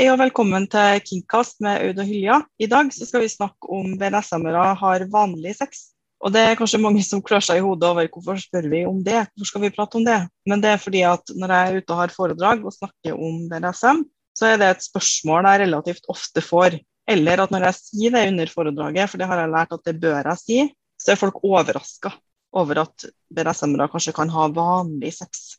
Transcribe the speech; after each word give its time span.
Hei 0.00 0.06
og 0.08 0.16
velkommen 0.16 0.64
til 0.72 1.02
Kingcast 1.04 1.58
med 1.60 1.82
Aud 1.84 1.98
og 2.00 2.06
Hylja. 2.08 2.38
I 2.56 2.64
dag 2.72 2.88
skal 2.88 3.20
vi 3.20 3.26
snakke 3.28 3.68
om 3.68 3.98
BDSM-ere 4.00 4.70
har 4.80 5.02
vanlig 5.12 5.52
sex. 5.58 5.90
Og 6.24 6.32
det 6.32 6.40
er 6.40 6.56
kanskje 6.56 6.80
mange 6.80 7.02
som 7.04 7.20
klør 7.20 7.44
seg 7.44 7.60
i 7.60 7.64
hodet 7.66 7.84
over 7.84 8.08
hvorfor 8.08 8.40
spør 8.40 8.70
vi 8.72 8.80
om 8.88 9.02
det, 9.04 9.18
hvorfor 9.34 9.50
skal 9.50 9.64
vi 9.66 9.72
prate 9.74 10.00
om 10.00 10.06
det? 10.08 10.16
Men 10.48 10.64
det 10.64 10.72
er 10.72 10.80
fordi 10.80 11.04
at 11.04 11.34
når 11.36 11.52
jeg 11.52 11.66
er 11.66 11.76
ute 11.76 11.92
og 11.92 12.00
har 12.00 12.16
foredrag 12.16 12.64
og 12.64 12.76
snakker 12.78 13.20
om 13.28 13.44
BDSM, 13.52 14.00
så 14.40 14.48
er 14.48 14.56
det 14.64 14.70
et 14.70 14.88
spørsmål 14.88 15.50
jeg 15.50 15.62
relativt 15.66 16.10
ofte 16.16 16.46
får. 16.48 16.80
Eller 17.04 17.44
at 17.44 17.52
når 17.52 17.68
jeg 17.68 17.80
sier 17.82 18.16
det 18.16 18.24
under 18.32 18.56
foredraget, 18.56 19.12
for 19.12 19.20
det 19.20 19.28
har 19.28 19.44
jeg 19.44 19.54
lært 19.58 19.76
at 19.76 19.86
det 19.92 19.98
bør 20.00 20.20
jeg 20.22 20.44
si, 20.46 20.60
så 20.96 21.12
er 21.12 21.24
folk 21.26 21.44
overraska 21.44 22.16
over 22.56 22.86
at 22.86 23.10
BDSM-ere 23.28 23.92
kanskje 23.92 24.16
kan 24.16 24.32
ha 24.32 24.48
vanlig 24.48 25.12
sex. 25.20 25.58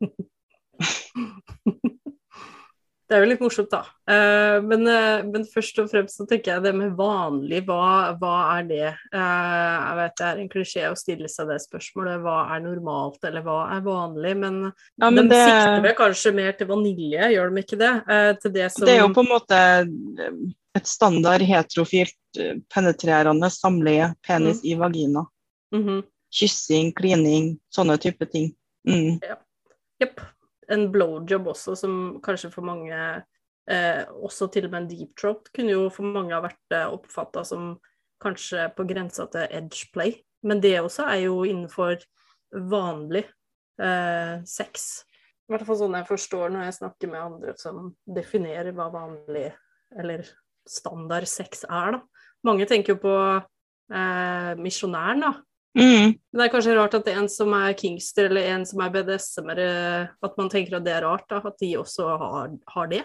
Det 3.10 3.16
er 3.16 3.24
jo 3.24 3.28
litt 3.32 3.40
morsomt, 3.42 3.72
da. 3.72 3.80
Uh, 4.06 4.60
men, 4.62 4.84
uh, 4.86 5.24
men, 5.26 5.42
først 5.50 5.80
og 5.82 5.88
fremst 5.90 6.20
så 6.20 6.26
tenker 6.30 6.52
jeg 6.52 6.62
det 6.62 6.72
med 6.78 6.92
vanlig, 6.94 7.64
hva, 7.66 8.12
hva 8.20 8.34
er 8.52 8.68
det? 8.68 8.92
Uh, 9.10 9.18
jeg 9.18 9.96
vet 9.98 10.14
det 10.20 10.28
er 10.28 10.42
en 10.42 10.50
klisjé 10.52 10.84
å 10.86 10.98
stille 10.98 11.30
seg 11.32 11.50
det 11.50 11.56
spørsmålet, 11.64 12.22
hva 12.22 12.36
er 12.54 12.62
normalt, 12.68 13.18
eller 13.26 13.42
hva 13.42 13.58
er 13.74 13.82
vanlig? 13.82 14.36
Men, 14.44 14.62
ja, 14.70 15.10
men 15.10 15.24
de 15.24 15.34
det... 15.34 15.42
sikter 15.42 15.82
vel 15.88 15.98
kanskje 15.98 16.36
mer 16.38 16.54
til 16.54 16.70
vanilje, 16.70 17.34
gjør 17.34 17.50
de 17.50 17.66
ikke 17.66 17.82
det? 17.82 17.92
til 18.44 18.54
det 18.54 18.70
som 18.70 18.86
Det 18.86 18.94
er 18.94 19.02
jo 19.02 19.12
på 19.18 19.26
en 19.26 19.32
måte 19.34 19.60
et 20.78 20.86
standard 20.86 21.42
heterofilt 21.42 22.42
penetrerende 22.70 23.50
samleie, 23.50 24.12
penis 24.22 24.62
mm. 24.62 24.66
i 24.70 24.76
vagina. 24.78 25.26
Mm 25.74 25.88
-hmm. 25.88 26.02
Kyssing, 26.30 26.94
klining, 26.94 27.56
sånne 27.74 27.98
type 27.98 28.26
ting. 28.30 28.52
Mm. 28.86 29.18
Ja. 29.18 29.42
Yep 30.04 30.22
en 30.70 30.86
blowjob 30.92 31.50
også, 31.52 31.76
som 31.78 31.94
kanskje 32.24 32.52
for 32.54 32.66
mange 32.66 32.96
eh, 33.70 34.02
Også 34.22 34.48
til 34.52 34.66
og 34.68 34.74
med 34.74 34.84
en 34.84 34.90
deep 34.90 35.14
throat 35.18 35.50
kunne 35.54 35.74
jo 35.74 35.88
for 35.92 36.06
mange 36.06 36.34
ha 36.34 36.42
vært 36.44 36.76
eh, 36.76 36.88
oppfatta 36.90 37.44
som 37.46 37.74
kanskje 38.20 38.68
på 38.76 38.84
grensa 38.88 39.26
til 39.32 39.46
edge 39.48 39.88
play. 39.94 40.18
Men 40.42 40.60
det 40.60 40.78
også 40.80 41.06
er 41.08 41.24
jo 41.26 41.42
innenfor 41.44 42.00
vanlig 42.50 43.24
eh, 43.80 44.40
sex. 44.48 45.04
I 45.48 45.54
hvert 45.54 45.66
fall 45.66 45.80
sånn 45.80 45.96
jeg 45.98 46.08
forstår 46.08 46.52
når 46.52 46.68
jeg 46.68 46.78
snakker 46.78 47.10
med 47.10 47.22
andre 47.24 47.54
som 47.58 47.90
definerer 48.06 48.74
hva 48.76 48.90
vanlig 48.92 49.48
eller 49.98 50.22
standard 50.68 51.26
sex 51.26 51.64
er, 51.66 51.96
da. 51.96 52.26
Mange 52.46 52.64
tenker 52.68 52.94
jo 52.94 53.00
på 53.02 53.14
eh, 53.36 54.52
misjonæren, 54.60 55.24
da. 55.26 55.32
Mm. 55.78 56.16
Det 56.32 56.42
er 56.42 56.50
kanskje 56.50 56.74
rart 56.74 56.96
at 56.98 57.08
en 57.12 57.28
som 57.30 57.52
er 57.54 57.76
kingster 57.78 58.26
eller 58.26 58.48
en 58.54 58.64
som 58.66 58.82
er 58.82 58.90
BDSM-er, 58.94 59.60
at 60.26 60.40
man 60.40 60.50
tenker 60.50 60.78
at 60.78 60.86
det 60.86 60.96
er 60.96 61.06
rart 61.06 61.28
da, 61.30 61.38
at 61.46 61.60
de 61.62 61.76
også 61.78 62.08
har, 62.20 62.56
har 62.74 62.90
det. 62.90 63.04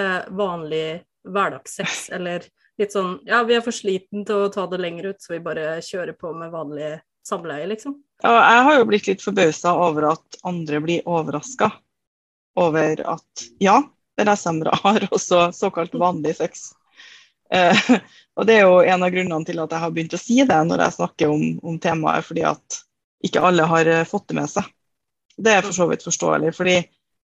Eh, 0.00 0.20
vanlig 0.34 1.04
hverdagssex 1.24 2.08
eller 2.16 2.44
litt 2.80 2.92
sånn 2.92 3.20
Ja, 3.28 3.44
vi 3.46 3.54
er 3.56 3.62
for 3.62 3.74
sliten 3.74 4.24
til 4.26 4.46
å 4.46 4.52
ta 4.52 4.66
det 4.70 4.80
lenger 4.82 5.12
ut, 5.12 5.22
så 5.22 5.36
vi 5.36 5.44
bare 5.44 5.78
kjører 5.84 6.16
på 6.18 6.34
med 6.36 6.52
vanlig 6.52 6.96
samleie, 7.24 7.68
liksom. 7.70 7.96
Ja, 8.22 8.34
jeg 8.34 8.64
har 8.66 8.78
jo 8.78 8.86
blitt 8.90 9.08
litt 9.08 9.24
forbausa 9.24 9.72
over 9.80 10.10
at 10.10 10.38
andre 10.44 10.80
blir 10.84 11.06
overraska 11.08 11.70
over 12.60 13.00
at 13.14 13.46
ja, 13.62 13.80
BDSM-ere 14.18 14.74
har 14.82 15.06
også 15.14 15.48
såkalt 15.56 15.94
vanlig 15.98 16.36
sex. 16.42 16.72
Eh, 17.54 17.90
og 18.36 18.46
Det 18.48 18.58
er 18.58 18.66
jo 18.66 18.80
en 18.82 19.06
av 19.06 19.12
grunnene 19.14 19.46
til 19.46 19.62
at 19.62 19.74
jeg 19.74 19.84
har 19.84 19.94
begynt 19.94 20.16
å 20.16 20.20
si 20.20 20.40
det 20.42 20.60
når 20.68 20.86
jeg 20.86 20.98
snakker 20.98 21.34
om, 21.34 21.44
om 21.62 21.78
temaet, 21.82 22.26
fordi 22.26 22.46
at 22.50 22.80
ikke 23.24 23.44
alle 23.44 23.68
har 23.70 23.90
eh, 23.90 24.06
fått 24.08 24.28
det 24.30 24.38
med 24.40 24.50
seg. 24.50 24.68
Det 25.34 25.52
er 25.52 25.66
for 25.66 25.74
så 25.76 25.88
vidt 25.90 26.06
forståelig. 26.06 26.54
fordi 26.54 26.78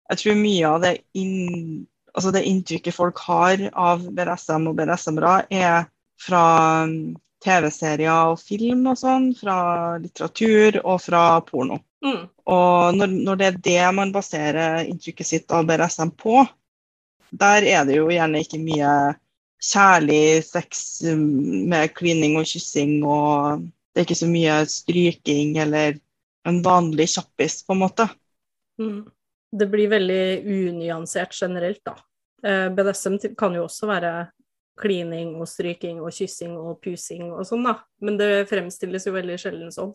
jeg 0.06 0.18
tror 0.20 0.38
mye 0.38 0.70
av 0.70 0.82
det, 0.84 0.92
inn, 1.18 1.86
altså 2.14 2.30
det 2.34 2.44
inntrykket 2.46 2.94
folk 2.94 3.18
har 3.26 3.62
av 3.72 4.04
BDSM 4.14 4.68
og 4.70 4.76
BDSM-ere, 4.78 5.36
er 5.50 5.88
fra 6.22 6.42
mm, 6.86 7.16
TV-serier 7.42 8.30
og 8.30 8.38
film 8.40 8.86
og 8.92 9.00
sånn, 9.00 9.32
fra 9.36 9.58
litteratur 9.98 10.78
og 10.84 11.00
fra 11.02 11.24
porno. 11.48 11.80
Mm. 12.06 12.22
Og 12.52 13.00
når, 13.00 13.16
når, 13.26 13.40
det 13.40 13.48
er 13.48 13.60
det 13.66 13.82
man 13.98 14.14
baserer 14.14 14.86
inntrykket 14.86 15.26
sitt 15.26 15.54
av 15.54 15.66
BDSM 15.66 16.14
på, 16.14 16.44
der 17.34 17.66
er 17.66 17.86
det 17.88 17.98
jo 17.98 18.06
gjerne 18.12 18.44
ikke 18.44 18.62
mye 18.62 18.92
kjærlig 19.62 20.44
sex 20.46 21.02
um, 21.08 21.22
med 21.70 21.94
klining 21.96 22.36
og 22.40 22.46
kyssing, 22.48 22.98
og 23.04 23.64
det 23.92 24.02
er 24.02 24.08
ikke 24.08 24.18
så 24.18 24.28
mye 24.30 24.58
stryking 24.70 25.56
eller 25.62 25.96
en 26.46 26.60
vanlig 26.62 27.08
kjappis, 27.16 27.62
på 27.66 27.74
en 27.74 27.82
måte. 27.82 28.06
Mm. 28.80 29.06
Det 29.56 29.66
blir 29.72 29.90
veldig 29.90 30.22
unyansert 30.44 31.34
generelt, 31.34 31.80
da. 31.86 31.96
Eh, 32.46 32.68
BDSM 32.74 33.16
kan 33.38 33.54
jo 33.56 33.64
også 33.66 33.88
være 33.88 34.12
klining 34.76 35.34
og 35.40 35.48
stryking 35.48 36.02
og 36.04 36.12
kyssing 36.12 36.54
og 36.60 36.78
pusing 36.84 37.30
og 37.32 37.46
sånn, 37.48 37.64
da. 37.66 37.78
Men 38.04 38.18
det 38.20 38.46
fremstilles 38.50 39.08
jo 39.08 39.14
veldig 39.16 39.38
sjelden 39.40 39.72
sånn. 39.74 39.94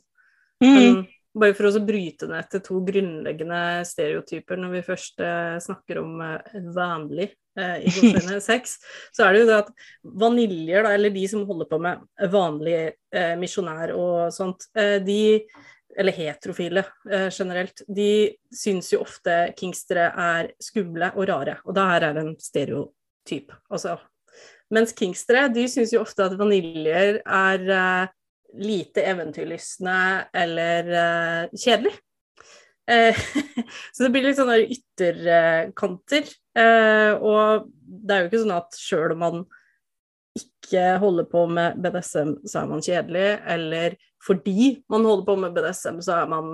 Mm. 0.64 0.74
Men 0.74 1.02
bare 1.38 1.56
for 1.56 1.70
å 1.70 1.84
bryte 1.86 2.28
ned 2.30 2.50
til 2.52 2.64
to 2.66 2.82
grunnleggende 2.88 3.62
stereotyper 3.88 4.60
når 4.60 4.76
vi 4.76 4.84
først 4.90 5.24
eh, 5.24 5.56
snakker 5.64 6.02
om 6.02 6.20
eh, 6.26 6.58
vanlig 6.76 7.32
eh, 7.60 7.88
i 7.88 8.40
sex, 8.50 8.78
så 9.16 9.26
er 9.26 9.34
det 9.34 9.44
jo 9.44 9.50
det 9.50 9.60
at 9.64 9.74
vaniljer, 10.24 10.86
da, 10.86 10.94
eller 10.96 11.14
de 11.14 11.26
som 11.32 11.46
holder 11.48 11.70
på 11.72 11.82
med 11.84 12.06
vanlig 12.32 12.78
eh, 12.88 13.34
misjonær 13.40 13.96
og 13.98 14.32
sånt, 14.36 14.70
eh, 14.78 14.98
de 15.04 15.22
eller 16.00 16.16
heterofile 16.16 16.86
eh, 17.12 17.28
generelt, 17.28 17.84
de 17.88 18.32
syns 18.56 18.94
jo 18.94 19.02
ofte 19.04 19.52
kingstere 19.60 20.08
er 20.16 20.54
skumle 20.64 21.12
og 21.18 21.28
rare, 21.28 21.58
og 21.66 21.76
det 21.76 21.90
her 21.90 22.08
er 22.08 22.22
en 22.22 22.32
stereotyp. 22.40 23.52
Altså. 23.68 23.98
Mens 24.72 24.96
kingstere 24.96 25.50
de 25.52 25.68
syns 25.68 25.92
jo 25.92 26.06
ofte 26.06 26.24
at 26.24 26.38
vaniljer 26.40 27.20
er 27.26 27.68
lite 28.60 29.04
eventyrlystne 29.08 29.98
eller 30.36 30.90
uh, 30.92 31.52
kjedelig. 31.56 31.94
Uh, 32.92 33.16
så 33.94 34.04
det 34.04 34.12
blir 34.12 34.28
litt 34.28 34.40
sånne 34.40 34.60
ytterkanter. 34.66 36.30
Uh, 36.58 37.14
og 37.24 37.72
det 37.80 38.16
er 38.16 38.24
jo 38.24 38.30
ikke 38.30 38.44
sånn 38.44 38.58
at 38.58 38.80
sjøl 38.80 39.16
om 39.16 39.22
man 39.24 39.44
ikke 40.38 40.96
holder 41.02 41.28
på 41.28 41.46
med 41.52 41.80
BDSM, 41.84 42.38
så 42.48 42.62
er 42.62 42.68
man 42.72 42.84
kjedelig, 42.84 43.26
eller 43.56 43.98
fordi 44.24 44.68
man 44.92 45.08
holder 45.08 45.26
på 45.28 45.36
med 45.42 45.56
BDSM, 45.58 45.98
så 46.06 46.22
er 46.22 46.30
man 46.32 46.54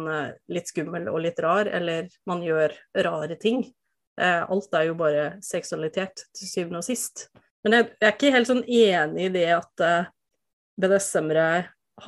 litt 0.50 0.72
skummel 0.72 1.06
og 1.12 1.20
litt 1.22 1.38
rar, 1.44 1.70
eller 1.70 2.08
man 2.26 2.42
gjør 2.42 2.74
rare 3.06 3.38
ting. 3.38 3.68
alt 4.18 4.74
er 4.74 4.88
jo 4.88 4.96
bare 4.98 5.28
seksualitet, 5.46 6.26
til 6.34 6.50
syvende 6.50 6.82
og 6.82 6.88
sist. 6.88 7.28
Men 7.62 7.76
jeg 7.76 7.90
er 8.02 8.16
ikke 8.16 8.34
helt 8.34 8.50
sånn 8.50 8.64
enig 8.66 9.28
i 9.28 9.34
det 9.36 9.46
at 9.60 9.86
BDSM-ere 10.82 11.50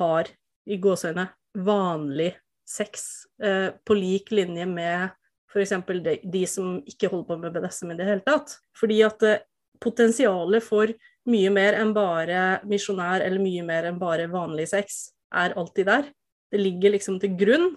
har 0.00 0.34
i 0.66 0.80
gåseøyne 0.82 1.28
vanlig 1.62 2.32
sex 2.70 3.26
eh, 3.42 3.70
på 3.84 3.96
lik 3.98 4.30
linje 4.34 4.66
med 4.70 5.10
f.eks. 5.50 5.74
De, 6.04 6.16
de 6.22 6.46
som 6.46 6.78
ikke 6.86 7.10
holder 7.10 7.28
på 7.28 7.38
med 7.42 7.54
BDSM 7.54 7.92
i 7.94 7.98
det 7.98 8.08
hele 8.08 8.26
tatt. 8.26 8.56
Fordi 8.78 9.00
at 9.06 9.26
eh, 9.26 9.42
potensialet 9.82 10.64
for 10.64 10.92
mye 11.30 11.52
mer 11.52 11.78
enn 11.80 11.92
bare 11.96 12.60
misjonær 12.68 13.24
eller 13.24 13.42
mye 13.42 13.64
mer 13.66 13.90
enn 13.90 14.00
bare 14.00 14.30
vanlig 14.30 14.68
sex 14.70 15.08
er 15.34 15.56
alltid 15.58 15.88
der. 15.90 16.10
Det 16.50 16.60
ligger 16.60 16.94
liksom 16.96 17.20
til 17.22 17.34
grunn. 17.38 17.72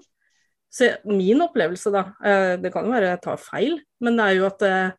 Så 0.74 0.90
min 1.06 1.42
opplevelse, 1.46 1.92
da, 1.94 2.08
eh, 2.26 2.56
det 2.62 2.74
kan 2.74 2.88
jo 2.88 2.94
være 2.94 3.14
jeg 3.14 3.24
tar 3.26 3.42
feil, 3.42 3.78
men 4.02 4.18
det 4.18 4.26
er 4.26 4.38
jo 4.40 4.48
at 4.48 4.64
eh, 4.66 4.96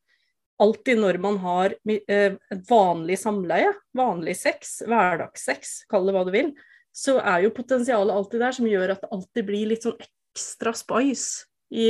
alltid 0.62 1.00
når 1.02 1.18
man 1.18 1.40
har 1.42 1.72
et 1.90 2.68
vanlig 2.68 3.16
samleie, 3.18 3.72
vanlig 3.98 4.36
sex, 4.38 4.76
hverdagssex, 4.86 5.80
kall 5.90 6.06
det 6.06 6.14
hva 6.14 6.22
du 6.28 6.30
vil, 6.30 6.52
så 6.94 7.18
er 7.18 7.44
jo 7.44 7.54
potensialet 7.56 8.14
alltid 8.14 8.44
der, 8.44 8.54
som 8.54 8.68
gjør 8.70 8.94
at 8.94 9.02
det 9.02 9.10
alltid 9.16 9.48
blir 9.48 9.72
litt 9.72 9.86
sånn 9.86 9.98
ekstra 9.98 10.72
spice 10.78 11.48
i, 11.74 11.88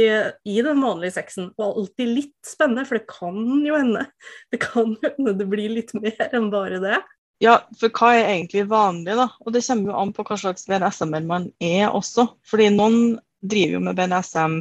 i 0.49 0.63
den 0.65 0.81
vanlige 0.81 1.19
sexen. 1.19 1.51
Og 1.59 1.83
alltid 1.83 2.09
litt 2.09 2.49
spennende, 2.49 2.87
for 2.89 2.99
det 2.99 3.09
kan 3.11 3.67
jo 3.67 3.77
hende 3.77 4.07
det 4.53 4.63
kan 4.65 4.95
jo 4.95 5.11
hende 5.11 5.37
det 5.41 5.49
blir 5.51 5.75
litt 5.77 5.93
mer 5.99 6.31
enn 6.31 6.49
bare 6.55 6.81
det. 6.83 7.03
Ja, 7.43 7.59
for 7.77 7.93
hva 7.93 8.15
er 8.17 8.31
egentlig 8.31 8.65
vanlig, 8.71 9.17
da? 9.19 9.29
Og 9.45 9.53
det 9.53 9.65
kommer 9.67 9.91
jo 9.91 10.01
an 10.01 10.13
på 10.17 10.25
hva 10.25 10.39
slags 10.41 10.69
BNSM-er 10.71 11.27
man 11.29 11.51
er 11.61 11.91
også. 11.91 12.29
Fordi 12.47 12.71
noen 12.73 13.19
driver 13.45 13.77
jo 13.77 13.83
med 13.85 13.99
BNSM 13.99 14.61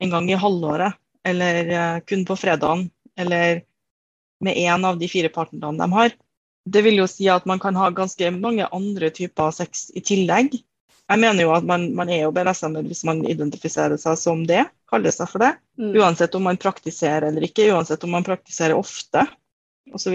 en 0.00 0.14
gang 0.14 0.30
i 0.32 0.38
halvåret, 0.40 0.96
eller 1.28 1.70
uh, 1.70 1.98
kun 2.08 2.24
på 2.26 2.34
fredagen, 2.40 2.86
eller 3.20 3.60
med 4.40 4.56
én 4.56 4.86
av 4.88 4.96
de 4.98 5.10
fire 5.12 5.28
partnerne 5.30 5.76
de 5.76 5.92
har. 5.92 6.16
Det 6.70 6.82
vil 6.86 7.00
jo 7.00 7.06
si 7.10 7.26
at 7.32 7.46
man 7.50 7.60
kan 7.62 7.76
ha 7.78 7.88
ganske 7.94 8.30
mange 8.34 8.66
andre 8.70 9.10
typer 9.14 9.50
sex 9.54 9.88
i 9.96 10.02
tillegg. 10.06 10.54
Jeg 11.10 11.18
mener 11.18 11.42
jo 11.42 11.54
at 11.56 11.66
man, 11.66 11.88
man 11.98 12.10
er 12.12 12.22
jo 12.22 12.34
BDSM-er 12.34 12.86
hvis 12.86 13.02
man 13.08 13.24
identifiserer 13.26 13.98
seg 13.98 14.18
som 14.20 14.44
det, 14.46 14.62
kaller 14.90 15.14
seg 15.14 15.30
for 15.32 15.42
det. 15.42 15.56
Mm. 15.80 15.92
Uansett 15.98 16.36
om 16.38 16.46
man 16.46 16.60
praktiserer 16.60 17.26
eller 17.30 17.48
ikke, 17.48 17.66
uansett 17.74 18.06
om 18.06 18.14
man 18.14 18.26
praktiserer 18.26 18.78
ofte 18.78 19.24
osv. 19.90 20.14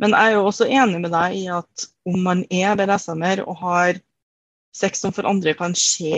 Men 0.00 0.14
jeg 0.14 0.28
er 0.30 0.36
jo 0.36 0.46
også 0.46 0.68
enig 0.70 1.02
med 1.02 1.10
deg 1.16 1.36
i 1.40 1.44
at 1.50 1.88
om 2.06 2.22
man 2.22 2.44
er 2.54 2.78
BDSM-er 2.78 3.42
og 3.44 3.58
har 3.64 3.98
sex 4.76 5.02
som 5.02 5.14
for 5.16 5.26
andre 5.26 5.56
kan 5.58 5.74
se 5.74 6.14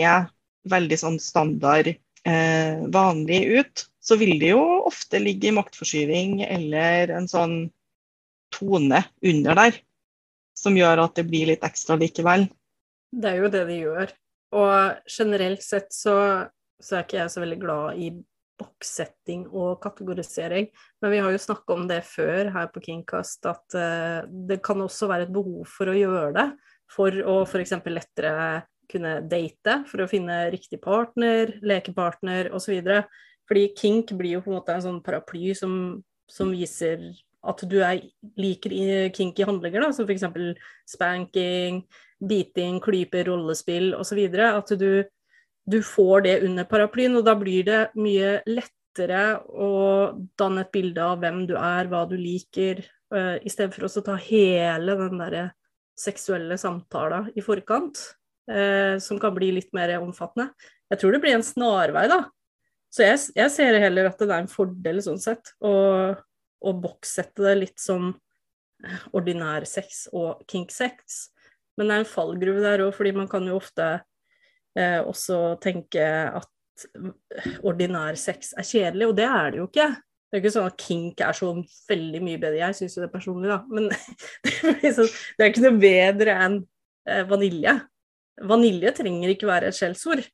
veldig 0.69 0.99
sånn 0.99 1.17
standard 1.19 1.89
eh, 1.89 2.83
vanlig 2.93 3.41
ut, 3.57 3.87
så 4.03 4.15
vil 4.19 4.37
det 4.39 4.53
jo 4.53 4.61
ofte 4.85 5.19
ligge 5.19 5.49
i 5.49 5.55
maktforskyving 5.55 6.43
eller 6.45 7.11
en 7.17 7.27
sånn 7.31 7.57
tone 8.53 9.03
under 9.25 9.59
der 9.59 9.79
som 10.57 10.77
gjør 10.77 11.01
at 11.07 11.17
det 11.17 11.25
blir 11.27 11.49
litt 11.49 11.65
ekstra 11.65 11.97
likevel. 11.99 12.45
Det 13.13 13.31
er 13.31 13.41
jo 13.41 13.49
det 13.53 13.63
de 13.69 13.79
gjør. 13.79 14.13
Og 14.53 15.09
generelt 15.09 15.65
sett 15.65 15.89
så, 15.93 16.15
så 16.81 16.97
er 16.97 17.07
ikke 17.07 17.19
jeg 17.23 17.33
så 17.33 17.41
veldig 17.41 17.59
glad 17.61 17.99
i 18.01 18.11
bokssetting 18.61 19.47
og 19.49 19.79
kategorisering, 19.81 20.67
men 21.01 21.11
vi 21.11 21.21
har 21.23 21.33
jo 21.33 21.41
snakka 21.41 21.73
om 21.73 21.87
det 21.89 22.03
før 22.05 22.51
her 22.53 22.69
på 22.71 22.83
Kingcast, 22.85 23.41
at 23.49 23.75
uh, 23.75 24.29
det 24.29 24.59
kan 24.63 24.81
også 24.83 25.09
være 25.09 25.27
et 25.27 25.33
behov 25.33 25.65
for 25.67 25.89
å 25.89 25.97
gjøre 25.97 26.29
det, 26.37 26.45
for 26.93 27.17
å 27.25 27.39
f.eks. 27.47 27.73
lettere 27.89 28.61
kunne 28.91 29.15
date, 29.25 29.79
for 29.89 30.03
å 30.03 30.09
finne 30.11 30.37
riktig 30.53 30.77
partner, 30.83 31.55
lekepartner 31.65 32.51
osv. 32.53 32.77
Fordi 33.49 33.63
kink 33.79 34.13
blir 34.19 34.37
jo 34.37 34.43
på 34.45 34.51
en 34.51 34.59
måte 34.59 34.75
en 34.75 34.85
sånn 34.85 35.01
paraply 35.03 35.55
som, 35.57 35.73
som 36.29 36.51
viser 36.53 37.09
at 37.43 37.63
du 37.67 37.77
er, 37.83 38.01
liker 38.39 38.73
kinky 39.15 39.45
handlinger, 39.47 39.83
da, 39.83 39.91
som 39.95 40.07
f.eks. 40.07 40.25
spanking, 40.89 41.81
biting, 42.23 42.79
klyper, 42.83 43.27
rollespill 43.27 43.91
osv. 43.97 44.21
At 44.47 44.73
du, 44.79 45.03
du 45.67 45.79
får 45.83 46.25
det 46.27 46.37
under 46.47 46.67
paraplyen, 46.69 47.17
og 47.19 47.27
da 47.27 47.35
blir 47.39 47.67
det 47.67 47.81
mye 47.99 48.37
lettere 48.47 49.25
å 49.43 49.71
danne 50.39 50.63
et 50.63 50.73
bilde 50.75 51.03
av 51.03 51.19
hvem 51.23 51.43
du 51.49 51.57
er, 51.59 51.91
hva 51.91 52.05
du 52.09 52.15
liker, 52.19 52.83
uh, 53.13 53.35
i 53.43 53.51
stedet 53.51 53.75
for 53.75 53.89
å 53.89 54.05
ta 54.05 54.17
hele 54.23 54.97
den 54.99 55.19
derre 55.21 55.47
seksuelle 55.99 56.57
samtalen 56.57 57.31
i 57.37 57.43
forkant, 57.45 57.99
uh, 58.51 58.95
som 59.03 59.19
kan 59.21 59.35
bli 59.35 59.51
litt 59.59 59.73
mer 59.75 59.97
omfattende. 59.99 60.53
Jeg 60.93 61.01
tror 61.01 61.15
det 61.15 61.23
blir 61.25 61.35
en 61.35 61.45
snarvei, 61.45 62.07
da. 62.11 62.23
Så 62.93 63.01
jeg, 63.01 63.19
jeg 63.33 63.49
ser 63.49 63.79
heller 63.81 64.11
at 64.11 64.19
det 64.21 64.29
er 64.29 64.43
en 64.43 64.51
fordel 64.51 64.99
sånn 65.01 65.21
sett. 65.21 65.55
Og 65.65 66.13
å 66.63 66.73
bokssette 66.79 67.43
det 67.45 67.57
litt 67.59 67.81
som 67.81 68.13
ordinær 69.15 69.67
sex 69.69 70.07
og 70.11 70.43
kink-sex. 70.49 71.27
Men 71.77 71.89
det 71.89 71.95
er 71.95 72.03
en 72.03 72.09
fallgruve 72.09 72.63
der 72.63 72.85
òg, 72.85 72.93
fordi 72.95 73.13
man 73.15 73.29
kan 73.31 73.45
jo 73.47 73.57
ofte 73.57 73.87
eh, 74.77 74.99
også 75.01 75.57
tenke 75.63 76.03
at 76.03 76.49
ordinær 77.65 78.17
sex 78.19 78.53
er 78.57 78.67
kjedelig, 78.67 79.09
og 79.09 79.15
det 79.17 79.29
er 79.29 79.53
det 79.53 79.61
jo 79.61 79.69
ikke. 79.69 79.89
Det 80.33 80.37
er 80.37 80.41
ikke 80.41 80.53
sånn 80.55 80.69
at 80.71 80.81
kink 80.81 81.21
er 81.21 81.35
så 81.37 81.49
veldig 81.89 82.19
mye 82.25 82.41
bedre. 82.41 82.61
Jeg 82.63 82.77
syns 82.79 82.95
jo 82.97 83.03
det 83.03 83.11
personlig, 83.13 83.51
da. 83.51 83.59
Men 83.69 83.89
det 84.81 85.45
er 85.45 85.51
ikke 85.51 85.65
noe 85.67 85.81
bedre 85.81 86.37
enn 86.45 86.55
eh, 87.05 87.25
vanilje. 87.29 87.75
Vanilje 88.49 88.95
trenger 88.97 89.33
ikke 89.33 89.49
være 89.49 89.69
et 89.69 89.77
skjellsord. 89.77 90.25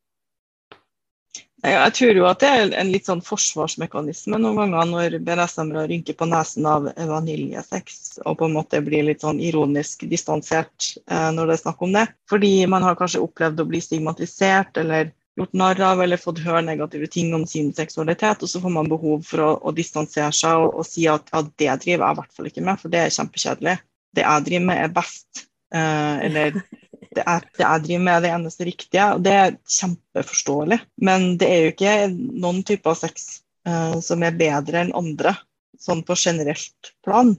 Jeg 1.60 1.92
tror 1.96 2.16
jo 2.16 2.26
at 2.30 2.40
det 2.40 2.50
er 2.56 2.74
en 2.80 2.92
litt 2.94 3.08
sånn 3.10 3.22
forsvarsmekanisme 3.26 4.38
noen 4.40 4.56
ganger 4.62 4.86
når 4.88 5.16
BDSM-ere 5.28 5.90
rynker 5.90 6.16
på 6.16 6.28
nesen 6.32 6.68
av 6.70 6.88
vaniljesex 6.96 8.22
og 8.24 8.38
på 8.40 8.48
en 8.48 8.56
måte 8.56 8.80
blir 8.86 9.04
litt 9.10 9.26
sånn 9.26 9.42
ironisk 9.44 10.06
distansert 10.08 10.94
eh, 11.12 11.30
når 11.36 11.50
det 11.50 11.58
er 11.58 11.64
snakk 11.66 11.84
om 11.84 11.98
det. 11.98 12.06
Fordi 12.32 12.54
man 12.72 12.86
har 12.88 12.96
kanskje 13.00 13.26
opplevd 13.26 13.60
å 13.60 13.68
bli 13.68 13.84
stigmatisert 13.84 14.80
eller 14.80 15.12
gjort 15.40 15.60
narr 15.60 15.84
av 15.84 16.04
eller 16.04 16.20
fått 16.22 16.40
høre 16.46 16.64
negative 16.64 17.12
ting 17.12 17.34
om 17.36 17.46
sin 17.48 17.74
seksualitet, 17.76 18.44
og 18.44 18.52
så 18.52 18.64
får 18.64 18.76
man 18.76 18.92
behov 18.92 19.24
for 19.28 19.44
å, 19.44 19.52
å 19.60 19.76
distansere 19.76 20.32
seg 20.36 20.64
og, 20.64 20.80
og, 20.80 20.88
si 20.88 21.08
at 21.12 21.28
ja, 21.34 21.44
det 21.44 21.76
driver 21.84 22.06
jeg 22.08 22.16
i 22.16 22.20
hvert 22.22 22.36
fall 22.36 22.50
ikke 22.52 22.66
med, 22.66 22.82
for 22.82 22.94
det 22.94 23.04
er 23.04 23.16
kjempekjedelig. 23.16 23.78
Det 24.16 24.26
jeg 24.26 24.48
driver 24.48 24.68
med 24.72 24.84
er 24.84 24.96
best. 24.96 25.46
Eh, 25.76 26.16
eller 26.30 26.64
det 27.16 27.26
er 27.26 27.46
det 27.58 27.64
jeg 27.64 27.84
driver 27.86 28.04
med, 28.06 28.24
det 28.24 28.32
eneste 28.34 28.66
riktige. 28.68 29.06
og 29.16 29.24
Det 29.26 29.34
er 29.34 29.58
kjempeforståelig. 29.80 30.80
Men 31.02 31.28
det 31.42 31.50
er 31.50 31.62
jo 31.64 31.74
ikke 31.74 31.94
noen 32.14 32.62
typer 32.68 32.98
sex 32.98 33.30
uh, 33.68 33.98
som 34.06 34.24
er 34.26 34.38
bedre 34.38 34.84
enn 34.84 34.96
andre, 34.98 35.34
sånn 35.82 36.04
på 36.06 36.18
generelt 36.20 36.94
plan. 37.06 37.34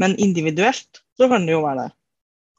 Men 0.00 0.16
individuelt 0.22 1.02
så 1.18 1.28
kan 1.30 1.46
det 1.46 1.54
jo 1.54 1.64
være 1.64 1.86
det. 1.86 1.96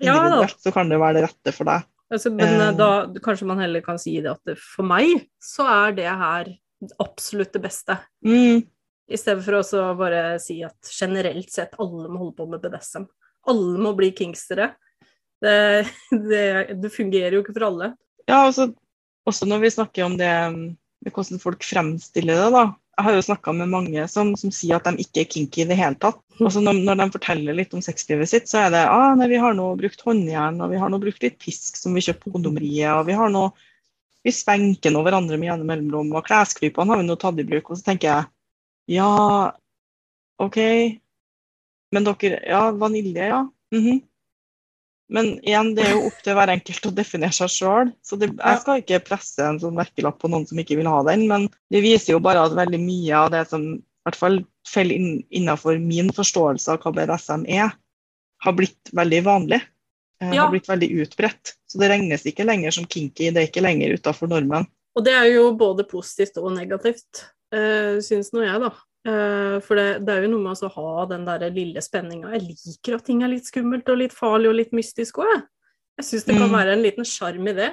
Individuelt 0.07 0.57
ja, 0.57 0.63
så 0.63 0.73
kan 0.73 0.89
det 0.89 0.97
jo 0.97 1.03
være 1.03 1.19
det 1.19 1.25
rette 1.27 1.55
for 1.55 1.69
deg. 1.69 1.87
Altså, 2.11 2.31
men 2.35 2.57
uh, 2.59 2.71
da 2.75 2.91
kanskje 3.23 3.47
man 3.47 3.61
heller 3.63 3.83
kan 3.83 3.99
si 4.01 4.17
det 4.23 4.31
at 4.33 4.53
for 4.59 4.87
meg 4.87 5.27
så 5.43 5.67
er 5.87 5.97
det 5.99 6.07
her 6.07 6.53
absolutt 6.99 7.51
det 7.55 7.63
beste. 7.63 7.97
Mm. 8.25 8.63
I 9.11 9.19
stedet 9.19 9.43
for 9.43 9.59
å 9.59 9.83
bare 9.99 10.39
si 10.39 10.61
at 10.63 10.87
generelt 10.95 11.51
sett 11.51 11.75
alle 11.81 12.07
må 12.07 12.23
holde 12.23 12.37
på 12.39 12.47
med 12.51 12.63
BDSM. 12.63 13.05
Alle 13.51 13.81
må 13.81 13.91
bli 13.97 14.11
kingstere. 14.15 14.71
Det, 15.41 15.55
det, 16.29 16.45
det, 16.81 16.93
fungerer 16.93 17.35
jo 17.35 17.41
ikke 17.43 17.55
for 17.55 17.67
alle. 17.71 17.93
Ja, 18.27 18.43
altså, 18.45 18.69
også 19.27 19.47
når 19.49 19.65
vi 19.65 19.73
snakker 19.73 20.05
om 20.05 20.19
det 20.19 20.29
med 21.01 21.15
hvordan 21.15 21.41
folk 21.41 21.65
fremstiller 21.65 22.37
det, 22.43 22.51
da. 22.53 22.67
Jeg 22.99 23.07
har 23.07 23.15
jo 23.15 23.23
snakka 23.25 23.53
med 23.55 23.71
mange 23.71 24.03
som, 24.11 24.33
som, 24.37 24.51
sier 24.53 24.77
at 24.77 24.85
de 24.85 25.01
ikke 25.01 25.23
er 25.23 25.29
kinky 25.31 25.63
i 25.63 25.67
det 25.69 25.77
hele 25.79 25.97
tatt. 25.97 26.19
Altså 26.37 26.61
når, 26.61 26.81
når 26.85 26.99
de 26.99 27.07
forteller 27.15 27.57
litt 27.57 27.73
om 27.73 27.81
sexlivet 27.81 28.29
sitt, 28.29 28.49
så 28.51 28.65
er 28.65 28.73
det 28.73 28.81
ah, 28.83 29.15
nei, 29.17 29.29
vi 29.31 29.39
har 29.41 29.55
nå 29.57 29.71
brukt 29.79 30.03
håndjern, 30.05 30.59
og 30.61 30.73
vi 30.73 30.81
har 30.81 30.91
nå 30.91 30.99
brukt 31.01 31.23
litt 31.23 31.39
pisk 31.41 31.79
som 31.79 31.95
vi 31.97 32.03
kjøper 32.05 32.27
på 32.27 32.35
kondomeriet, 32.35 32.91
og 32.93 33.07
vi 33.09 33.17
har 33.17 33.31
nå 33.33 33.47
vi 34.21 34.33
spenker 34.35 34.93
nå 34.93 35.01
hverandre 35.01 35.39
med 35.41 35.49
jevne 35.49 35.65
mellomrom, 35.65 36.11
og 36.13 36.27
klesklypene 36.27 36.93
har 36.93 37.01
vi 37.01 37.07
nå 37.07 37.17
tatt 37.17 37.39
i 37.41 37.47
bruk. 37.47 37.71
Og 37.71 37.79
så 37.79 37.87
tenker 37.87 38.11
jeg 38.11 38.99
ja, 38.99 39.09
OK, 40.41 40.59
men 41.95 42.07
dere 42.07 42.41
Ja, 42.45 42.61
vanilje, 42.71 43.27
ja. 43.33 43.41
Mm 43.73 43.83
-hmm. 43.83 44.01
Men 45.11 45.33
igjen, 45.43 45.73
det 45.75 45.83
er 45.85 45.95
jo 45.97 46.05
opp 46.07 46.19
til 46.23 46.37
hver 46.37 46.53
enkelt 46.53 46.85
å 46.87 46.93
definere 46.95 47.35
seg 47.35 47.51
sjøl. 47.51 47.89
Så 48.05 48.17
det, 48.19 48.31
jeg 48.37 48.61
skal 48.61 48.79
ikke 48.79 49.01
presse 49.09 49.43
en 49.43 49.59
sånn 49.59 49.75
merkelapp 49.75 50.21
på 50.21 50.31
noen 50.31 50.47
som 50.47 50.59
ikke 50.61 50.77
vil 50.79 50.87
ha 50.87 51.01
den, 51.09 51.25
men 51.27 51.49
det 51.73 51.83
viser 51.83 52.15
jo 52.15 52.21
bare 52.23 52.45
at 52.47 52.55
veldig 52.55 52.79
mye 52.79 53.17
av 53.19 53.31
det 53.33 53.43
som 53.51 53.65
i 53.75 54.07
hvert 54.07 54.17
fall 54.17 54.39
faller 54.65 54.97
inn, 54.97 55.19
innenfor 55.29 55.77
min 55.83 56.09
forståelse 56.15 56.73
av 56.73 56.81
hva 56.81 56.93
BDSM 56.95 57.43
er, 57.51 57.75
har 58.41 58.55
blitt 58.57 58.93
veldig 58.97 59.19
vanlig. 59.27 59.59
Eh, 60.21 60.31
ja. 60.31 60.45
Har 60.45 60.53
blitt 60.53 60.69
veldig 60.69 60.89
utbredt. 61.03 61.57
Så 61.69 61.81
det 61.81 61.91
regnes 61.91 62.25
ikke 62.25 62.47
lenger 62.47 62.73
som 62.75 62.87
kinky, 62.87 63.29
det 63.29 63.43
er 63.43 63.49
ikke 63.49 63.65
lenger 63.65 63.97
utafor 63.99 64.31
normen. 64.31 64.65
Og 64.97 65.05
det 65.05 65.13
er 65.15 65.27
jo 65.31 65.51
både 65.59 65.85
positivt 65.87 66.39
og 66.41 66.51
negativt, 66.55 67.27
eh, 67.55 67.99
syns 68.03 68.31
nå 68.35 68.43
jeg, 68.47 68.63
da. 68.63 68.71
Uh, 69.01 69.57
for 69.65 69.79
det, 69.79 70.03
det, 70.05 70.13
er 70.13 70.25
jo 70.27 70.35
noe 70.35 70.43
med 70.43 70.59
å 70.67 70.73
ha 70.75 71.05
den 71.09 71.23
der 71.25 71.47
lille 71.53 71.81
spenninga. 71.81 72.35
Jeg 72.35 72.51
liker 72.51 72.99
at 72.99 73.07
ting 73.07 73.23
er 73.25 73.31
litt 73.31 73.47
skummelt 73.49 73.87
og 73.89 73.97
litt 73.97 74.13
farlig 74.13 74.51
og 74.51 74.59
litt 74.59 74.75
mystisk 74.77 75.21
òg, 75.23 75.31
jeg. 75.31 75.47
Jeg 75.99 76.07
syns 76.07 76.27
det 76.27 76.35
kan 76.37 76.49
mm. 76.49 76.53
være 76.55 76.75
en 76.75 76.83
liten 76.85 77.07
sjarm 77.07 77.49
i 77.49 77.55
det. 77.57 77.71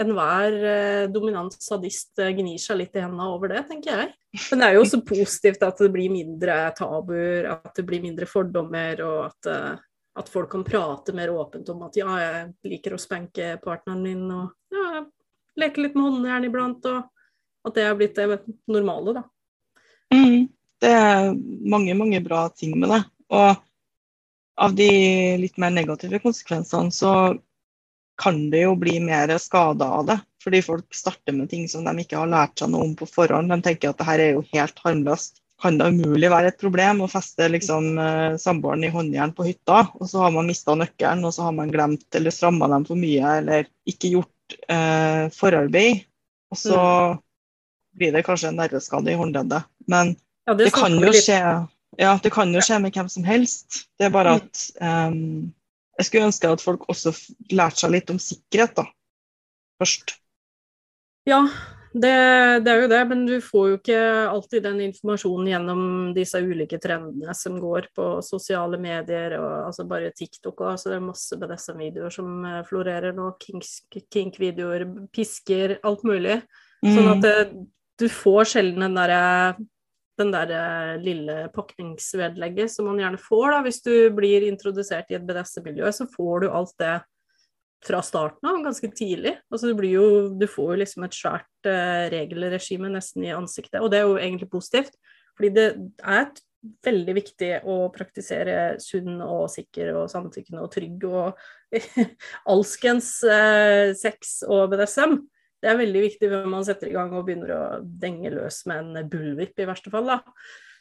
Enhver 0.00 0.56
uh, 0.56 1.04
dominant 1.12 1.52
sadist 1.60 2.22
uh, 2.22 2.30
gnir 2.32 2.60
seg 2.62 2.80
litt 2.80 2.96
i 2.96 3.02
hendene 3.04 3.28
over 3.28 3.52
det, 3.52 3.66
tenker 3.68 3.92
jeg. 3.92 4.14
Men 4.46 4.62
det 4.62 4.68
er 4.68 4.76
jo 4.78 4.84
også 4.86 5.02
positivt 5.04 5.66
at 5.66 5.82
det 5.84 5.90
blir 5.92 6.12
mindre 6.12 6.56
tabuer, 6.78 7.50
at 7.52 7.72
det 7.76 7.84
blir 7.88 8.04
mindre 8.04 8.28
fordommer, 8.30 9.02
og 9.04 9.18
at, 9.26 9.80
at 10.22 10.30
folk 10.32 10.52
kan 10.54 10.64
prate 10.64 11.12
mer 11.16 11.32
åpent 11.34 11.68
om 11.74 11.82
at 11.88 11.98
ja, 11.98 12.14
jeg 12.22 12.72
liker 12.72 12.94
å 12.96 13.02
spanke 13.02 13.56
partneren 13.64 14.04
min, 14.06 14.22
og 14.32 14.54
ja, 14.72 15.02
leke 15.60 15.84
litt 15.84 15.98
med 15.98 16.08
håndjern 16.08 16.48
iblant, 16.48 16.88
og 16.88 17.68
at 17.68 17.76
det 17.76 17.84
er 17.84 17.98
blitt 17.98 18.16
det 18.16 18.40
normale, 18.70 19.18
da. 19.18 19.26
Mm. 20.14 20.48
Det 20.80 20.90
er 20.90 21.34
mange, 21.68 21.94
mange 21.94 22.22
bra 22.24 22.46
ting 22.56 22.78
med 22.80 22.92
det. 22.94 23.02
Og 23.30 23.50
av 24.60 24.74
de 24.76 24.90
litt 25.40 25.60
mer 25.60 25.72
negative 25.72 26.20
konsekvensene 26.22 26.92
så 26.92 27.12
kan 28.20 28.40
det 28.52 28.66
jo 28.66 28.74
bli 28.76 28.98
mer 29.00 29.32
skade 29.40 29.84
av 29.84 30.06
det. 30.10 30.18
Fordi 30.44 30.62
folk 30.64 30.94
starter 30.94 31.36
med 31.36 31.50
ting 31.50 31.68
som 31.68 31.84
de 31.84 32.02
ikke 32.02 32.18
har 32.20 32.28
lært 32.30 32.60
seg 32.60 32.72
noe 32.72 32.88
om 32.88 32.96
på 32.96 33.08
forhånd. 33.08 33.52
De 33.52 33.60
tenker 33.64 33.92
at 33.92 34.00
det 34.00 34.08
her 34.08 34.22
er 34.24 34.34
jo 34.36 34.44
helt 34.52 34.82
harmløst. 34.84 35.40
Kan 35.60 35.76
det 35.76 35.90
umulig 35.92 36.30
være 36.32 36.52
et 36.52 36.60
problem 36.60 37.02
å 37.04 37.08
feste 37.12 37.48
liksom, 37.52 37.90
eh, 38.00 38.36
samboeren 38.40 38.84
i 38.86 38.92
håndjern 38.92 39.34
på 39.36 39.44
hytta, 39.44 39.82
og 39.92 40.08
så 40.08 40.22
har 40.24 40.32
man 40.32 40.48
mista 40.48 40.72
nøkkelen, 40.72 41.26
og 41.28 41.34
så 41.36 41.44
har 41.44 41.52
man 41.52 41.72
glemt 41.72 42.16
eller 42.16 42.32
stramma 42.32 42.68
dem 42.72 42.86
for 42.88 42.96
mye, 42.96 43.34
eller 43.42 43.68
ikke 43.92 44.14
gjort 44.14 44.56
eh, 44.72 45.26
forarbeid. 45.36 46.06
Og 46.48 46.60
så 46.62 46.80
mm. 46.80 47.20
blir 48.00 48.16
det 48.16 48.24
kanskje 48.24 48.54
en 48.54 48.60
nerveskade 48.62 49.12
i 49.12 49.18
håndleddet. 49.20 49.68
Men 49.92 50.14
ja, 50.50 50.56
det, 50.58 50.66
det, 50.66 50.74
kan 50.74 50.96
jo 50.98 51.12
skje, 51.14 51.40
ja, 52.00 52.12
det 52.22 52.32
kan 52.34 52.54
jo 52.54 52.62
skje 52.64 52.80
med 52.82 52.96
hvem 52.96 53.10
som 53.12 53.26
helst. 53.26 53.84
Det 53.98 54.08
er 54.08 54.14
bare 54.14 54.34
mm. 54.34 54.40
at 54.40 54.62
um, 54.82 55.52
Jeg 56.00 56.08
skulle 56.08 56.30
ønske 56.30 56.54
at 56.54 56.64
folk 56.64 56.88
også 56.90 57.12
lærte 57.52 57.84
seg 57.84 57.92
litt 57.94 58.10
om 58.10 58.18
sikkerhet 58.18 58.78
da, 58.80 58.86
først. 59.78 60.16
Ja, 61.28 61.44
det, 61.92 62.10
det, 62.64 62.70
er 62.72 62.84
jo 62.84 62.90
det, 62.90 63.00
men 63.10 63.24
du 63.26 63.34
får 63.42 63.66
jo 63.68 63.78
ikke 63.80 63.98
alltid 64.30 64.62
den 64.64 64.78
informasjonen 64.84 65.50
gjennom 65.50 65.82
disse 66.14 66.38
ulike 66.38 66.78
trendene 66.82 67.34
som 67.34 67.58
går 67.62 67.90
på 67.94 68.06
sosiale 68.24 68.78
medier, 68.80 69.34
og 69.38 69.66
altså 69.68 69.86
bare 69.90 70.12
TikTok 70.14 70.62
og 70.62 70.72
altså 70.72 70.92
det 70.92 71.00
er 71.00 71.08
masse 71.08 71.38
BDSM-videoer 71.38 72.14
som 72.14 72.46
eh, 72.46 72.62
florerer 72.68 73.14
nå. 73.14 73.32
Kink-videoer, 73.42 74.86
pisker, 75.14 75.76
alt 75.86 76.06
mulig. 76.06 76.40
Sånn 76.80 76.90
mm. 76.90 76.96
Sånn 76.96 77.12
at 77.12 77.26
det, 77.26 77.36
du 78.00 78.06
får 78.08 78.54
sjelden 78.54 78.86
den 78.86 78.96
derre 78.96 79.20
den 80.20 80.32
der 80.34 80.52
eh, 80.54 80.98
lille 81.02 81.36
pakningsvedlegget 81.54 82.72
som 82.72 82.90
man 82.90 83.00
gjerne 83.02 83.20
får 83.20 83.54
da, 83.54 83.62
hvis 83.66 83.80
du 83.84 83.94
blir 84.14 84.46
introdusert 84.46 85.10
i 85.10 85.18
et 85.18 85.24
BDSM-miljø, 85.26 85.90
så 85.94 86.06
får 86.12 86.44
du 86.44 86.52
alt 86.52 86.76
det 86.82 86.98
fra 87.84 88.02
starten 88.04 88.48
av, 88.48 88.60
ganske 88.64 88.90
tidlig. 88.92 89.38
Altså, 89.48 89.72
du, 89.72 89.86
jo, 89.88 90.04
du 90.36 90.44
får 90.50 90.74
jo 90.74 90.80
liksom 90.82 91.06
et 91.06 91.16
svært 91.16 91.68
uh, 91.68 92.10
regelregime 92.12 92.90
nesten 92.92 93.24
i 93.24 93.32
ansiktet, 93.32 93.80
og 93.80 93.88
det 93.92 94.02
er 94.02 94.08
jo 94.08 94.18
egentlig 94.20 94.50
positivt. 94.52 94.98
Fordi 95.38 95.52
det 95.56 95.66
er 96.04 96.28
veldig 96.84 97.14
viktig 97.16 97.50
å 97.64 97.76
praktisere 97.94 98.76
sunn 98.84 99.22
og 99.24 99.46
sikker 99.48 99.94
og 99.96 100.10
samtykkende 100.12 100.60
og 100.60 100.72
trygg 100.74 101.06
og 101.08 101.40
alskens 102.52 103.14
uh, 103.24 103.96
sex 103.96 104.42
og 104.44 104.68
BDSM. 104.74 105.16
Det 105.60 105.68
er 105.68 105.78
veldig 105.80 106.02
viktig 106.06 106.30
før 106.32 106.48
man 106.48 106.64
setter 106.64 106.88
i 106.88 106.94
gang 106.96 107.12
og 107.12 107.26
begynner 107.26 107.52
å 107.52 107.62
denge 107.82 108.32
løs 108.32 108.62
med 108.70 108.80
en 108.80 109.12
bullwhip, 109.12 109.54
i 109.60 109.68
verste 109.68 109.92
fall. 109.92 110.08
da. 110.08 110.20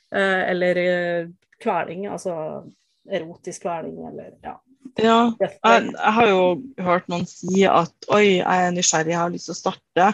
Uh, 0.10 0.42
eller 0.50 0.80
kveling, 1.62 2.08
altså 2.10 2.34
erotisk 3.10 3.66
kveling, 3.66 4.00
eller 4.08 4.32
ja, 4.46 4.56
ja, 4.98 5.18
jeg, 5.40 5.58
jeg, 5.64 6.14
har 6.16 6.30
jo 6.30 6.44
hørt 6.84 7.10
noen 7.12 7.26
si 7.30 7.64
at 7.68 8.08
oi, 8.12 8.40
jeg 8.40 8.66
er 8.66 8.72
nysgjerrig, 8.74 9.14
jeg 9.14 9.22
har 9.22 9.34
lyst 9.34 9.50
til 9.50 9.56
å 9.56 9.60
starte. 9.60 10.08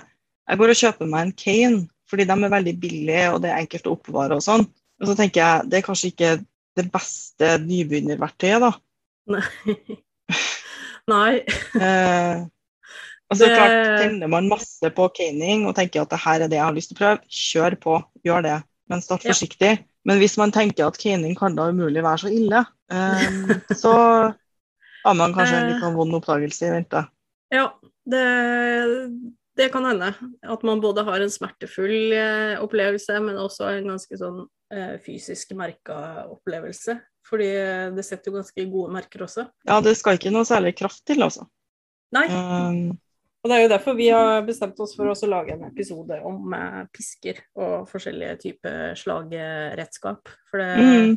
Jeg 0.46 0.62
går 0.62 0.74
og 0.74 0.80
kjøper 0.82 1.10
meg 1.10 1.22
en 1.28 1.36
cane, 1.42 1.80
fordi 2.10 2.28
de 2.30 2.36
er 2.36 2.54
veldig 2.54 2.74
billige 2.82 3.30
og 3.34 3.40
det 3.44 3.52
er 3.52 3.62
enkelt 3.64 3.88
å 3.88 3.96
oppbevare 3.96 4.38
og 4.38 4.46
sånn. 4.46 4.66
Og 5.02 5.10
så 5.10 5.16
tenker 5.18 5.42
jeg 5.42 5.70
det 5.72 5.80
er 5.80 5.86
kanskje 5.88 6.12
ikke 6.12 6.34
det 6.76 6.88
beste 6.92 7.56
nybegynnerverktøyet, 7.64 8.66
da. 8.66 8.74
Nei. 9.32 9.96
Nei. 11.14 11.32
Eh, 13.34 13.40
så 13.40 13.50
klart, 13.50 13.76
tenner 14.04 14.32
man 14.32 14.50
masse 14.52 14.92
på 14.96 15.10
caning 15.18 15.66
og 15.70 15.76
tenker 15.78 16.04
at 16.04 16.14
det 16.14 16.22
her 16.26 16.46
er 16.46 16.52
det 16.52 16.60
jeg 16.60 16.68
har 16.68 16.76
lyst 16.78 16.92
til 16.92 16.98
å 16.98 17.02
prøve, 17.02 17.36
kjør 17.42 17.78
på, 17.82 18.00
gjør 18.28 18.46
det. 18.46 18.58
Men 18.92 19.02
start 19.02 19.26
forsiktig. 19.26 19.78
Men 20.06 20.22
hvis 20.22 20.38
man 20.38 20.54
tenker 20.54 20.86
at 20.86 21.00
caning 21.02 21.34
kan 21.38 21.56
da 21.58 21.72
umulig 21.74 22.04
være 22.06 22.26
så 22.26 22.34
ille, 22.34 22.62
um, 22.94 23.54
så 23.84 23.94
har 25.06 25.18
man 25.18 25.34
kanskje 25.34 25.58
en 25.58 25.72
litt 25.72 25.82
sånn 25.82 25.98
vond 25.98 26.18
oppdagelse 26.20 26.68
i 26.68 26.74
vente. 26.76 27.02
Ja, 27.54 27.66
det, 28.10 28.26
det, 29.58 29.70
kan 29.74 29.88
hende. 29.90 30.12
At 30.46 30.66
man 30.66 30.82
både 30.84 31.06
har 31.08 31.22
en 31.22 31.34
smertefull 31.34 32.14
eh, 32.14 32.54
opplevelse, 32.62 33.18
men 33.26 33.42
også 33.42 33.70
en 33.72 33.92
ganske 33.94 34.18
sånn 34.22 34.44
eh, 34.74 34.96
fysisk 35.02 35.54
merka 35.58 36.28
opplevelse. 36.30 36.98
Fordi 37.26 37.50
det 37.98 38.06
setter 38.06 38.30
jo 38.30 38.38
ganske 38.38 38.68
gode 38.70 38.94
merker 38.94 39.26
også. 39.26 39.48
Ja, 39.66 39.80
det 39.82 39.96
skal 39.98 40.20
ikke 40.20 40.34
noe 40.34 40.46
særlig 40.46 40.76
kraft 40.78 41.02
til, 41.10 41.26
altså. 41.26 41.48
Nei. 42.14 42.28
Um, 42.30 42.94
og 43.46 43.52
det 43.52 43.56
er 43.56 43.64
jo 43.64 43.72
derfor 43.76 43.94
vi 43.94 44.10
har 44.10 44.42
bestemt 44.48 44.80
oss 44.82 44.96
for 44.98 45.14
å 45.14 45.30
lage 45.30 45.54
en 45.54 45.68
episode 45.68 46.18
om 46.26 46.54
eh, 46.58 46.82
pisker 46.96 47.44
og 47.62 47.86
forskjellige 47.92 48.40
typer 48.42 48.98
slagredskap. 48.98 50.34
For 50.50 50.66
det, 50.66 50.74
mm 50.82 51.16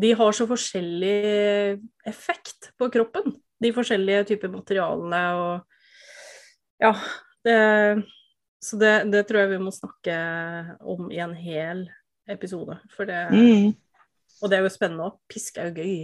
de 0.00 0.12
har 0.16 0.32
så 0.32 0.46
forskjellig 0.48 1.78
effekt 2.08 2.70
på 2.80 2.88
kroppen, 2.92 3.34
de 3.60 3.72
forskjellige 3.76 4.24
typer 4.32 4.52
materialene 4.52 5.22
og 5.36 5.68
Ja. 6.82 6.94
Det, 7.42 7.58
så 8.62 8.76
det, 8.78 8.90
det, 9.10 9.24
tror 9.26 9.40
jeg 9.40 9.50
vi 9.50 9.58
må 9.58 9.72
snakke 9.74 10.14
om 10.86 11.10
i 11.10 11.18
en 11.22 11.34
hel 11.34 11.88
episode. 12.30 12.76
For 12.94 13.06
det 13.06 13.18
mm. 13.34 13.72
Og 14.42 14.50
det 14.50 14.58
er 14.58 14.62
jo 14.62 14.70
spennende 14.70 15.08
òg. 15.08 15.16
Pisk 15.30 15.58
er 15.58 15.70
jo 15.70 15.82
gøy. 15.82 15.96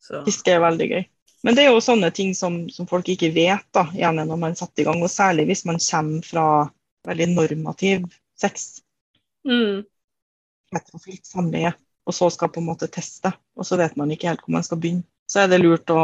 Så. 0.00 0.20
Pisk 0.24 0.48
er 0.48 0.60
veldig 0.60 0.88
gøy. 0.90 1.06
Men 1.44 1.56
det 1.56 1.66
er 1.66 1.74
jo 1.74 1.82
sånne 1.84 2.08
ting 2.16 2.32
som, 2.36 2.62
som 2.72 2.88
folk 2.88 3.08
ikke 3.12 3.32
vet, 3.34 3.66
da, 3.76 3.84
gjerne 3.92 4.24
når 4.28 4.38
man 4.40 4.56
setter 4.56 4.84
i 4.84 4.86
gang. 4.88 5.02
Og 5.04 5.12
særlig 5.12 5.44
hvis 5.50 5.66
man 5.68 5.80
kommer 5.82 6.24
fra 6.24 6.46
veldig 7.04 7.30
normativ 7.34 8.06
sex. 8.40 8.80
Mm. 9.44 9.84
Heterofritt 10.72 11.28
samleie 11.28 11.74
og 12.04 12.14
så 12.14 12.28
skal 12.32 12.52
på 12.52 12.60
en 12.60 12.68
måte 12.68 12.88
teste, 12.92 13.32
og 13.56 13.66
så 13.66 13.78
vet 13.80 13.96
man 13.96 14.12
ikke 14.12 14.28
helt 14.30 14.44
hvor 14.44 14.56
man 14.56 14.66
skal 14.66 14.80
begynne. 14.80 15.06
Så 15.30 15.44
er 15.44 15.50
det 15.50 15.62
lurt 15.62 15.90
å 15.92 16.00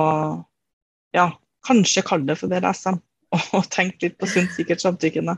ja, 1.16 1.26
kanskje 1.66 2.04
kalle 2.06 2.30
det 2.30 2.38
for 2.40 2.52
BDSM, 2.52 3.00
og 3.56 3.68
tenke 3.72 4.08
litt 4.08 4.18
på 4.20 4.28
sunt, 4.30 4.52
sikkert 4.56 4.82
samtykkende. 4.84 5.36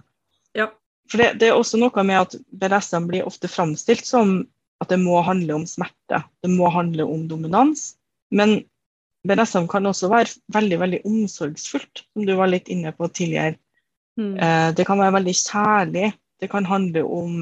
Ja. 0.59 0.71
For 1.11 1.18
det, 1.18 1.32
det, 1.42 1.50
er 1.50 1.59
også 1.59 1.80
noe 1.82 2.04
med 2.06 2.21
at 2.21 2.37
BDSM 2.54 3.09
blir 3.11 3.26
ofte 3.26 3.50
framstilt 3.50 4.06
som 4.06 4.44
at 4.82 4.90
det 4.90 5.00
må 5.02 5.18
handle 5.26 5.59
om 5.61 5.66
smerte, 5.68 6.23
det 6.42 6.50
må 6.50 6.71
handle 6.73 7.06
om 7.11 7.26
dominans. 7.30 7.92
Men 8.35 8.62
BDSM 9.23 9.69
kan 9.71 9.87
også 9.87 10.11
være 10.11 10.33
veldig 10.55 10.79
veldig 10.81 11.00
omsorgsfullt, 11.07 12.05
som 12.11 12.26
du 12.26 12.35
var 12.38 12.50
litt 12.50 12.71
inne 12.73 12.91
på 12.97 13.09
tidligere. 13.14 13.57
Mm. 14.19 14.35
Eh, 14.35 14.69
det 14.76 14.87
kan 14.88 15.00
være 15.00 15.17
veldig 15.19 15.35
kjærlig. 15.38 16.12
Det 16.43 16.50
kan 16.50 16.67
handle 16.67 17.05
om 17.07 17.37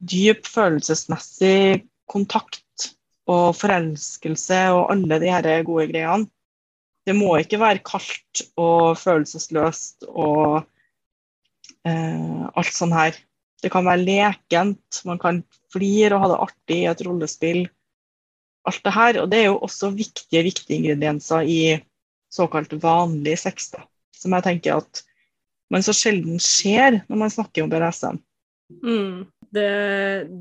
dyp 0.00 0.48
følelsesmessig 0.50 1.86
kontakt 2.10 2.90
og 3.30 3.54
forelskelse 3.54 4.60
og 4.74 4.90
alle 4.94 5.20
de 5.22 5.30
her 5.30 5.48
gode 5.66 5.86
greiene. 5.92 6.26
Det 7.06 7.14
må 7.16 7.32
ikke 7.40 7.60
være 7.60 7.82
kaldt 7.86 8.42
og 8.60 8.98
følelsesløst 9.00 10.08
og 10.10 10.60
eh, 11.86 12.42
alt 12.50 12.74
sånn 12.76 12.94
her. 12.94 13.16
Det 13.60 13.70
kan 13.72 13.86
være 13.86 14.04
lekent, 14.04 15.02
man 15.08 15.20
kan 15.20 15.42
flire 15.72 16.16
og 16.16 16.24
ha 16.24 16.30
det 16.32 16.40
artig 16.46 16.78
i 16.82 16.88
et 16.90 17.02
rollespill. 17.06 17.62
Alt 18.68 18.82
det 18.84 18.94
her. 18.94 19.20
Og 19.22 19.30
det 19.32 19.42
er 19.42 19.48
jo 19.50 19.60
også 19.64 19.92
viktige, 19.94 20.44
viktige 20.46 20.80
ingredienser 20.80 21.46
i 21.48 21.60
såkalt 22.30 22.74
vanlig 22.82 23.38
sex, 23.42 23.70
da. 23.74 23.84
Som 24.16 24.36
jeg 24.36 24.46
tenker 24.46 24.82
at 24.82 25.04
man 25.70 25.84
så 25.86 25.94
sjelden 25.94 26.40
ser 26.42 27.00
når 27.08 27.22
man 27.24 27.32
snakker 27.32 27.64
om 27.64 27.70
BDSM. 27.72 28.18
Mm. 28.84 29.26
Det, 29.50 29.70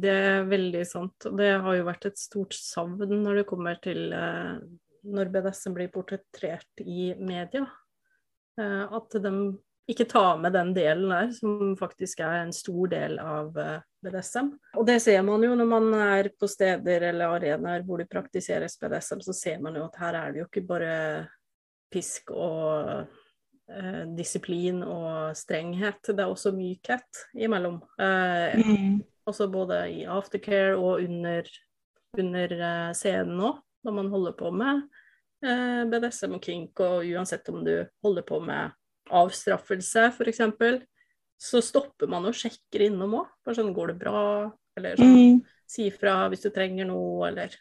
det, 0.02 0.14
er 0.14 0.50
veldig 0.50 0.84
sant. 0.86 1.30
Og 1.30 1.38
det 1.40 1.54
har 1.64 1.78
jo 1.78 1.88
vært 1.88 2.10
et 2.10 2.22
stort 2.22 2.58
savn 2.58 3.00
når 3.00 3.42
det 3.42 3.48
kommer 3.50 3.80
til 3.82 4.12
eh, 4.14 4.58
når 5.10 5.32
BDSM 5.34 5.78
blir 5.78 5.92
portrettert 5.94 6.84
i 6.84 7.14
media. 7.18 7.66
Eh, 8.60 8.84
at 8.86 9.18
de 9.24 9.34
ikke 9.90 10.06
ta 10.10 10.24
med 10.38 10.54
den 10.54 10.74
delen 10.76 11.10
der, 11.10 11.32
som 11.34 11.74
faktisk 11.80 12.22
er 12.22 12.44
en 12.44 12.54
stor 12.54 12.92
del 12.92 13.18
av 13.22 13.58
eh, 13.58 13.80
BDSM. 14.06 14.52
Og 14.78 14.86
det 14.88 15.00
ser 15.04 15.24
man 15.26 15.44
jo 15.44 15.56
når 15.58 15.70
man 15.70 15.90
er 15.98 16.30
på 16.40 16.50
steder 16.50 17.10
eller 17.10 17.36
arenaer 17.38 17.86
hvor 17.88 18.02
det 18.02 18.10
praktiseres 18.12 18.78
BDSM, 18.80 19.24
så 19.26 19.36
ser 19.36 19.64
man 19.64 19.80
jo 19.80 19.88
at 19.88 19.98
her 20.02 20.20
er 20.20 20.36
det 20.36 20.44
jo 20.44 20.50
ikke 20.50 20.66
bare 20.70 20.94
pisk 21.90 22.32
og 22.36 23.02
eh, 23.72 24.04
disiplin 24.18 24.84
og 24.86 25.38
strenghet. 25.38 26.04
Det 26.06 26.22
er 26.22 26.30
også 26.30 26.54
mykhet 26.56 27.26
imellom. 27.40 27.82
Eh, 28.00 28.62
mm. 28.62 29.00
Også 29.30 29.50
både 29.52 29.84
i 29.94 30.06
aftercare 30.10 30.78
og 30.78 31.04
under, 31.04 31.50
under 32.18 32.58
eh, 32.60 32.90
scenen 32.98 33.42
òg, 33.50 33.62
når 33.86 33.96
man 33.96 34.10
holder 34.14 34.38
på 34.38 34.54
med 34.54 34.84
eh, 35.46 35.86
BDSM 35.90 36.38
og 36.38 36.46
kink, 36.46 36.82
og 36.86 37.06
uansett 37.10 37.50
om 37.50 37.64
du 37.66 37.74
holder 38.06 38.26
på 38.28 38.42
med 38.46 38.78
avstraffelse, 39.16 40.10
f.eks., 40.14 40.42
så 41.40 41.62
stopper 41.64 42.10
man 42.12 42.28
og 42.28 42.36
sjekker 42.36 42.84
innom 42.90 43.16
òg. 43.22 43.28
Bare 43.48 43.56
sånn 43.56 43.72
går 43.76 43.94
det 43.94 44.00
bra, 44.02 44.22
eller 44.76 45.00
sånn 45.00 45.16
mm. 45.16 45.38
si 45.72 45.88
fra 45.94 46.26
hvis 46.32 46.44
du 46.44 46.50
trenger 46.52 46.90
noe, 46.90 47.30
eller 47.30 47.56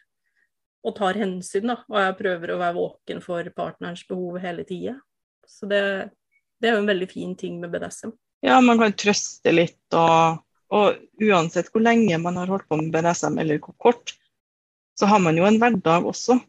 og 0.85 0.95
tar 0.95 1.19
hensyn, 1.19 1.71
da. 1.71 1.77
Og 1.91 1.99
jeg 1.99 2.17
prøver 2.21 2.53
å 2.53 2.59
være 2.59 2.77
våken 2.77 3.23
for 3.23 3.47
partnerens 3.55 4.05
behov 4.07 4.39
hele 4.43 4.65
tida. 4.67 4.95
Så 5.47 5.67
det, 5.69 5.81
det, 6.59 6.69
er 6.69 6.77
jo 6.77 6.83
en 6.83 6.91
veldig 6.91 7.09
fin 7.11 7.33
ting 7.39 7.57
med 7.61 7.73
BDSM. 7.73 8.13
Ja, 8.45 8.59
man 8.63 8.79
kan 8.79 8.95
trøste 8.95 9.51
litt, 9.51 9.81
og, 9.97 10.39
og, 10.71 11.01
uansett 11.19 11.71
hvor 11.73 11.83
lenge 11.83 12.19
man 12.21 12.39
har 12.39 12.51
holdt 12.51 12.69
på 12.69 12.79
med 12.79 12.93
BDSM, 12.95 13.39
eller 13.41 13.59
hvor 13.63 13.75
kort, 13.89 14.15
så 14.99 15.09
har 15.09 15.19
man 15.23 15.37
jo 15.39 15.47
en 15.47 15.59
hverdag 15.59 16.07
også. 16.07 16.39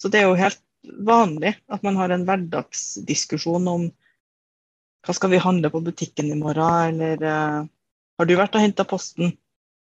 Så 0.00 0.10
det 0.12 0.20
er 0.20 0.28
jo 0.28 0.36
helt 0.40 0.60
vanlig 1.06 1.54
at 1.72 1.84
man 1.86 1.96
har 2.00 2.12
en 2.12 2.26
hverdagsdiskusjon 2.28 3.68
om 3.70 3.88
hva 5.02 5.14
skal 5.16 5.32
vi 5.32 5.42
handle 5.42 5.70
på 5.72 5.82
butikken 5.82 6.30
i 6.30 6.38
morgen, 6.38 7.00
eller 7.00 7.24
uh, 7.26 7.64
har 8.18 8.28
du 8.28 8.36
vært 8.38 8.54
og 8.58 8.62
henta 8.62 8.86
posten? 8.88 9.34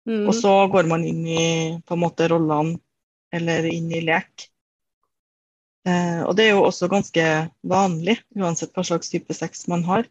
Mm. 0.06 0.26
Og 0.30 0.34
så 0.38 0.54
går 0.72 0.90
man 0.90 1.06
inn 1.06 1.24
i 1.28 1.46
på 1.86 1.96
en 1.96 2.04
måte 2.04 2.30
rollene, 2.32 2.80
eller 3.34 3.68
inn 3.70 3.90
i 3.94 4.04
lek. 4.06 4.48
Eh, 5.86 6.22
og 6.26 6.34
det 6.38 6.48
er 6.48 6.56
jo 6.56 6.66
også 6.66 6.90
ganske 6.90 7.24
vanlig, 7.70 8.18
uansett 8.38 8.74
hva 8.74 8.86
slags 8.86 9.12
type 9.12 9.34
sex 9.38 9.68
man 9.70 9.84
har. 9.86 10.08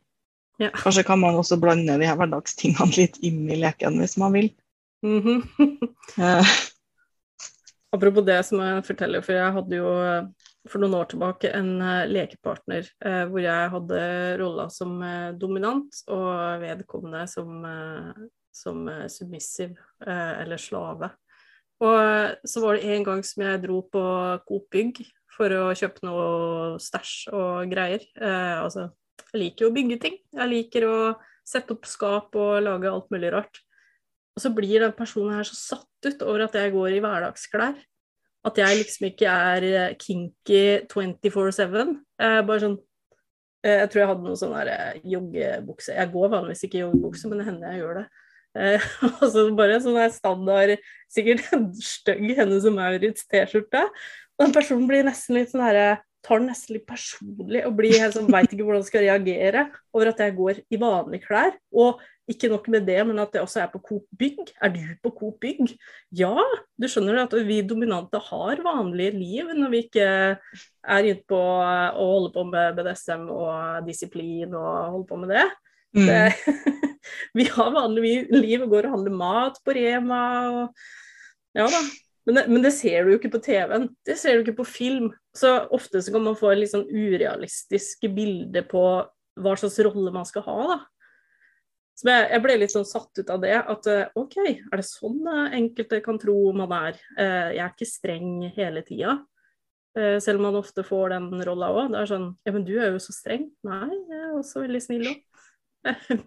Ja. 0.63 0.71
Kanskje 0.71 1.03
kan 1.07 1.19
man 1.19 1.35
også 1.35 1.59
blande 1.59 1.97
de 1.99 2.07
her 2.07 2.19
hverdagstingene 2.19 2.95
litt 3.01 3.19
inn 3.27 3.43
i 3.51 3.59
leken 3.59 3.99
hvis 4.03 4.17
man 4.23 4.37
vil. 4.37 4.53
Mm 5.03 5.21
-hmm. 5.23 5.89
eh. 6.23 6.55
Apropos 7.95 8.27
det 8.27 8.43
som 8.47 8.61
jeg 8.61 8.87
forteller, 8.87 9.21
for 9.21 9.33
jeg 9.33 9.53
hadde 9.53 9.77
jo 9.77 9.91
for 10.71 10.81
noen 10.81 10.97
år 10.97 11.11
tilbake 11.13 11.51
en 11.57 11.75
uh, 11.83 12.07
lekepartner 12.09 12.87
uh, 13.05 13.25
hvor 13.29 13.43
jeg 13.45 13.73
hadde 13.75 14.05
rolla 14.41 14.69
som 14.73 14.97
uh, 15.03 15.35
dominant 15.37 16.01
og 16.13 16.63
vedkommende 16.63 17.27
som, 17.31 17.67
som 18.55 18.89
submissive 19.11 19.77
eller 20.05 20.61
slave. 20.61 21.11
Og 21.85 22.49
så 22.49 22.63
var 22.63 22.79
det 22.79 22.95
en 22.95 23.05
gang 23.05 23.23
som 23.27 23.43
jeg 23.45 23.63
dro 23.65 23.81
på 23.93 24.03
Coop 24.47 24.69
Bygg 24.73 25.03
for 25.35 25.51
å 25.51 25.73
kjøpe 25.77 26.07
noe 26.07 26.27
stæsj 26.81 27.15
og 27.35 27.73
greier. 27.73 28.05
altså, 28.23 28.87
jeg 29.33 29.41
liker 29.43 29.67
jo 29.67 29.71
å 29.73 29.75
bygge 29.75 29.99
ting. 30.05 30.21
Jeg 30.39 30.53
liker 30.53 30.87
å 30.87 30.99
sette 31.45 31.75
opp 31.75 31.89
skap 31.91 32.39
og 32.39 32.63
lage 32.63 32.93
alt 32.93 33.11
mulig 33.13 33.33
rart. 33.35 33.59
Og 34.39 34.43
så 34.43 34.55
blir 34.55 34.87
den 34.87 34.95
personen 34.97 35.35
her 35.37 35.47
så 35.47 35.59
satt 35.59 36.09
ut 36.09 36.23
over 36.23 36.47
at 36.47 36.57
jeg 36.59 36.73
går 36.75 36.95
i 36.95 37.03
hverdagsklær. 37.03 37.75
At 38.45 38.59
jeg 38.61 38.81
liksom 38.81 39.07
ikke 39.09 39.37
er 39.53 39.69
eh, 39.71 39.95
kinky 40.01 40.65
24-7. 40.91 41.95
Bare 42.21 42.61
sånn 42.61 42.77
eh, 43.65 43.79
Jeg 43.81 43.91
tror 43.93 44.03
jeg 44.03 44.11
hadde 44.11 44.27
noen 44.27 44.41
sånne 44.41 44.65
eh, 44.75 44.99
joggebukse. 45.15 45.95
Jeg 45.97 46.13
går 46.13 46.35
vanligvis 46.37 46.67
ikke 46.67 46.81
i 46.81 46.85
joggebukse, 46.85 47.31
men 47.31 47.41
det 47.41 47.49
hender 47.49 47.73
jeg 47.73 47.83
gjør 47.83 48.03
det. 48.03 48.07
og 49.09 49.23
så 49.33 49.49
bare 49.59 49.81
sånn 49.83 49.97
der 49.99 50.13
standard, 50.15 50.73
sikkert 51.11 51.49
en 51.57 51.65
stygg 51.75 52.29
Henne 52.39 52.61
som 52.63 52.77
Maurits-T-skjorte. 52.79 53.81
Og 54.35 54.45
den 54.45 54.55
personen 54.55 54.85
blir 54.87 55.03
nesten 55.07 55.41
litt 55.41 55.51
sånn 55.51 55.65
herre 55.65 55.89
tar 56.25 56.41
den 56.41 56.49
nesten 56.49 56.79
litt 56.79 56.87
personlig 56.89 57.63
og 57.69 57.77
blir 57.79 57.99
helt 58.01 58.17
sånn, 58.17 58.31
veit 58.33 58.49
ikke 58.49 58.65
hvordan 58.67 58.85
skal 58.87 59.05
reagere 59.05 59.67
over 59.95 60.11
at 60.11 60.23
jeg 60.25 60.37
går 60.39 60.61
i 60.73 60.81
vanlige 60.81 61.27
klær. 61.27 61.57
Og 61.77 62.01
ikke 62.31 62.49
nok 62.49 62.69
med 62.73 62.87
det, 62.89 63.01
men 63.05 63.19
at 63.21 63.35
jeg 63.37 63.45
også 63.45 63.61
er 63.61 63.71
på 63.73 63.81
Coop 63.85 64.05
Bygg. 64.19 64.53
Er 64.63 64.73
du 64.73 64.81
på 65.05 65.11
Coop 65.19 65.37
Bygg? 65.43 65.75
Ja, 66.17 66.33
du 66.81 66.87
skjønner 66.89 67.21
at 67.25 67.35
vi 67.45 67.59
dominante 67.69 68.21
har 68.31 68.63
vanlige 68.65 69.13
liv 69.19 69.51
når 69.53 69.73
vi 69.75 69.83
ikke 69.85 70.07
er 70.09 71.09
inne 71.11 71.21
på 71.29 71.39
å 71.39 72.07
holde 72.15 72.33
på 72.35 72.47
med 72.49 72.79
BDSM 72.79 73.27
og 73.29 73.85
disiplin 73.89 74.57
og 74.57 74.71
holde 74.95 75.09
på 75.11 75.21
med 75.21 75.35
det. 75.37 75.45
Mm. 75.95 76.07
det 76.09 76.23
vi 77.39 77.47
har 77.53 77.75
vanlig 77.75 78.15
liv 78.33 78.65
og 78.65 78.73
går 78.73 78.89
og 78.89 78.97
handler 78.97 79.21
mat 79.21 79.61
på 79.63 79.77
Rema 79.77 80.23
og 80.55 80.87
Ja 81.55 81.69
da. 81.71 81.85
Men 82.25 82.39
det, 82.39 82.43
men 82.49 82.63
det, 82.65 82.71
ser 82.73 83.05
du 83.05 83.13
jo 83.13 83.19
ikke 83.19 83.35
på 83.35 83.43
TV-en. 83.45 83.91
Det 84.09 84.15
ser 84.17 84.39
du 84.39 84.47
ikke 84.47 84.63
på 84.63 84.65
film. 84.65 85.11
Så 85.37 85.51
ofte 85.77 86.01
så 86.01 86.15
kan 86.15 86.25
man 86.25 86.39
få 86.39 86.55
et 86.55 86.63
litt 86.63 86.73
sånn 86.73 86.87
urealistisk 86.89 88.07
bilde 88.17 88.63
på 88.65 88.85
hva 89.45 89.53
slags 89.61 89.77
rolle 89.85 90.13
man 90.15 90.25
skal 90.25 90.47
ha, 90.47 90.57
da. 90.71 90.79
Så 91.95 92.09
jeg, 92.11 92.27
jeg 92.33 92.43
ble 92.43 92.57
litt 92.59 92.73
sånn 92.75 92.87
satt 92.89 93.21
ut 93.21 93.31
av 93.31 93.43
det. 93.45 93.55
At 93.55 93.87
eh, 93.91 94.09
OK, 94.19 94.37
er 94.43 94.81
det 94.81 94.87
sånn 94.89 95.21
eh, 95.31 95.55
enkelte 95.61 96.01
kan 96.05 96.19
tro 96.21 96.37
man 96.57 96.75
er? 96.75 96.99
Eh, 97.15 97.55
jeg 97.55 97.63
er 97.63 97.71
ikke 97.71 97.89
streng 97.89 98.33
hele 98.57 98.83
tida. 98.87 99.21
Selv 99.95 100.41
om 100.41 100.49
man 100.49 100.57
ofte 100.59 100.83
får 100.83 101.13
den 101.13 101.29
rolla 101.47 101.69
òg. 101.71 101.93
Det 101.93 102.01
er 102.01 102.09
sånn 102.11 102.25
Ja, 102.43 102.51
men 102.51 102.65
du 102.67 102.73
er 102.81 102.89
jo 102.91 102.99
så 102.99 103.13
streng. 103.15 103.45
Nei, 103.63 103.93
jeg 103.95 104.23
er 104.25 104.33
også 104.35 104.65
veldig 104.65 104.81
snill 104.83 105.05
òg. 105.13 105.21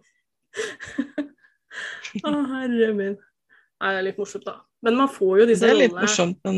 Å, 2.23 2.31
herre 2.31 2.93
min. 2.95 3.17
Nei, 3.19 3.89
det 3.91 3.97
er 3.99 4.05
litt 4.07 4.21
morsomt, 4.21 4.47
da. 4.47 4.61
Men 4.87 4.95
man 5.01 5.11
får 5.11 5.41
jo 5.41 5.49
disse 5.49 5.67
rollene 5.67 5.83
Det 5.83 5.83
er 5.83 5.91
litt 5.91 5.99
morsomt, 5.99 6.39
men 6.47 6.57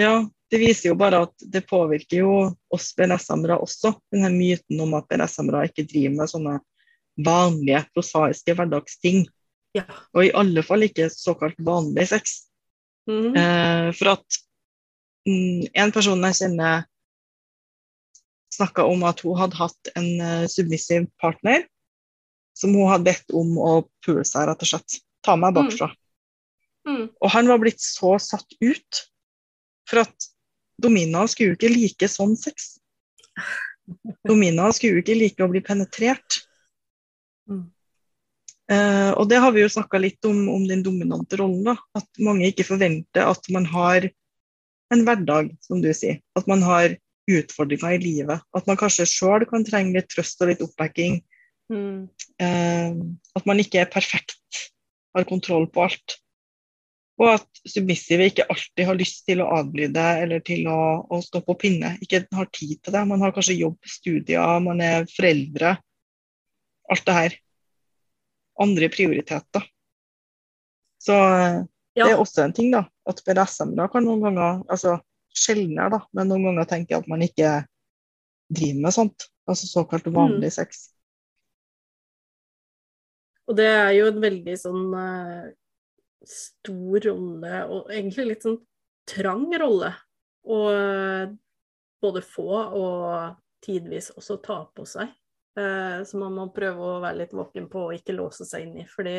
ja, 0.00 0.14
det 0.50 0.58
viser 0.58 0.90
jo 0.90 0.98
bare 0.98 1.22
at 1.28 1.46
det 1.54 1.62
påvirker 1.70 2.24
jo 2.24 2.34
oss 2.74 2.90
BDSM-ere 2.98 3.60
også. 3.62 3.94
Denne 4.10 4.32
myten 4.34 4.82
om 4.82 4.98
at 4.98 5.06
BDSM-ere 5.10 5.68
ikke 5.70 5.86
driver 5.86 6.18
med 6.18 6.32
sånne 6.34 6.58
vanlige, 7.16 7.84
prosaiske 7.94 8.56
hverdagsting. 8.56 9.24
Ja. 9.74 9.84
Og 10.14 10.26
i 10.26 10.34
alle 10.36 10.62
fall 10.66 10.86
ikke 10.86 11.10
såkalt 11.12 11.58
vanlig 11.62 12.08
sex. 12.12 12.44
Mm. 13.10 13.34
Eh, 13.36 13.88
for 13.98 14.14
at 14.14 14.40
mm, 15.28 15.70
en 15.74 15.94
person 15.94 16.26
jeg 16.30 16.40
kjenner 16.40 16.86
snakka 18.54 18.86
om 18.86 19.02
at 19.08 19.22
hun 19.24 19.38
hadde 19.38 19.58
hatt 19.58 19.90
en 19.98 20.10
uh, 20.22 20.44
submissiv 20.50 21.08
partner 21.18 21.64
som 22.54 22.70
hun 22.70 22.86
hadde 22.86 23.08
bedt 23.08 23.34
om 23.34 23.56
å 23.58 23.72
pule 24.06 24.22
seg, 24.22 24.46
rett 24.46 24.62
og 24.62 24.70
slett. 24.70 25.00
Ta 25.26 25.34
meg 25.40 25.56
bakfra. 25.56 25.90
Mm. 25.90 26.00
Mm. 26.84 27.04
Og 27.18 27.32
han 27.34 27.50
var 27.50 27.60
blitt 27.62 27.82
så 27.82 28.14
satt 28.22 28.56
ut. 28.62 29.02
For 29.90 30.04
at 30.04 30.28
Domina 30.80 31.24
skulle 31.28 31.52
jo 31.52 31.58
ikke 31.58 31.72
like 31.72 32.08
sånn 32.10 32.36
sex. 32.38 32.76
Domina 34.28 34.70
skulle 34.72 34.98
jo 34.98 35.04
ikke 35.04 35.18
like 35.18 35.44
å 35.44 35.50
bli 35.50 35.64
penetrert. 35.64 36.44
Mm. 37.50 37.64
Uh, 38.64 39.12
og 39.20 39.28
det 39.28 39.38
har 39.44 39.52
vi 39.52 39.60
jo 39.60 39.68
snakka 39.72 40.00
litt 40.00 40.24
om, 40.24 40.46
om 40.48 40.62
den 40.68 40.84
dominante 40.84 41.36
rollen. 41.40 41.64
da, 41.66 41.76
At 41.98 42.08
mange 42.24 42.48
ikke 42.48 42.66
forventer 42.66 43.28
at 43.28 43.50
man 43.52 43.68
har 43.68 44.08
en 44.94 45.04
hverdag, 45.04 45.52
som 45.64 45.82
du 45.84 45.90
sier. 45.96 46.20
At 46.38 46.48
man 46.50 46.64
har 46.64 46.96
utfordringer 47.30 47.96
i 47.96 48.02
livet. 48.02 48.44
At 48.56 48.66
man 48.68 48.80
kanskje 48.80 49.08
sjøl 49.08 49.46
kan 49.48 49.64
trenge 49.66 49.96
litt 49.96 50.10
trøst 50.12 50.40
og 50.44 50.52
litt 50.52 50.64
oppbacking. 50.64 51.20
Mm. 51.72 52.04
Uh, 52.40 52.92
at 53.36 53.48
man 53.48 53.60
ikke 53.60 53.82
er 53.84 53.92
perfekt, 53.92 54.68
har 55.16 55.28
kontroll 55.28 55.68
på 55.72 55.84
alt. 55.84 56.18
Og 57.20 57.28
at 57.36 57.60
submissive 57.70 58.26
ikke 58.26 58.46
alltid 58.50 58.88
har 58.88 58.96
lyst 58.98 59.22
til 59.28 59.42
å 59.42 59.50
adlyde 59.54 60.02
eller 60.24 60.40
til 60.44 60.66
å, 60.66 61.04
å, 61.06 61.20
stå 61.22 61.44
på 61.46 61.54
pinne. 61.60 61.94
Ikke 62.02 62.24
har 62.34 62.48
tid 62.50 62.80
til 62.82 62.96
det. 62.96 63.04
Man 63.06 63.22
har 63.22 63.34
kanskje 63.34 63.60
jobb, 63.60 63.76
studier, 63.86 64.62
man 64.64 64.82
er 64.82 65.06
foreldre. 65.12 65.76
Alt 66.92 67.06
det 67.06 67.16
her. 67.16 67.36
Andre 68.60 68.88
prioriteter. 68.92 69.64
Så 71.02 71.14
ja. 71.14 72.04
det 72.04 72.10
er 72.12 72.20
også 72.20 72.44
en 72.44 72.54
ting, 72.56 72.70
da. 72.74 72.84
At 73.08 73.20
BDSM-ere 73.26 73.90
kan 73.92 74.06
noen 74.06 74.22
ganger, 74.24 74.62
altså 74.72 74.98
sjeldnere, 75.34 75.96
da, 75.96 76.00
men 76.16 76.30
noen 76.30 76.48
ganger 76.48 76.68
tenke 76.70 76.96
at 76.96 77.08
man 77.10 77.24
ikke 77.24 77.58
driver 78.54 78.84
med 78.86 78.96
sånt. 78.96 79.28
Altså 79.50 79.68
såkalt 79.68 80.06
vanlig 80.08 80.52
mm. 80.52 80.56
sex. 80.56 80.86
Og 83.50 83.58
det 83.58 83.66
er 83.68 83.90
jo 83.98 84.08
en 84.08 84.22
veldig 84.22 84.56
sånn 84.56 84.88
uh 84.96 85.52
stor 86.28 87.00
rolle, 87.04 87.60
og 87.68 87.90
egentlig 87.92 88.28
litt 88.30 88.46
sånn 88.46 88.58
trang 89.08 89.46
rolle, 89.60 89.92
å 90.44 90.58
både 92.04 92.22
få 92.24 92.48
og 92.76 93.36
tidvis 93.64 94.10
også 94.14 94.38
ta 94.44 94.58
på 94.76 94.86
seg. 94.88 95.12
Eh, 95.58 95.98
så 96.06 96.20
man 96.20 96.34
må 96.36 96.48
prøve 96.54 96.94
å 96.96 97.02
være 97.02 97.22
litt 97.22 97.34
våken 97.36 97.68
på 97.70 97.88
og 97.88 97.98
ikke 97.98 98.16
låse 98.16 98.46
seg 98.48 98.68
inn 98.68 98.80
i. 98.82 98.86
fordi 98.90 99.18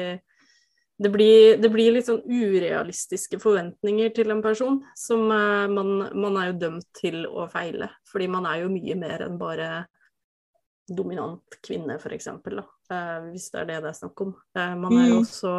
det 0.97 1.09
blir, 1.09 1.57
det 1.59 1.69
blir, 1.73 1.91
litt 1.91 2.07
sånn 2.07 2.21
urealistiske 2.23 3.39
forventninger 3.43 4.13
til 4.15 4.31
en 4.31 4.43
person. 4.43 4.79
Som 4.97 5.27
eh, 5.33 5.65
man, 5.71 5.97
man, 6.15 6.37
er 6.39 6.51
jo 6.51 6.59
dømt 6.61 6.87
til 6.95 7.25
å 7.27 7.49
feile. 7.51 7.89
Fordi 8.07 8.29
man 8.31 8.47
er 8.47 8.63
jo 8.63 8.71
mye 8.71 8.95
mer 8.99 9.25
enn 9.27 9.39
bare 9.39 9.69
dominant 10.87 11.57
kvinne, 11.65 11.97
f.eks. 11.99 12.29
Eh, 12.31 13.17
hvis 13.31 13.49
det 13.51 13.63
er 13.63 13.71
det 13.73 13.81
det 13.83 13.91
er 13.91 13.97
snakk 13.97 14.23
om. 14.23 14.35
Eh, 14.55 14.75
man 14.79 14.95
er 14.95 15.09
jo 15.09 15.19
mm. 15.19 15.25
også 15.25 15.57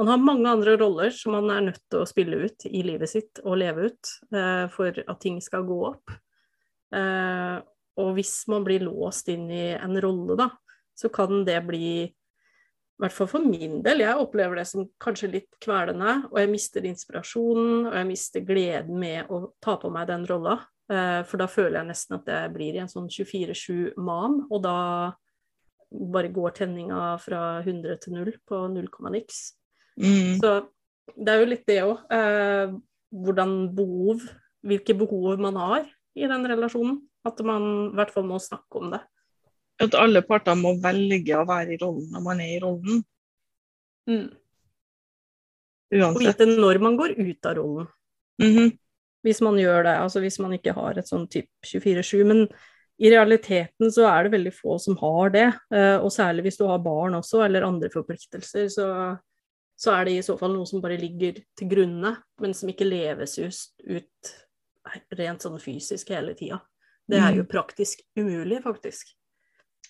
man 0.00 0.08
har 0.08 0.22
mange 0.24 0.48
andre 0.48 0.72
roller 0.80 1.12
som 1.14 1.34
man 1.36 1.50
er 1.52 1.66
nødt 1.66 1.82
til 1.92 2.00
å 2.00 2.08
spille 2.08 2.38
ut 2.48 2.64
i 2.64 2.80
livet 2.82 3.10
sitt 3.10 3.42
og 3.44 3.58
leve 3.60 3.90
ut 3.90 4.12
for 4.72 4.88
at 4.88 5.18
ting 5.20 5.36
skal 5.44 5.66
gå 5.68 5.76
opp. 5.84 6.14
Og 8.00 8.14
hvis 8.16 8.34
man 8.48 8.64
blir 8.64 8.84
låst 8.86 9.28
inn 9.32 9.48
i 9.52 9.72
en 9.76 9.98
rolle, 10.00 10.36
da, 10.38 10.48
så 10.96 11.10
kan 11.12 11.42
det 11.48 11.58
bli 11.68 11.86
i 13.02 13.02
hvert 13.02 13.14
fall 13.16 13.26
for 13.26 13.42
min 13.42 13.80
del, 13.82 14.04
jeg 14.04 14.20
opplever 14.20 14.60
det 14.60 14.66
som 14.70 14.84
kanskje 15.02 15.32
litt 15.32 15.56
kvelende, 15.62 16.20
og 16.28 16.36
jeg 16.38 16.50
mister 16.52 16.84
inspirasjonen, 16.86 17.88
og 17.88 17.96
jeg 17.98 18.06
mister 18.06 18.44
gleden 18.46 19.00
med 19.00 19.32
å 19.32 19.40
ta 19.64 19.74
på 19.80 19.90
meg 19.90 20.06
den 20.12 20.26
rolla. 20.28 20.60
Eh, 20.92 21.22
for 21.26 21.42
da 21.42 21.48
føler 21.50 21.80
jeg 21.80 21.88
nesten 21.88 22.18
at 22.18 22.30
jeg 22.30 22.52
blir 22.54 22.76
i 22.78 22.82
en 22.84 22.92
sånn 22.92 23.08
24-7-man, 23.10 24.38
og 24.46 24.62
da 24.62 24.76
bare 25.90 26.30
går 26.32 26.54
tenninga 26.60 27.16
fra 27.24 27.42
100 27.64 27.98
til 28.04 28.16
0 28.20 28.30
på 28.48 28.60
null 28.70 28.86
komma 28.92 29.12
niks. 29.16 29.42
Mm. 29.98 30.38
Så 30.38 30.54
det 31.16 31.32
er 31.32 31.42
jo 31.42 31.50
litt 31.50 31.66
det 31.68 31.80
òg. 31.84 32.06
Eh, 32.12 32.78
hvordan 33.12 33.58
behov 33.76 34.22
Hvilke 34.62 34.94
behov 34.94 35.40
man 35.42 35.56
har 35.58 35.88
i 36.14 36.28
den 36.30 36.46
relasjonen. 36.46 37.00
At 37.28 37.40
man 37.46 37.64
i 37.90 37.96
hvert 37.96 38.12
fall 38.14 38.26
må 38.26 38.40
snakke 38.42 38.80
om 38.80 38.92
det. 38.94 39.00
At 39.82 39.96
alle 39.98 40.22
parter 40.26 40.58
må 40.58 40.74
velge 40.82 41.38
å 41.38 41.46
være 41.48 41.74
i 41.74 41.80
rollen 41.80 42.10
når 42.12 42.24
man 42.24 42.42
er 42.42 42.54
i 42.56 42.60
rollen. 42.62 43.02
Mm. 44.10 44.28
Uansett. 45.92 46.16
Og 46.16 46.22
vite 46.24 46.48
når 46.50 46.82
man 46.82 46.98
går 46.98 47.16
ut 47.18 47.48
av 47.48 47.56
rollen. 47.58 47.88
Mm 48.42 48.52
-hmm. 48.56 48.78
Hvis 49.22 49.40
man 49.40 49.58
gjør 49.58 49.82
det, 49.82 49.98
altså 49.98 50.20
hvis 50.20 50.38
man 50.38 50.52
ikke 50.52 50.72
har 50.72 50.98
et 50.98 51.08
sånn 51.08 51.28
type 51.28 51.50
24-7. 51.66 52.24
Men 52.24 52.48
i 52.98 53.10
realiteten 53.10 53.92
så 53.92 54.06
er 54.06 54.24
det 54.24 54.32
veldig 54.32 54.54
få 54.54 54.78
som 54.78 54.96
har 54.96 55.30
det. 55.30 55.52
Eh, 55.74 55.98
og 55.98 56.12
særlig 56.12 56.42
hvis 56.42 56.56
du 56.56 56.66
har 56.66 56.78
barn 56.78 57.14
også, 57.14 57.44
eller 57.44 57.62
andre 57.62 57.90
forpliktelser. 57.90 58.68
Så 58.68 59.16
så 59.82 59.90
er 59.96 60.06
det 60.06 60.12
i 60.14 60.22
så 60.22 60.36
fall 60.38 60.54
noe 60.54 60.66
som 60.68 60.82
bare 60.82 60.98
ligger 61.00 61.40
til 61.58 61.70
grunne, 61.70 62.14
men 62.40 62.54
som 62.54 62.70
ikke 62.70 62.86
leves 62.86 63.38
ut 63.42 64.32
rent 65.18 65.42
sånn 65.42 65.58
fysisk 65.62 66.12
hele 66.14 66.36
tida. 66.38 66.60
Det 67.12 67.20
er 67.20 67.36
jo 67.36 67.44
mm. 67.44 67.50
praktisk 67.50 68.00
umulig, 68.16 68.62
faktisk. 68.64 69.12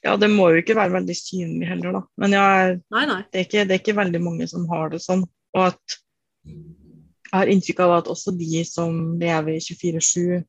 Ja, 0.02 0.16
det 0.18 0.32
må 0.32 0.48
jo 0.50 0.62
ikke 0.62 0.74
være 0.74 0.96
veldig 0.96 1.14
synlig 1.14 1.68
heller, 1.70 1.94
da. 1.94 2.00
Men 2.18 2.34
jeg, 2.34 2.78
nei, 2.90 3.02
nei. 3.06 3.20
Det, 3.28 3.36
er 3.38 3.44
ikke, 3.46 3.66
det, 3.68 3.74
er 3.76 3.82
ikke, 3.84 3.98
veldig 4.00 4.20
mange 4.24 4.48
som 4.50 4.64
har 4.70 4.90
det 4.90 4.98
sånn. 5.04 5.22
Og 5.54 5.60
at 5.68 5.98
jeg 6.48 7.36
har 7.36 7.52
inntrykk 7.52 7.84
av 7.84 7.94
at 8.00 8.10
også 8.10 8.34
de 8.34 8.64
som 8.66 8.96
lever 9.20 9.54
i 9.54 9.62
24-7, 9.62 10.42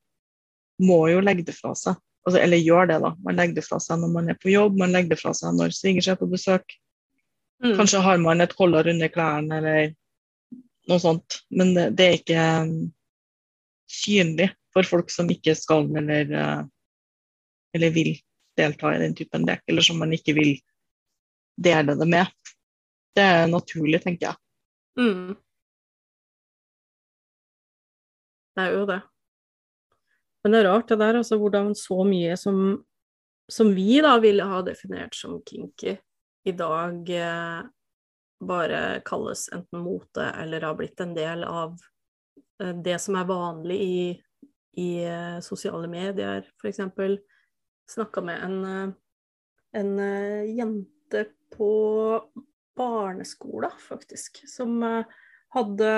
må 0.83 0.97
jo 1.11 1.21
legge 1.21 1.45
det 1.45 1.55
fra 1.55 1.75
seg. 1.77 1.99
Altså, 2.25 2.39
eller 2.39 2.63
gjør 2.63 2.89
det, 2.89 2.97
da. 3.03 3.11
Man 3.21 3.37
legger 3.37 3.59
det 3.59 3.65
fra 3.67 3.77
seg 3.83 4.01
når 4.01 4.15
man 4.15 4.33
er 4.33 4.39
på 4.41 4.49
jobb, 4.49 4.79
man 4.79 4.95
legger 4.95 5.13
det 5.13 5.19
fra 5.21 5.35
seg 5.37 5.53
når 5.59 5.75
svigers 5.77 6.09
er 6.09 6.17
på 6.17 6.29
besøk. 6.31 6.75
Mm. 7.63 7.75
Kanskje 7.77 8.01
har 8.03 8.17
man 8.23 8.41
et 8.41 8.55
collar 8.57 8.89
under 8.89 9.11
klærne 9.13 9.59
eller 9.61 9.93
noe 10.89 10.99
sånt. 11.03 11.43
Men 11.53 11.75
det, 11.77 11.87
det 11.99 12.07
er 12.07 12.17
ikke 12.17 12.49
um, 12.65 12.75
synlig 13.91 14.49
for 14.73 14.87
folk 14.87 15.11
som 15.13 15.29
ikke 15.31 15.55
skal 15.57 15.89
eller, 15.97 16.33
uh, 16.33 16.61
eller 17.75 17.93
vil 17.95 18.15
delta 18.57 18.95
i 18.95 19.01
den 19.01 19.15
typen 19.17 19.47
lek, 19.47 19.63
eller 19.67 19.85
som 19.85 19.99
man 20.01 20.13
ikke 20.13 20.35
vil 20.37 20.53
dele 21.57 21.95
det 21.97 22.09
med. 22.09 22.29
Det 23.13 23.23
er 23.23 23.47
naturlig, 23.49 24.01
tenker 24.03 24.31
jeg. 24.31 24.39
Mm. 24.99 25.35
Det 28.53 28.63
er 28.63 28.77
jo 28.77 28.85
det. 28.89 29.01
Men 30.43 30.51
det 30.51 30.59
er 30.59 30.67
rart 30.67 30.89
det 30.91 30.99
der, 30.99 31.19
altså 31.21 31.37
hvordan 31.39 31.71
så 31.77 32.03
mye 32.05 32.35
som, 32.37 32.57
som 33.51 33.71
vi 33.75 34.01
da 34.03 34.17
ville 34.21 34.45
ha 34.49 34.59
definert 34.65 35.15
som 35.15 35.39
kinky, 35.47 35.95
i 36.43 36.51
dag 36.51 37.09
eh, 37.15 37.61
bare 38.43 38.81
kalles 39.07 39.47
enten 39.55 39.79
mote 39.79 40.25
eller 40.41 40.61
har 40.67 40.75
blitt 40.75 40.99
en 40.99 41.13
del 41.15 41.45
av 41.47 41.77
eh, 42.59 42.73
det 42.83 42.97
som 42.99 43.15
er 43.15 43.29
vanlig 43.29 43.77
i, 43.79 44.01
i 44.79 45.03
eh, 45.05 45.39
sosiale 45.45 45.87
medier, 45.87 46.47
f.eks. 46.61 46.81
Snakka 47.93 48.23
med 48.25 48.43
en, 48.43 48.59
eh, 48.65 48.93
en 49.79 49.95
eh, 49.99 50.55
jente 50.57 51.25
på 51.53 51.71
barneskolen, 52.77 53.73
faktisk, 53.77 54.41
som 54.49 54.79
hadde 55.53 55.89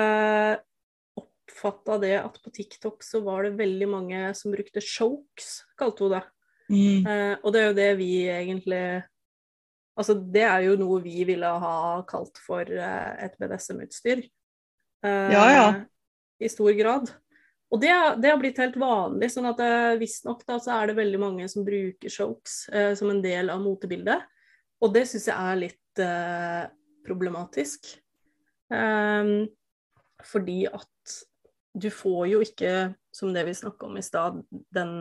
oppfatta 1.16 1.98
det 2.02 2.16
at 2.20 2.40
på 2.44 2.52
TikTok 2.52 3.04
så 3.06 3.22
var 3.24 3.46
det 3.46 3.56
veldig 3.62 3.88
mange 3.88 4.22
som 4.36 4.52
brukte 4.52 4.84
chokes, 4.84 5.62
kalte 5.80 6.04
hun 6.04 6.16
det. 6.18 6.24
Mm. 6.68 7.06
Eh, 7.08 7.36
og 7.40 7.54
det 7.54 7.62
er 7.62 7.68
jo 7.70 7.78
det 7.78 7.92
vi 8.00 8.14
egentlig 8.32 8.86
Altså, 9.96 10.12
det 10.12 10.42
er 10.44 10.64
jo 10.66 10.74
noe 10.76 10.98
vi 11.00 11.22
ville 11.24 11.48
ha 11.48 12.02
kalt 12.04 12.36
for 12.44 12.68
et 12.68 13.38
BDSM-utstyr. 13.40 14.26
Eh, 15.08 15.30
Ja, 15.32 15.46
ja. 15.54 15.68
I 16.36 16.50
stor 16.52 16.74
grad. 16.76 17.14
Og 17.74 17.82
det, 17.82 17.92
det 18.22 18.30
har 18.30 18.40
blitt 18.40 18.60
helt 18.62 18.78
vanlig, 18.80 19.32
sånn 19.34 19.50
at 19.50 19.62
eh, 19.64 19.98
visstnok 20.00 20.44
så 20.46 20.78
er 20.78 20.92
det 20.92 21.00
veldig 21.00 21.20
mange 21.22 21.48
som 21.52 21.66
bruker 21.66 22.14
chokes 22.14 22.66
eh, 22.70 22.94
som 22.98 23.10
en 23.12 23.24
del 23.24 23.50
av 23.52 23.64
motebildet. 23.64 24.26
Og 24.84 24.94
det 24.94 25.06
syns 25.10 25.30
jeg 25.32 25.36
er 25.36 25.62
litt 25.64 26.04
eh, 26.04 26.64
problematisk. 27.06 27.90
Um, 28.70 29.46
fordi 30.26 30.66
at 30.66 31.16
du 31.76 31.90
får 31.94 32.24
jo 32.32 32.42
ikke, 32.46 32.72
som 33.14 33.34
det 33.36 33.46
vi 33.48 33.58
snakka 33.58 33.90
om 33.90 33.98
i 34.00 34.06
stad, 34.06 34.40
den, 34.74 34.94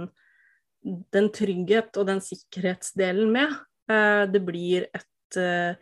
den 1.15 1.31
trygghet 1.35 1.97
og 2.01 2.09
den 2.11 2.21
sikkerhetsdelen 2.25 3.33
med. 3.35 3.55
Uh, 3.91 4.25
det 4.31 4.41
blir 4.45 4.89
et 4.97 5.39
uh, 5.41 5.77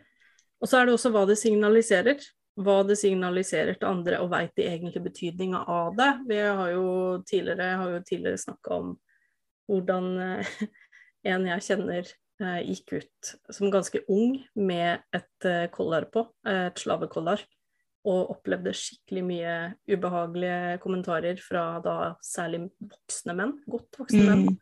Og 0.59 0.67
så 0.67 0.79
er 0.79 0.87
det 0.87 0.95
også 0.95 1.11
hva 1.11 1.23
det 1.27 1.39
signaliserer. 1.39 2.19
Hva 2.59 2.83
det 2.85 2.99
signaliserer 3.01 3.79
til 3.79 3.89
andre, 3.89 4.19
og 4.21 4.29
veit 4.33 4.53
de 4.57 4.67
egentlig 4.69 5.01
betydninga 5.07 5.63
av 5.69 5.95
det. 5.97 6.09
Vi 6.29 6.37
har 6.43 6.73
jo 6.75 6.85
tidligere, 7.25 7.71
har 7.81 8.03
tidligere 8.05 8.41
snakka 8.43 8.77
om 8.77 8.91
hvordan 9.71 10.11
eh, 10.21 10.53
en 11.33 11.47
jeg 11.49 11.65
kjenner 11.65 12.05
eh, 12.43 12.61
gikk 12.67 12.99
ut 12.99 13.33
som 13.49 13.73
ganske 13.73 14.03
ung 14.11 14.37
med 14.53 15.01
et 15.15 15.49
kollar 15.73 16.09
på, 16.13 16.27
eh, 16.45 16.67
et 16.69 16.83
slavekollar, 16.83 17.41
og 18.03 18.33
opplevde 18.35 18.73
skikkelig 18.75 19.23
mye 19.23 19.57
ubehagelige 19.87 20.79
kommentarer 20.83 21.39
fra 21.39 21.79
da 21.83 21.97
særlig 22.21 22.65
voksne 22.83 23.35
menn, 23.37 23.53
godt 23.65 24.01
voksne 24.01 24.25
menn, 24.27 24.47
Mm. 24.51 24.57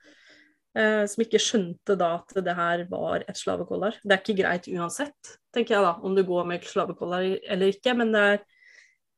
Eh, 0.77 1.03
som 1.09 1.23
ikke 1.23 1.41
skjønte 1.41 1.97
da 1.99 2.13
at 2.19 2.35
det 2.45 2.55
her 2.57 2.85
var 2.91 3.25
et 3.27 3.37
slavekollar. 3.39 3.99
Det 4.03 4.15
er 4.15 4.23
ikke 4.23 4.39
greit 4.41 4.67
uansett, 4.71 5.35
tenker 5.53 5.77
jeg 5.77 5.85
da, 5.85 5.93
om 6.01 6.15
du 6.17 6.23
går 6.27 6.47
med 6.49 6.65
slavekollar 6.67 7.27
eller 7.43 7.73
ikke, 7.73 7.95
men 7.97 8.15
det 8.15 8.25
er 8.31 8.43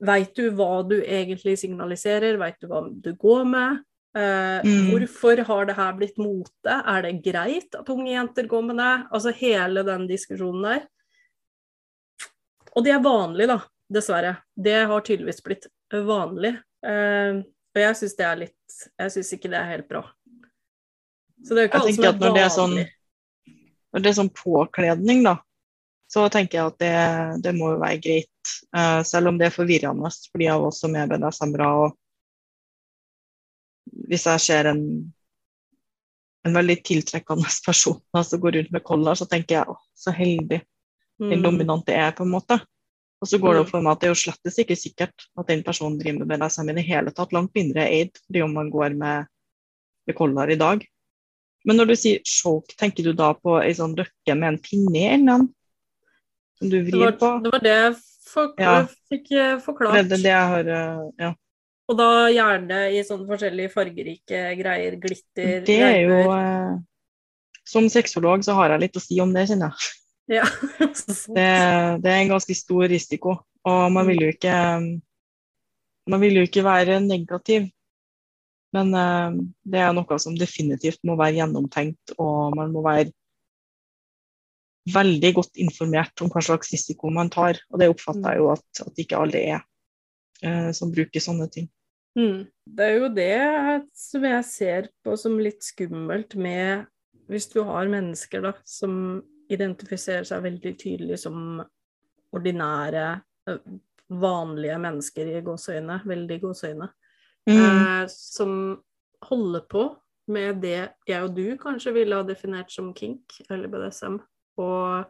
Veit 0.04 0.34
du 0.36 0.50
hva 0.52 0.82
du 0.84 0.98
egentlig 1.00 1.54
signaliserer, 1.62 2.36
veit 2.42 2.58
du 2.60 2.66
hva 2.68 2.82
du 2.92 3.14
går 3.16 3.46
med? 3.48 3.84
Eh, 4.18 4.60
Mm. 4.66 4.90
Hvorfor 4.92 5.40
har 5.48 5.66
det 5.66 5.76
her 5.78 5.94
blitt 5.98 6.18
mote? 6.20 6.74
Er 6.86 7.02
det 7.06 7.22
greit 7.24 7.76
at 7.76 7.90
unge 7.90 8.12
jenter 8.12 8.50
går 8.52 8.62
med 8.68 8.78
det? 8.78 9.08
Altså 9.14 9.32
hele 9.32 9.84
den 9.88 10.08
diskusjonen 10.10 10.64
der. 10.68 10.84
Og 12.76 12.84
det 12.84 12.92
er 12.92 13.06
vanlig, 13.06 13.48
da, 13.48 13.60
dessverre. 13.88 14.36
Det 14.56 14.86
har 14.90 15.02
tydeligvis 15.02 15.42
blitt 15.46 15.68
vanlig. 15.94 16.56
Eh, 16.86 17.40
og 17.74 17.82
jeg 17.82 17.96
syns 17.96 18.16
det 18.20 18.26
er 18.28 18.42
litt 18.44 18.78
Jeg 19.00 19.12
syns 19.16 19.34
ikke 19.38 19.50
det 19.54 19.60
er 19.62 19.72
helt 19.72 19.88
bra. 19.88 20.04
Så 21.44 21.54
det 21.54 21.60
er 21.62 21.66
jo 21.66 21.70
ikke 21.72 21.82
alt 21.84 21.96
som 21.96 22.04
er 22.08 22.20
når 22.20 22.36
det 22.38 22.44
er 22.44 22.54
sånn. 22.54 22.76
Når 23.94 24.02
det 24.04 24.10
er 24.10 24.18
sånn 24.18 24.34
påkledning, 24.34 25.20
da, 25.28 25.36
så 26.10 26.24
tenker 26.34 26.58
jeg 26.58 26.72
at 26.72 26.80
det, 26.82 26.94
det 27.46 27.52
må 27.58 27.74
jo 27.74 27.82
være 27.82 28.00
greit. 28.02 28.30
Uh, 28.76 29.02
selv 29.06 29.30
om 29.30 29.38
det 29.40 29.48
er 29.50 29.54
forvirrende 29.56 30.10
for 30.32 30.42
de 30.42 30.48
av 30.50 30.64
oss 30.70 30.80
som 30.82 30.96
er 30.98 31.10
BDSM-ere. 31.12 31.68
Og 31.84 31.90
hvis 34.10 34.26
jeg 34.30 34.42
ser 34.42 34.70
en, 34.72 34.84
en 36.48 36.58
veldig 36.58 36.78
tiltrekkende 36.88 37.50
person 37.68 38.00
som 38.02 38.24
som 38.28 38.42
går 38.44 38.58
rundt 38.60 38.72
med 38.74 38.84
collar, 38.88 39.16
så 39.20 39.28
tenker 39.30 39.60
jeg 39.60 39.74
å, 39.74 39.78
så 39.96 40.16
heldig 40.16 40.62
den 41.20 41.40
Mm. 41.40 41.44
dominante 41.44 41.94
er, 41.94 42.12
på 42.12 42.24
en 42.26 42.32
måte. 42.34 42.58
Og 43.22 43.28
så 43.30 43.38
går 43.38 43.54
det 43.54 43.60
Mm. 43.60 43.64
opp 43.64 43.70
for 43.70 43.82
meg 43.86 43.92
at 43.92 44.00
det 44.02 44.08
er 44.08 44.12
jo 44.12 44.22
slettes 44.24 44.58
ikke 44.60 44.76
sikkert 44.76 45.14
at 45.40 45.48
den 45.48 45.62
personen 45.64 46.00
driver 46.00 46.26
med 46.26 46.28
BDSM 46.34 46.70
i 46.70 46.74
det 46.74 46.84
hele 46.88 47.12
tatt. 47.12 47.32
Langt 47.32 47.54
mindre 47.56 47.86
aid 47.86 48.18
fordi 48.26 48.42
om 48.44 48.52
man 48.54 48.72
går 48.74 48.98
med, 48.98 49.28
med 50.08 50.16
collar 50.18 50.50
i 50.50 50.58
dag. 50.58 50.84
Men 51.64 51.80
når 51.80 51.92
du 51.92 51.96
sier 52.00 52.24
choke, 52.28 52.76
tenker 52.80 53.06
du 53.08 53.14
da 53.16 53.32
på 53.38 53.58
ei 53.62 53.72
sånn 53.78 53.96
løkke 53.96 54.36
med 54.36 54.50
en 54.50 54.60
pinne 54.64 54.98
i 55.00 55.06
enden? 55.14 55.48
Som 56.60 56.72
du 56.72 56.82
vrir 56.84 57.16
på? 57.20 57.30
det 57.44 57.54
var 57.54 57.64
det 57.64 57.78
jeg 57.78 57.94
for, 58.34 58.54
Ja. 58.60 58.76
fikk 59.12 59.32
eh, 59.32 59.58
forklart. 59.64 59.96
Det 59.96 60.18
det, 60.18 60.24
det 60.26 60.38
har 60.38 60.66
eh, 60.68 61.10
Ja. 61.20 61.34
Og 61.92 61.98
da 62.00 62.30
gjerne 62.32 62.78
i 62.96 63.02
sånne 63.04 63.28
forskjellige 63.28 63.72
fargerike 63.74 64.44
greier, 64.56 64.96
glitter 65.02 65.66
Det 65.68 65.80
er 65.84 65.98
jo 66.08 66.20
eh, 66.32 66.78
Som 67.68 67.90
sexolog 67.92 68.46
så 68.46 68.56
har 68.56 68.72
jeg 68.74 68.86
litt 68.86 69.00
å 69.00 69.04
si 69.04 69.20
om 69.24 69.34
det, 69.36 69.48
kjenner 69.52 69.72
jeg. 69.72 69.92
Ja. 70.40 70.48
Det, 71.38 71.50
det 72.04 72.12
er 72.12 72.22
en 72.22 72.32
ganske 72.32 72.56
stor 72.56 72.88
risiko. 72.88 73.38
Og 73.68 73.82
man 73.92 74.08
vil 74.08 74.24
jo 74.24 74.32
ikke 74.32 74.56
Man 76.12 76.24
vil 76.24 76.40
jo 76.40 76.46
ikke 76.48 76.64
være 76.64 77.00
negativ. 77.04 77.68
Men 78.74 78.94
eh, 78.98 79.42
det 79.74 79.84
er 79.84 79.94
noe 79.96 80.20
som 80.22 80.38
definitivt 80.38 81.02
må 81.08 81.18
være 81.20 81.42
gjennomtenkt, 81.42 82.16
og 82.18 82.58
man 82.58 82.74
må 82.74 82.84
være 82.86 83.12
veldig 84.94 85.32
godt 85.38 85.62
informert 85.64 86.22
om 86.24 86.32
hva 86.34 86.42
slags 86.44 86.74
risiko 86.74 87.12
man 87.14 87.32
tar. 87.34 87.60
Og 87.72 87.80
det 87.80 87.92
oppfatter 87.92 88.34
jeg 88.34 88.42
jo 88.42 88.50
at, 88.56 88.66
at 88.84 89.00
ikke 89.06 89.22
alle 89.22 89.44
er 89.54 89.62
eh, 90.44 90.72
som 90.76 90.92
bruker 90.94 91.24
sånne 91.24 91.48
ting. 91.54 91.70
Mm. 92.18 92.46
Det 92.66 92.88
er 92.88 92.98
jo 93.00 93.10
det 93.14 93.38
som 93.98 94.26
jeg 94.28 94.46
ser 94.46 94.90
på 95.06 95.16
som 95.18 95.40
litt 95.42 95.66
skummelt 95.66 96.36
med 96.38 96.90
Hvis 97.32 97.48
du 97.50 97.64
har 97.66 97.88
mennesker 97.90 98.44
da, 98.44 98.52
som 98.68 99.24
identifiserer 99.50 100.26
seg 100.28 100.44
veldig 100.44 100.74
tydelig 100.78 101.22
som 101.22 101.62
ordinære, 102.36 103.06
eh, 103.48 103.62
vanlige 104.14 104.76
mennesker 104.84 105.30
i 105.32 105.42
gåseøyne, 105.46 106.02
veldig 106.06 106.38
gåseøyne, 106.42 106.90
Mm. 107.50 107.58
eh, 107.60 108.08
som 108.08 108.82
holder 109.24 109.66
på 109.68 109.82
med 110.32 110.62
det 110.64 110.94
jeg 111.08 111.24
og 111.24 111.34
du 111.36 111.58
kanskje 111.60 111.92
ville 111.94 112.16
ha 112.16 112.24
definert 112.24 112.72
som 112.72 112.94
kink 112.96 113.42
eller 113.50 113.68
BDSM, 113.68 114.16
og 114.64 115.06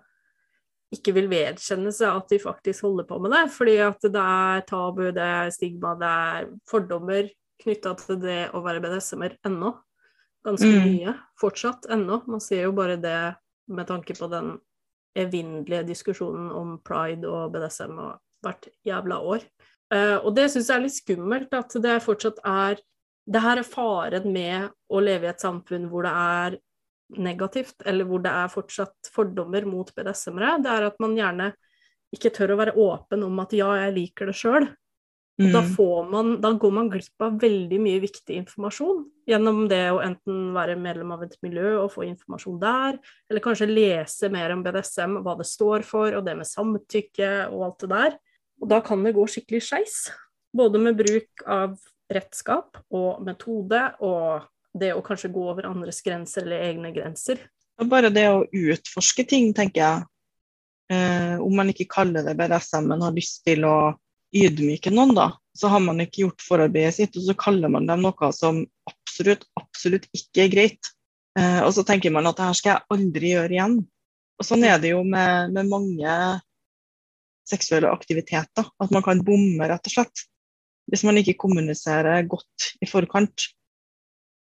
ikke 0.93 1.13
vil 1.13 1.30
vedkjenne 1.30 1.93
seg 1.93 2.10
at 2.10 2.30
de 2.30 2.39
faktisk 2.41 2.86
holder 2.86 3.06
på 3.10 3.19
med 3.22 3.32
det, 3.34 3.43
fordi 3.54 3.78
at 3.86 4.02
det 4.02 4.24
er 4.24 4.65
tabu, 4.69 5.04
det 5.13 5.22
er 5.26 5.50
stigma, 5.54 5.93
det 5.98 6.10
er 6.10 6.50
fordommer 6.69 7.30
knytta 7.63 7.93
til 8.02 8.19
det 8.22 8.52
å 8.54 8.62
være 8.65 8.82
BDSM-er 8.82 9.38
ennå. 9.46 9.74
Ganske 10.46 10.67
Mm. 10.67 10.84
mye 10.84 11.13
fortsatt 11.39 11.86
ennå. 11.89 12.22
Man 12.28 12.39
ser 12.41 12.63
jo 12.63 12.72
bare 12.74 12.98
det 12.98 13.36
med 13.69 13.88
tanke 13.88 14.13
på 14.13 14.30
den 14.30 14.60
evinnelige 15.15 15.86
diskusjonen 15.88 16.52
om 16.52 16.80
pride 16.84 17.26
og 17.30 17.54
BDSM 17.54 17.98
og 18.00 18.19
hvert 18.43 18.67
jævla 18.86 19.22
år. 19.22 19.39
Eh, 19.93 20.17
og 20.19 20.34
det 20.38 20.49
syns 20.51 20.69
jeg 20.69 20.75
er 20.79 20.86
litt 20.86 20.97
skummelt, 20.97 21.53
at 21.53 21.77
det 21.84 22.01
fortsatt 22.06 22.43
er 22.43 22.82
Det 23.23 23.39
her 23.39 23.62
er 23.62 23.63
faren 23.63 24.25
med 24.36 24.71
å 24.91 24.99
leve 24.99 25.29
i 25.29 25.32
et 25.32 25.39
samfunn 25.39 25.86
hvor 25.88 26.03
det 26.03 26.12
er 26.12 26.58
negativt, 27.23 27.77
eller 27.88 28.03
hvor 28.03 28.19
det 28.19 28.34
er 28.36 28.49
fortsatt 28.51 29.12
fordommer 29.15 29.63
mot 29.63 29.88
BDSM-ere. 29.95 30.58
Det 30.60 30.71
er 30.73 30.88
at 30.89 30.97
man 30.99 31.15
gjerne 31.15 31.53
ikke 32.12 32.34
tør 32.36 32.51
å 32.51 32.58
være 32.60 32.73
åpen 32.75 33.23
om 33.23 33.39
at 33.39 33.56
ja, 33.56 33.69
jeg 33.79 33.93
liker 33.95 34.27
det 34.27 34.36
sjøl. 34.36 34.67
Mm. 35.41 35.47
da, 35.49 35.63
får 35.65 36.10
man, 36.12 36.27
da 36.43 36.51
går 36.62 36.73
man 36.75 36.89
glipp 36.93 37.23
av 37.25 37.39
veldig 37.41 37.79
mye 37.82 38.01
viktig 38.03 38.36
informasjon 38.38 38.99
gjennom 39.25 39.63
det 39.71 39.88
å 39.89 40.03
enten 40.03 40.51
være 40.53 40.75
medlem 40.77 41.10
av 41.15 41.23
et 41.25 41.34
miljø 41.41 41.71
og 41.79 41.89
få 41.95 42.03
informasjon 42.06 42.60
der, 42.62 42.99
eller 43.32 43.41
kanskje 43.41 43.71
lese 43.71 44.29
mer 44.29 44.53
om 44.53 44.62
BDSM, 44.62 45.15
hva 45.25 45.34
det 45.39 45.47
står 45.49 45.88
for, 45.88 46.13
og 46.13 46.27
det 46.27 46.36
med 46.38 46.45
samtykke 46.45 47.32
og 47.47 47.65
alt 47.65 47.82
det 47.82 47.89
der. 47.95 48.19
Og 48.63 48.69
da 48.71 48.80
kan 48.84 49.04
det 49.04 49.12
gå 49.17 49.26
skikkelig 49.28 49.60
skeis. 49.65 49.97
Både 50.56 50.80
med 50.80 50.95
bruk 50.95 51.43
av 51.49 51.76
redskap 52.13 52.78
og 52.93 53.23
metode 53.26 53.82
og 54.06 54.45
det 54.80 54.93
å 54.95 55.04
kanskje 55.06 55.32
gå 55.34 55.43
over 55.52 55.67
andres 55.67 55.99
grenser 56.06 56.45
eller 56.45 56.63
egne 56.69 56.93
grenser. 56.95 57.41
Bare 57.89 58.12
det 58.13 58.26
å 58.30 58.45
utforske 58.45 59.26
ting, 59.28 59.52
tenker 59.58 59.82
jeg. 59.82 60.06
Eh, 60.93 61.36
om 61.41 61.54
man 61.58 61.71
ikke 61.73 61.89
kaller 61.91 62.23
det 62.26 62.36
BDSM, 62.39 62.88
men 62.88 63.04
har 63.04 63.15
lyst 63.15 63.43
til 63.47 63.65
å 63.67 63.93
ydmyke 64.34 64.93
noen, 64.93 65.13
da, 65.17 65.28
så 65.58 65.69
har 65.73 65.84
man 65.84 66.02
ikke 66.02 66.23
gjort 66.23 66.45
forarbeidet 66.45 66.95
sitt, 66.97 67.17
og 67.19 67.28
så 67.28 67.36
kaller 67.38 67.71
man 67.73 67.89
dem 67.89 68.02
noe 68.06 68.32
som 68.34 68.63
absolutt, 68.89 69.45
absolutt 69.60 70.08
ikke 70.15 70.45
er 70.45 70.54
greit. 70.54 70.93
Eh, 71.38 71.60
og 71.65 71.73
så 71.76 71.86
tenker 71.88 72.13
man 72.13 72.30
at 72.30 72.39
det 72.39 72.47
her 72.47 72.58
skal 72.58 72.76
jeg 72.76 72.95
aldri 72.95 73.36
gjøre 73.36 73.58
igjen. 73.58 73.78
Og 74.39 74.47
sånn 74.47 74.65
er 74.65 74.80
det 74.82 74.93
jo 74.93 75.04
med, 75.06 75.54
med 75.54 75.69
mange 75.69 76.17
seksuelle 77.49 77.91
aktiviteter, 77.91 78.67
at 78.67 78.93
man 78.93 79.03
kan 79.06 79.21
bomme, 79.25 79.67
rett 79.69 79.89
og 79.89 79.95
slett. 79.95 80.25
Hvis 80.91 81.06
man 81.08 81.17
ikke 81.19 81.38
kommuniserer 81.39 82.25
godt 82.27 82.73
i 82.84 82.88
forkant. 82.89 83.47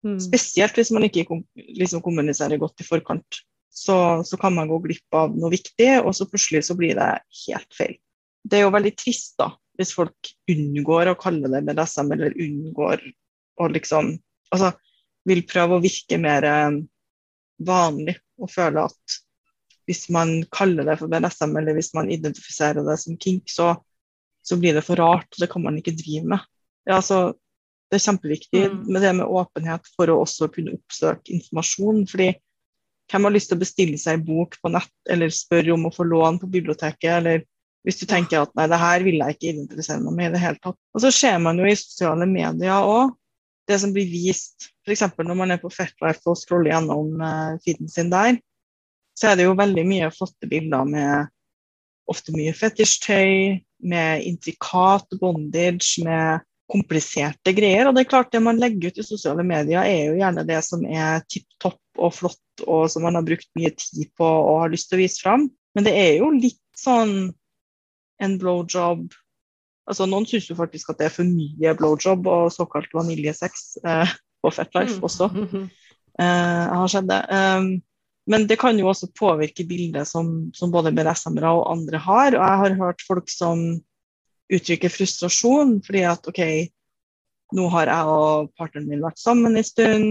Mm. 0.03 0.19
Spesielt 0.19 0.75
hvis 0.75 0.91
man 0.91 1.05
ikke 1.07 1.25
liksom, 1.55 2.03
kommuniserer 2.03 2.59
godt 2.61 2.83
i 2.83 2.87
forkant. 2.87 3.43
Så, 3.73 3.95
så, 4.27 4.37
kan 4.37 4.53
man 4.53 4.69
gå 4.69 4.77
glipp 4.83 5.15
av 5.17 5.33
noe 5.33 5.49
viktig, 5.53 5.89
og 6.03 6.13
så 6.13 6.27
plutselig 6.29 6.65
så 6.67 6.75
blir 6.77 6.93
det 6.99 7.09
helt 7.47 7.73
feil. 7.73 7.95
Det 8.43 8.59
er 8.59 8.67
jo 8.67 8.73
veldig 8.75 8.91
trist 8.99 9.37
da, 9.39 9.49
hvis 9.79 9.95
folk 9.95 10.33
unngår 10.51 11.09
å 11.09 11.17
kalle 11.19 11.49
det 11.49 11.63
BDSM, 11.65 12.11
eller 12.13 12.37
unngår 12.37 13.01
å 13.63 13.71
liksom 13.71 14.15
Altså 14.53 14.67
vil 15.25 15.39
prøve 15.49 15.79
å 15.79 15.81
virke 15.81 16.19
mer 16.21 16.45
eh, 16.45 16.75
vanlig 17.65 18.13
og 18.37 18.51
føle 18.53 18.83
at 18.85 19.15
hvis 19.89 20.07
man 20.13 20.41
kaller 20.53 20.87
det 20.87 20.97
for 21.01 21.11
BDSM, 21.11 21.55
eller 21.59 21.75
hvis 21.77 21.93
man 21.97 22.11
identifiserer 22.11 22.85
det 22.85 22.97
som 23.01 23.17
kink, 23.19 23.49
så, 23.51 23.73
så 24.45 24.57
blir 24.59 24.75
det 24.77 24.85
for 24.87 24.99
rart, 24.99 25.27
og 25.31 25.43
det 25.43 25.49
kan 25.51 25.63
man 25.65 25.79
ikke 25.79 25.95
drive 25.99 26.27
med. 26.35 26.45
Ja, 26.89 26.99
så 27.03 27.33
det 27.91 27.99
er 27.99 28.05
kjempeviktig 28.07 28.63
mm. 28.71 28.77
med 28.89 29.05
det 29.05 29.13
med 29.19 29.29
åpenhet 29.29 29.87
for 29.95 30.09
å 30.09 30.21
også 30.23 30.49
kunne 30.53 30.75
oppsøke 30.77 31.35
informasjon. 31.35 32.05
fordi 32.09 32.31
hvem 33.11 33.27
har 33.27 33.33
lyst 33.35 33.51
til 33.51 33.59
å 33.59 33.61
bestille 33.61 33.99
seg 33.99 34.17
en 34.17 34.27
bok 34.27 34.55
på 34.63 34.71
nett, 34.73 34.93
eller 35.11 35.33
spørre 35.33 35.75
om 35.75 35.89
å 35.89 35.93
få 35.93 36.07
lån 36.07 36.39
på 36.41 36.49
biblioteket, 36.55 37.11
eller 37.19 37.43
hvis 37.83 37.99
du 37.99 38.05
tenker 38.07 38.45
at 38.45 38.53
nei, 38.55 38.69
det 38.71 38.79
her 38.79 39.03
vil 39.03 39.19
jeg 39.19 39.35
ikke 39.35 39.49
identifisere 39.51 39.99
meg 40.05 40.15
med 40.15 40.29
i 40.29 40.33
det 40.37 40.41
hele 40.45 40.59
tatt. 40.63 40.79
Og 40.95 41.03
så 41.03 41.11
ser 41.11 41.35
man 41.43 41.59
jo 41.59 41.67
i 41.67 41.75
sosiale 41.75 42.27
medier 42.29 42.87
òg 42.87 43.11
det 43.67 43.77
som 43.79 43.93
blir 43.95 44.07
vist, 44.11 44.71
f.eks. 44.83 45.05
når 45.19 45.37
man 45.39 45.53
er 45.53 45.59
på 45.61 45.71
Fetlife 45.71 46.27
og 46.27 46.39
scroller 46.39 46.73
gjennom 46.73 47.21
uh, 47.21 47.53
feeden 47.63 47.91
sin 47.91 48.09
der, 48.11 48.39
så 49.17 49.29
er 49.29 49.37
det 49.39 49.47
jo 49.47 49.57
veldig 49.57 49.83
mye 49.87 50.09
flotte 50.13 50.49
bilder 50.49 50.87
med 50.89 51.29
ofte 52.09 52.33
mye 52.35 52.53
fetisjtøy, 52.55 53.61
med 53.83 54.25
intrikat 54.27 55.15
bondage, 55.21 56.03
med 56.03 56.43
kompliserte 56.71 57.53
greier. 57.55 57.87
Og 57.87 57.95
det 57.95 58.03
er 58.03 58.11
klart, 58.11 58.31
det 58.33 58.41
man 58.43 58.59
legger 58.59 58.91
ut 58.91 58.99
i 58.99 59.05
sosiale 59.05 59.45
medier, 59.47 59.83
er 59.83 60.09
jo 60.09 60.19
gjerne 60.19 60.45
det 60.47 60.59
som 60.65 60.83
er 60.87 61.23
tipp 61.31 61.47
topp 61.63 61.79
og 62.01 62.15
flott, 62.15 62.63
og 62.65 62.87
som 62.91 63.05
man 63.05 63.19
har 63.19 63.25
brukt 63.27 63.49
mye 63.59 63.71
tid 63.77 64.09
på 64.17 64.27
og 64.27 64.63
har 64.65 64.73
lyst 64.73 64.89
til 64.89 64.99
å 64.99 65.03
vise 65.03 65.23
fram. 65.23 65.47
Men 65.75 65.87
det 65.87 65.93
er 65.97 66.13
jo 66.19 66.31
litt 66.33 66.61
sånn 66.79 67.33
en 68.23 68.39
blowjob 68.41 69.11
Altså, 69.83 70.05
noen 70.07 70.23
syns 70.23 70.45
jo 70.47 70.55
faktisk 70.55 70.93
at 70.93 71.01
det 71.01 71.09
er 71.09 71.11
for 71.11 71.27
mye 71.27 71.73
blowjob 71.75 72.27
og 72.31 72.45
såkalt 72.55 72.93
vaniljesex 72.95 73.63
eh, 73.83 74.13
på 74.39 74.51
Fetlife 74.55 74.95
mm. 74.95 75.01
også. 75.03 75.27
Eh, 76.23 76.69
har 76.71 76.91
skjedd 76.93 77.09
det. 77.09 77.17
Um, 77.27 77.67
men 78.29 78.45
det 78.47 78.55
kan 78.61 78.77
jo 78.79 78.87
også 78.87 79.09
påvirke 79.19 79.65
bildet 79.67 80.07
som, 80.07 80.29
som 80.55 80.71
både 80.71 80.93
BDSM-ere 80.95 81.49
og 81.51 81.65
andre 81.73 81.99
har. 81.99 82.37
Og 82.37 82.39
jeg 82.39 82.61
har 82.61 82.77
hørt 82.79 83.03
folk 83.03 83.27
som 83.31 83.65
uttrykker 84.53 84.91
frustrasjon 84.91 85.79
fordi 85.83 86.05
at 86.07 86.29
OK, 86.29 86.41
nå 87.57 87.67
har 87.73 87.91
jeg 87.91 88.13
og 88.13 88.53
partneren 88.59 88.87
min 88.89 89.03
vært 89.03 89.19
sammen 89.19 89.59
en 89.59 89.67
stund. 89.67 90.07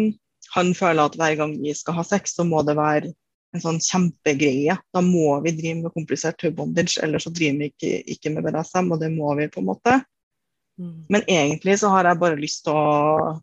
Han 0.52 0.74
føler 0.76 1.06
at 1.06 1.16
hver 1.16 1.38
gang 1.40 1.56
vi 1.62 1.72
skal 1.76 1.96
ha 1.96 2.04
sex, 2.04 2.36
så 2.36 2.44
må 2.44 2.60
det 2.66 2.76
være 2.76 3.14
en 3.52 3.62
sånn 3.64 3.80
kjempegreie. 3.82 4.76
Da 4.92 5.00
må 5.04 5.38
vi 5.44 5.54
drive 5.56 5.80
med 5.80 5.96
komplisert 5.96 6.38
tauebondage, 6.40 6.98
ellers 7.04 7.26
så 7.26 7.32
driver 7.32 7.64
vi 7.64 7.70
ikke, 7.72 7.92
ikke 8.14 8.32
med 8.34 8.44
BDSM, 8.46 8.92
og 8.92 9.00
det 9.00 9.12
må 9.14 9.32
vi 9.40 9.48
på 9.52 9.62
en 9.62 9.70
måte. 9.72 9.98
Mm. 10.80 10.98
Men 11.12 11.24
egentlig 11.28 11.78
så 11.80 11.92
har 11.92 12.08
jeg 12.08 12.20
bare 12.20 12.40
lyst 12.40 12.64
til 12.66 12.76
å, 12.76 13.38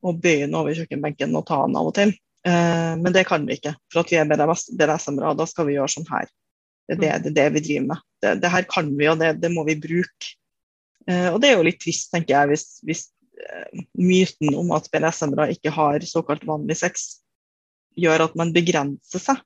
å 0.00 0.12
bøye 0.16 0.46
den 0.46 0.56
over 0.56 0.76
kjøkkenbenken 0.76 1.36
og 1.36 1.46
ta 1.48 1.62
den 1.64 1.80
av 1.80 1.88
og 1.88 1.96
til. 1.96 2.12
Uh, 2.46 2.96
men 2.96 3.12
det 3.12 3.26
kan 3.28 3.44
vi 3.48 3.58
ikke, 3.58 3.74
for 3.92 4.02
at 4.02 4.12
vi 4.12 4.18
er 4.20 4.28
BDSM-ere. 4.28 5.36
Da 5.36 5.46
skal 5.48 5.68
vi 5.68 5.76
gjøre 5.76 5.92
sånn 5.92 6.08
her. 6.10 6.28
Det 6.90 6.96
er 6.96 7.00
det, 7.00 7.10
det, 7.22 7.30
er 7.30 7.36
det 7.38 7.48
vi 7.58 7.64
driver 7.68 7.88
med. 7.92 8.04
Det, 8.22 8.34
det, 8.42 8.52
her 8.54 8.68
kan 8.70 8.90
vi, 8.96 9.08
og 9.10 9.20
det, 9.20 9.34
det 9.42 9.52
må 9.54 9.64
vi 9.68 9.78
bruke. 9.80 10.34
Uh, 11.08 11.32
og 11.34 11.40
det 11.42 11.50
er 11.50 11.58
jo 11.58 11.66
litt 11.68 11.80
trist, 11.82 12.10
tenker 12.14 12.36
jeg, 12.36 12.52
hvis, 12.52 12.66
hvis 12.86 13.04
uh, 13.40 13.84
myten 14.00 14.56
om 14.58 14.72
at 14.76 14.88
BDSM-ere 14.92 15.50
ikke 15.56 15.74
har 15.76 16.08
såkalt 16.08 16.46
vanlig 16.48 16.80
sex, 16.80 17.12
gjør 17.98 18.28
at 18.28 18.36
man 18.38 18.54
begrenser 18.54 19.22
seg 19.22 19.40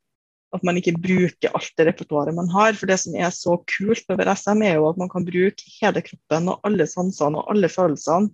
at 0.54 0.62
man 0.66 0.78
ikke 0.78 0.94
bruker 1.02 1.54
alt 1.54 1.72
det 1.78 1.88
repertoaret 1.88 2.37
man 2.37 2.50
har. 2.52 2.76
For 2.78 2.90
det 2.90 3.00
som 3.02 3.16
er 3.18 3.33
så 3.35 3.57
kult 3.76 4.04
med 4.09 4.20
BDSM, 4.20 4.62
er 4.62 4.78
jo 4.78 4.88
at 4.90 5.00
man 5.00 5.11
kan 5.11 5.26
bruke 5.26 5.70
hele 5.80 6.02
kroppen 6.07 6.50
og 6.52 6.68
alle 6.68 6.87
sansene 6.90 7.40
og 7.40 7.50
alle 7.54 7.70
følelsene. 7.72 8.30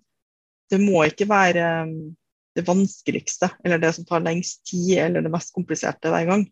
Det 0.70 0.79
må 0.83 1.03
ikke 1.09 1.29
være 1.31 1.64
um, 1.88 1.94
det 2.61 2.68
vanskeligste 2.68 3.51
eller 3.64 3.81
det 3.83 3.92
som 3.96 4.07
tar 4.09 4.23
lengst 4.25 4.62
tid 4.70 4.99
eller 5.03 5.27
det 5.27 5.33
mest 5.33 5.55
kompliserte 5.57 6.12
hver 6.12 6.29
gang. 6.29 6.46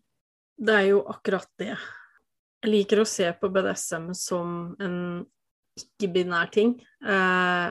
Det 0.59 0.75
er 0.75 0.89
jo 0.89 1.03
akkurat 1.07 1.47
det. 1.61 1.75
Jeg 2.59 2.73
liker 2.73 3.01
å 3.01 3.07
se 3.07 3.29
på 3.39 3.49
BDSM 3.53 4.09
som 4.17 4.73
en 4.83 4.97
ikke-binær 5.79 6.51
ting. 6.51 6.75
Eh, 6.99 7.69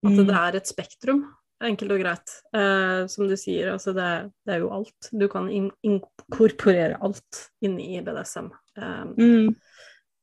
at 0.00 0.16
mm. 0.16 0.24
det 0.24 0.36
er 0.38 0.56
et 0.56 0.70
spektrum. 0.70 1.26
Enkelt 1.60 1.92
og 1.92 2.00
greit. 2.00 2.36
Eh, 2.56 3.02
som 3.12 3.28
du 3.28 3.36
sier, 3.36 3.74
altså 3.74 3.92
det, 3.96 4.08
det, 4.46 4.54
er 4.54 4.62
jo 4.62 4.70
alt. 4.72 5.10
Du 5.12 5.26
kan 5.28 5.50
in 5.52 5.68
inkorporere 5.84 6.96
alt 7.04 7.42
inn 7.64 7.76
i 7.82 8.00
BDSM. 8.04 8.48
Eh, 8.80 9.02
mm. 9.18 9.50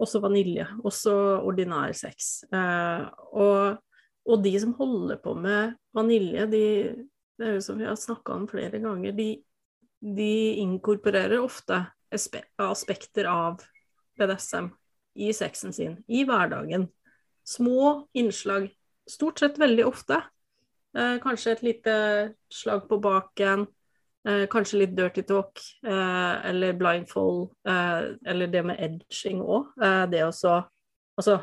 Også 0.01 0.21
vanilje. 0.23 0.65
Også 0.81 1.13
ordinær 1.45 1.93
sex. 1.97 2.39
Eh, 2.49 3.05
og, 3.37 3.77
og, 4.25 4.41
de 4.41 4.55
som 4.63 4.73
holder 4.79 5.21
på 5.21 5.35
med 5.37 5.77
vanilje, 5.97 6.49
de, 6.49 6.63
det 7.37 7.47
er 7.47 7.57
jo 7.57 7.63
som 7.65 7.77
vi 7.79 7.87
har 7.87 7.97
snakka 7.99 8.33
om 8.33 8.47
flere 8.49 8.81
ganger, 8.81 9.13
de, 9.17 9.29
de 10.01 10.33
inkorporerer 10.63 11.39
ofte 11.41 11.83
aspekter 12.63 13.27
av 13.29 13.61
BDSM 14.17 14.71
i 15.17 15.31
sexen 15.33 15.73
sin, 15.73 15.97
i 16.07 16.23
hverdagen. 16.27 16.87
Små 17.47 18.07
innslag. 18.17 18.69
Stort 19.09 19.39
sett 19.39 19.59
veldig 19.59 19.85
ofte. 19.87 20.21
Eh, 20.97 21.17
kanskje 21.23 21.53
et 21.55 21.65
lite 21.65 21.97
slag 22.53 22.87
på 22.89 22.99
baken. 23.01 23.67
Eh, 24.27 24.45
kanskje 24.51 24.81
litt 24.81 24.95
dirty 24.97 25.23
talk, 25.23 25.61
eh, 25.85 26.49
eller 26.49 26.73
blindfold, 26.73 27.51
eh, 27.67 28.15
eller 28.25 28.47
det 28.47 28.63
med 28.65 28.81
edging 28.83 29.41
òg. 29.41 29.71
Eh, 29.81 30.05
det 30.11 30.25
også 30.25 30.63
Altså 31.17 31.39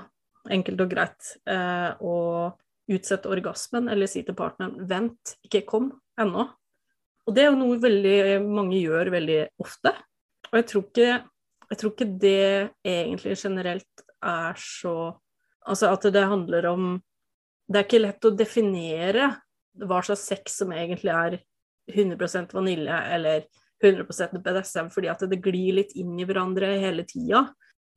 enkelt 0.54 0.84
og 0.84 0.90
greit 0.92 1.30
eh, 1.50 1.96
å 1.98 2.52
utsette 2.90 3.30
orgasmen 3.32 3.88
eller 3.88 4.10
si 4.10 4.22
til 4.22 4.36
partneren 4.36 4.86
'vent, 4.88 5.36
ikke 5.44 5.64
kom 5.66 5.92
ennå'. 6.20 6.48
Og 7.24 7.34
det 7.34 7.44
er 7.44 7.50
jo 7.50 7.60
noe 7.60 7.80
veldig 7.80 8.42
mange 8.44 8.80
gjør 8.82 9.10
veldig 9.14 9.40
ofte. 9.64 9.94
Og 10.52 10.58
jeg 10.60 10.66
tror 10.70 10.84
ikke, 10.84 11.10
jeg 11.70 11.78
tror 11.80 11.92
ikke 11.94 12.10
det 12.20 12.70
egentlig 12.84 13.36
generelt 13.40 14.08
er 14.22 14.54
så 14.60 15.16
Altså 15.64 15.88
at 15.88 16.02
det 16.12 16.28
handler 16.28 16.66
om 16.66 17.02
Det 17.64 17.78
er 17.78 17.84
ikke 17.86 18.02
lett 18.02 18.26
å 18.28 18.36
definere 18.36 19.30
hva 19.80 20.02
slags 20.04 20.26
sex 20.28 20.58
som 20.60 20.72
egentlig 20.76 21.08
er 21.08 21.38
100% 21.88 22.52
vanilje 22.52 22.98
eller 23.16 23.46
100% 23.82 24.42
BDSM, 24.44 24.90
fordi 24.92 25.08
at 25.08 25.24
det 25.30 25.40
glir 25.42 25.78
litt 25.80 25.94
inn 25.96 26.12
i 26.20 26.26
hverandre 26.28 26.68
hele 26.82 27.06
tida. 27.08 27.46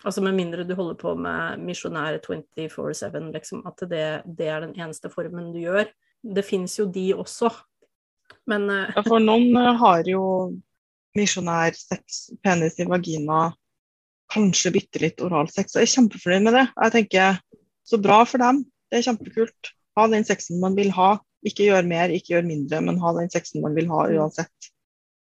Altså 0.06 0.22
Med 0.22 0.36
mindre 0.38 0.66
du 0.68 0.76
holder 0.78 0.98
på 1.00 1.16
med 1.18 1.64
misjonær 1.66 2.20
24-7, 2.22 3.32
liksom, 3.34 3.64
at 3.66 3.82
det, 3.90 4.04
det, 4.26 4.46
er 4.46 4.62
den 4.68 4.76
eneste 4.78 5.10
formen 5.10 5.50
du 5.56 5.58
gjør. 5.64 5.90
Det 6.22 6.44
fins 6.46 6.78
jo 6.78 6.86
de 6.86 7.10
også, 7.18 7.50
men 8.50 8.68
uh... 8.70 8.92
ja, 8.94 9.04
For 9.06 9.24
noen 9.24 9.56
uh, 9.58 9.74
har 9.82 10.08
jo 10.10 10.24
misjonær 11.18 11.76
sex, 11.78 12.28
penis 12.46 12.78
i 12.82 12.88
vagina, 12.88 13.48
kanskje 14.34 14.74
bitte 14.76 15.02
litt 15.02 15.24
oralsex, 15.24 15.74
og 15.74 15.82
jeg 15.82 15.90
er 15.90 15.94
kjempefornøyd 15.96 16.46
med 16.46 16.58
det. 16.60 16.66
Jeg 16.76 16.96
tenker 16.98 17.42
så 17.88 18.00
bra 18.04 18.22
for 18.28 18.44
dem, 18.44 18.62
det 18.92 19.00
er 19.00 19.08
kjempekult. 19.08 19.72
Ha 19.98 20.06
den 20.12 20.28
sexen 20.28 20.62
man 20.62 20.76
vil 20.78 20.92
ha. 20.94 21.16
Ikke 21.48 21.70
gjør 21.70 21.88
mer, 21.88 22.12
ikke 22.14 22.36
gjør 22.36 22.46
mindre, 22.48 22.82
men 22.86 23.00
ha 23.02 23.14
den 23.18 23.32
sexen 23.34 23.64
man 23.64 23.76
vil 23.78 23.88
ha 23.90 24.06
uansett. 24.14 24.72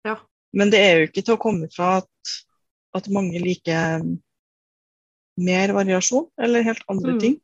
Ja. 0.08 0.16
Men 0.56 0.72
det 0.72 0.80
er 0.82 0.94
jo 0.96 1.08
ikke 1.08 1.22
til 1.22 1.36
å 1.36 1.42
komme 1.42 1.68
fra 1.70 1.98
at, 2.00 2.32
at 2.96 3.10
mange 3.12 3.38
liker 3.42 4.02
mer 5.38 5.74
variasjon, 5.76 6.26
eller 6.42 6.66
helt 6.66 6.82
andre 6.90 7.14
mm. 7.16 7.20
ting. 7.22 7.36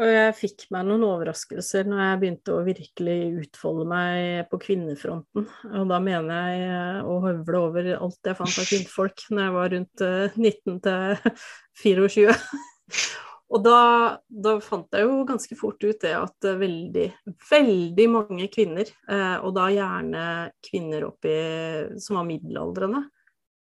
Og 0.00 0.08
jeg 0.08 0.36
fikk 0.38 0.62
meg 0.72 0.86
noen 0.88 1.02
overraskelser 1.04 1.88
når 1.88 1.98
jeg 2.00 2.20
begynte 2.22 2.52
å 2.56 2.62
virkelig 2.64 3.16
utfolde 3.42 3.84
meg 3.90 4.46
på 4.48 4.60
kvinnefronten. 4.62 5.44
Og 5.76 5.90
da 5.90 5.98
mener 6.00 6.54
jeg 6.54 7.02
å 7.04 7.18
høvle 7.20 7.60
over 7.66 7.90
alt 7.98 8.30
jeg 8.30 8.38
fant 8.38 8.60
av 8.62 8.70
kvinnfolk 8.70 9.26
når 9.28 9.42
jeg 9.44 9.56
var 9.58 9.74
rundt 9.74 10.04
19 10.38 10.78
eh, 10.94 11.26
til 11.82 12.00
24. 12.08 12.38
Og 13.50 13.64
da, 13.66 13.78
da, 14.30 14.54
fant 14.62 14.94
jeg 14.94 15.08
jo 15.08 15.24
ganske 15.26 15.56
fort 15.58 15.82
ut 15.82 16.04
det 16.04 16.12
at 16.14 16.48
veldig, 16.60 17.06
veldig 17.50 18.04
mange 18.12 18.46
kvinner, 18.54 18.86
eh, 19.10 19.36
og 19.42 19.56
da 19.56 19.64
gjerne 19.74 20.22
kvinner 20.62 21.08
oppi 21.08 21.32
som 21.98 22.20
var 22.20 22.28
middelaldrende, 22.28 23.02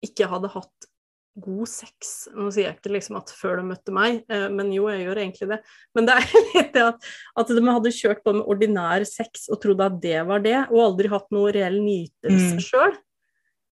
ikke 0.07 0.29
hadde 0.31 0.53
hatt 0.53 0.87
god 1.35 1.67
sex. 1.67 2.11
Nå 2.35 2.47
sier 2.53 2.69
jeg 2.69 2.77
ikke 2.77 2.93
liksom 2.93 3.17
at 3.19 3.31
før 3.35 3.59
de 3.59 3.65
møtte 3.67 3.93
meg, 3.95 4.21
eh, 4.31 4.45
men 4.51 4.71
jo, 4.73 4.87
jeg 4.91 5.03
gjør 5.03 5.21
egentlig 5.23 5.49
det. 5.51 5.57
Men 5.97 6.07
det 6.07 6.15
er 6.15 6.27
litt 6.53 6.71
det 6.75 6.85
at, 6.85 7.09
at 7.41 7.51
de 7.51 7.63
hadde 7.67 7.95
kjørt 7.97 8.21
på 8.25 8.35
med 8.37 8.51
ordinær 8.51 9.05
sex 9.09 9.49
og 9.51 9.59
trodde 9.63 9.89
at 9.89 9.97
det 10.03 10.21
var 10.29 10.45
det, 10.45 10.57
og 10.69 10.83
aldri 10.85 11.11
hatt 11.11 11.27
noe 11.35 11.51
reell 11.55 11.81
nytelse 11.83 12.55
mm. 12.55 12.63
sjøl. 12.63 12.95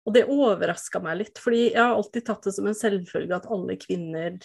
Og 0.10 0.16
det 0.16 0.26
overraska 0.34 1.02
meg 1.04 1.20
litt, 1.20 1.42
fordi 1.42 1.68
jeg 1.70 1.82
har 1.82 1.94
alltid 1.94 2.26
tatt 2.26 2.48
det 2.48 2.56
som 2.56 2.70
en 2.70 2.78
selvfølge 2.78 3.38
at 3.38 3.50
alle 3.54 3.78
kvinner 3.82 4.40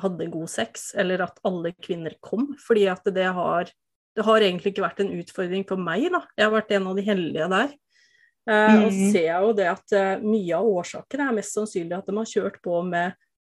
hadde 0.00 0.28
god 0.32 0.52
sex, 0.52 0.90
eller 0.96 1.24
at 1.24 1.40
alle 1.46 1.72
kvinner 1.84 2.16
kom, 2.24 2.54
fordi 2.60 2.86
at 2.92 3.04
det 3.16 3.28
har, 3.36 3.68
det 4.16 4.24
har 4.24 4.44
egentlig 4.44 4.72
ikke 4.72 4.84
vært 4.84 5.02
en 5.04 5.12
utfordring 5.18 5.66
for 5.68 5.80
meg, 5.80 6.08
da. 6.12 6.22
Jeg 6.36 6.48
har 6.48 6.54
vært 6.56 6.72
en 6.76 6.88
av 6.90 6.96
de 6.96 7.04
heldige 7.04 7.50
der. 7.52 7.76
Eh, 8.46 8.72
mm. 8.74 8.82
Og 8.86 8.98
ser 9.12 9.30
jo 9.32 9.54
det 9.58 9.68
at 9.72 9.94
uh, 9.96 10.24
mye 10.24 10.58
av 10.58 10.68
årsaken 10.80 11.22
er 11.24 11.38
mest 11.38 11.56
sannsynlig 11.56 11.96
at 11.98 12.06
de 12.06 12.16
har 12.18 12.28
kjørt 12.30 12.60
på 12.64 12.82
med 12.86 13.16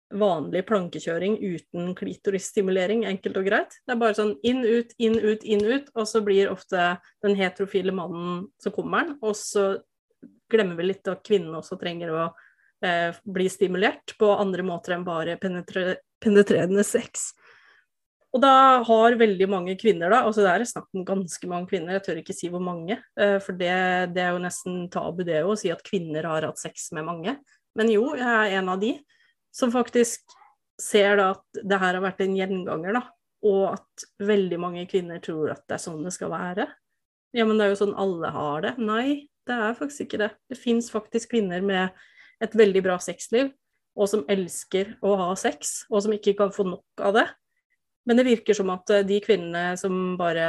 vanlig 0.09 0.63
plankekjøring 0.65 1.37
uten 1.43 1.93
klitorisstimulering, 1.97 3.05
enkelt 3.05 3.37
og 3.37 3.49
greit. 3.51 3.77
Det 3.85 3.93
er 3.93 4.01
bare 4.01 4.17
sånn 4.17 4.35
inn, 4.47 4.63
ut, 4.65 4.95
inn, 4.97 5.19
ut, 5.21 5.45
inn, 5.45 5.65
ut, 5.69 5.91
og 5.93 6.09
så 6.09 6.23
blir 6.25 6.49
ofte 6.49 6.95
den 7.25 7.37
heterofile 7.37 7.93
mannen 7.93 8.47
som 8.63 8.73
kommer 8.73 9.05
den, 9.05 9.19
og 9.21 9.37
så 9.37 9.67
glemmer 10.49 10.81
vi 10.81 10.89
litt 10.89 11.11
at 11.13 11.21
kvinnen 11.27 11.53
også 11.59 11.77
trenger 11.77 12.15
å 12.15 12.23
eh, 12.89 13.13
bli 13.21 13.51
stimulert 13.53 14.17
på 14.17 14.33
andre 14.33 14.65
måter 14.65 14.97
enn 14.97 15.05
bare 15.05 15.37
penetre 15.41 15.99
penetrerende 16.25 16.83
sex. 16.83 17.35
Og 18.37 18.43
da 18.45 18.85
har 18.85 19.17
veldig 19.17 19.47
mange 19.49 19.75
kvinner, 19.81 20.13
da, 20.13 20.21
altså 20.29 20.43
det 20.45 20.51
er 20.53 20.65
snakk 20.69 20.89
om 20.93 21.05
ganske 21.09 21.49
mange 21.49 21.71
kvinner, 21.71 21.97
jeg 21.97 22.05
tør 22.05 22.19
ikke 22.21 22.37
si 22.37 22.51
hvor 22.53 22.61
mange, 22.61 22.99
eh, 23.17 23.39
for 23.41 23.57
det, 23.57 23.71
det 24.13 24.25
er 24.25 24.35
jo 24.35 24.43
nesten 24.43 24.83
tabu 24.93 25.23
det 25.25 25.41
å 25.45 25.55
si 25.57 25.73
at 25.73 25.85
kvinner 25.87 26.29
har 26.29 26.45
hatt 26.45 26.61
sex 26.61 26.91
med 26.97 27.07
mange. 27.09 27.39
Men 27.79 27.93
jo, 27.93 28.11
jeg 28.19 28.29
er 28.29 28.59
en 28.59 28.69
av 28.75 28.83
de 28.83 28.93
som 29.55 29.73
faktisk 29.73 30.37
ser 30.79 31.17
da 31.19 31.31
at 31.37 31.63
det 31.65 31.79
her 31.81 31.97
har 31.97 32.05
vært 32.05 32.21
en 32.25 32.37
gjenganger, 32.37 32.99
da. 33.01 33.07
Og 33.49 33.65
at 33.71 34.05
veldig 34.29 34.59
mange 34.61 34.85
kvinner 34.91 35.23
tror 35.25 35.55
at 35.55 35.65
det 35.71 35.79
er 35.79 35.83
sånn 35.87 36.05
det 36.05 36.13
skal 36.15 36.33
være. 36.35 36.67
Ja, 37.37 37.47
men 37.47 37.59
det 37.59 37.67
er 37.67 37.73
jo 37.73 37.81
sånn 37.81 37.97
alle 37.99 38.33
har 38.35 38.65
det. 38.67 38.75
Nei, 38.83 39.31
det 39.49 39.57
er 39.57 39.77
faktisk 39.79 40.05
ikke 40.07 40.23
det. 40.25 40.31
Det 40.51 40.59
fins 40.61 40.91
faktisk 40.93 41.33
kvinner 41.33 41.65
med 41.65 41.97
et 42.45 42.55
veldig 42.59 42.85
bra 42.85 42.99
sexliv 43.03 43.53
og 43.99 44.07
som 44.11 44.25
elsker 44.31 44.95
å 45.03 45.17
ha 45.19 45.29
sex, 45.39 45.83
og 45.91 46.05
som 46.05 46.15
ikke 46.15 46.37
kan 46.39 46.53
få 46.55 46.67
nok 46.69 47.03
av 47.03 47.17
det. 47.17 47.25
Men 48.09 48.19
det 48.19 48.29
virker 48.29 48.57
som 48.57 48.71
at 48.73 48.91
eh, 48.95 49.07
de 49.07 49.21
kvinnene 49.25 49.77
som 49.81 50.17
bare 50.19 50.49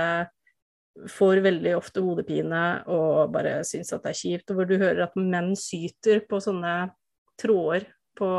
får 1.09 1.39
veldig 1.45 1.75
ofte 1.77 2.01
hodepine 2.03 2.63
og 2.91 3.31
bare 3.31 3.59
syns 3.67 3.93
at 3.95 4.03
det 4.03 4.11
er 4.11 4.19
kjipt, 4.19 4.51
og 4.51 4.57
hvor 4.57 4.67
du 4.67 4.75
hører 4.79 5.05
at 5.05 5.19
menn 5.19 5.53
syter 5.59 6.23
på 6.27 6.41
sånne 6.43 6.91
tråder 7.39 7.87
på 8.19 8.29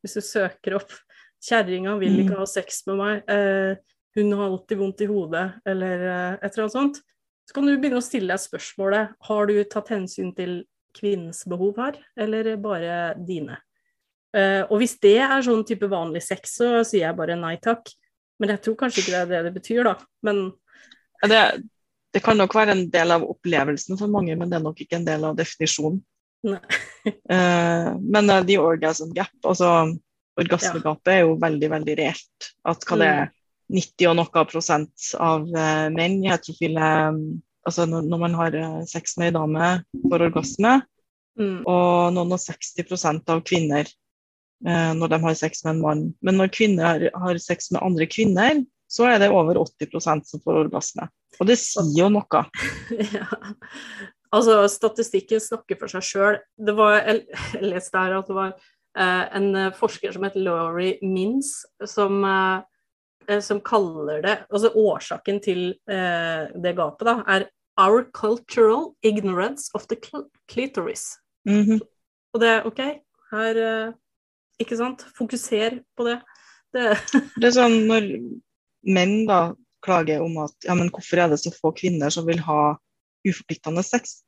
Hvis 0.00 0.14
du 0.16 0.22
søker 0.24 0.78
opp 0.78 0.92
'Kjerringa 1.40 1.96
vil 2.00 2.20
ikke 2.22 2.36
mm. 2.36 2.40
ha 2.40 2.46
sex 2.48 2.82
med 2.86 2.96
meg', 3.00 3.22
eh, 3.32 3.76
'hun 4.16 4.32
har 4.36 4.46
alltid 4.46 4.78
vondt 4.78 5.00
i 5.00 5.08
hodet', 5.08 5.60
eller 5.66 6.04
eh, 6.04 6.32
et 6.40 6.52
eller 6.52 6.64
annet 6.66 6.76
sånt, 6.76 7.00
så 7.48 7.56
kan 7.56 7.66
du 7.66 7.72
begynne 7.76 8.00
å 8.00 8.04
stille 8.04 8.30
deg 8.30 8.42
spørsmålet 8.42 9.16
har 9.28 9.48
du 9.48 9.54
tatt 9.64 9.88
hensyn 9.92 10.34
til 10.36 10.62
kvinnens 10.96 11.42
behov 11.48 11.80
her, 11.80 11.98
eller 12.16 12.54
bare 12.60 13.14
dine? 13.16 13.56
Uh, 14.30 14.62
og 14.70 14.78
hvis 14.78 14.94
det 15.02 15.16
er 15.18 15.42
sånn 15.42 15.64
type 15.66 15.88
vanlig 15.90 16.22
sex, 16.22 16.52
så 16.60 16.84
sier 16.86 17.08
jeg 17.08 17.18
bare 17.18 17.34
nei 17.34 17.56
takk. 17.62 17.90
Men 18.40 18.54
jeg 18.54 18.62
tror 18.64 18.78
kanskje 18.80 19.04
ikke 19.04 19.14
det 19.14 19.20
er 19.20 19.30
det 19.30 19.40
det 19.48 19.56
betyr, 19.58 19.82
da. 19.86 19.96
Men 20.26 20.46
det, 21.28 21.40
det, 22.14 22.22
kan 22.24 22.38
nok 22.40 22.54
være 22.56 22.76
en 22.76 22.86
del 22.92 23.12
av 23.16 23.26
opplevelsen 23.28 23.98
for 24.00 24.12
mange, 24.12 24.36
men 24.38 24.50
det 24.50 24.58
er 24.58 24.64
nok 24.64 24.80
ikke 24.80 25.00
en 25.00 25.08
del 25.08 25.26
av 25.28 25.36
definisjonen. 25.38 26.00
uh, 26.48 27.90
men 28.14 28.32
uh, 28.32 28.40
the 28.48 28.56
orgasm 28.56 29.12
gap, 29.16 29.34
altså 29.44 29.92
orgasmegapet, 30.40 31.12
er 31.12 31.22
jo 31.26 31.36
veldig, 31.42 31.70
veldig 31.74 31.98
reelt. 32.00 32.50
At 32.64 32.88
hva 32.88 33.00
det 33.02 33.12
er 33.12 33.30
90 33.70 34.10
og 34.10 34.18
noe 34.18 34.48
prosent 34.50 35.12
av 35.20 35.46
menn 35.94 36.18
i 36.24 36.32
heterofile 36.32 36.90
Altså 37.68 37.84
når, 37.84 38.06
når, 38.08 38.18
man 38.22 38.34
har 38.38 38.54
sex 38.88 39.18
med 39.20 39.28
ei 39.28 39.32
dame 39.36 39.66
får 40.08 40.22
orgasme, 40.30 40.70
mm. 41.36 41.58
og 41.68 42.14
noen 42.16 42.32
og 42.32 42.40
60 42.40 43.04
av 43.28 43.42
kvinner 43.44 43.84
Eh, 43.84 44.09
når 44.60 45.08
de 45.08 45.18
har 45.22 45.36
sex 45.38 45.62
med 45.64 45.70
en 45.72 45.80
mann. 45.80 46.00
Men 46.20 46.36
når 46.36 46.50
kvinner 46.52 47.06
har 47.22 47.38
sex 47.40 47.70
med 47.72 47.80
andre 47.80 48.04
kvinner, 48.10 48.58
så 48.90 49.06
er 49.06 49.20
det 49.22 49.30
over 49.32 49.56
80% 49.56 50.26
som 50.26 50.42
får 50.44 50.58
orgasme. 50.66 51.06
Og 51.38 51.48
det 51.48 51.56
sier 51.62 52.02
jo 52.02 52.08
noe. 52.12 52.42
ja. 53.16 53.28
Altså, 54.30 54.62
statistikken 54.70 55.42
snakker 55.42 55.78
for 55.78 55.90
seg 55.90 56.06
sjøl. 56.06 56.40
Jeg 56.58 57.62
leste 57.64 58.02
her 58.02 58.18
at 58.18 58.28
det 58.30 58.36
var 58.36 58.52
eh, 58.52 59.24
en 59.38 59.70
forsker 59.78 60.14
som 60.14 60.26
heter 60.26 60.44
Laurie 60.44 60.98
Mins, 61.02 61.54
som, 61.86 62.20
eh, 62.26 63.40
som, 63.42 63.62
kaller 63.62 64.22
det 64.26 64.36
Altså 64.50 64.70
årsaken 64.74 65.40
til 65.42 65.64
eh, 65.90 66.50
det 66.54 66.76
gapet, 66.78 67.06
da, 67.06 67.16
er 67.26 67.48
'our 67.80 68.04
cultural 68.12 68.94
ignorance 69.02 69.70
of 69.74 69.86
the 69.86 69.96
clitoris'. 70.50 71.16
Mm 71.46 71.62
-hmm. 71.62 71.80
Og 72.34 72.40
det 72.40 72.48
er 72.48 72.66
OK, 72.66 72.80
her 73.32 73.56
eh, 73.56 73.92
ikke 74.60 74.78
sant? 74.78 75.04
Fokuser 75.16 75.80
på 75.96 76.06
det. 76.08 76.20
Det, 76.74 76.86
det 77.40 77.50
er 77.50 77.56
sånn 77.56 77.82
når 77.88 78.08
menn 78.86 79.24
da 79.28 79.50
klager 79.84 80.24
om 80.24 80.36
at 80.44 80.54
ja, 80.66 80.76
men 80.76 80.90
hvorfor 80.92 81.22
er 81.22 81.30
det 81.32 81.40
så 81.40 81.52
få 81.54 81.72
kvinner 81.76 82.12
som 82.12 82.26
vil 82.28 82.40
ha 82.44 82.74
uforpliktende 83.26 83.84
sex? 83.84 84.20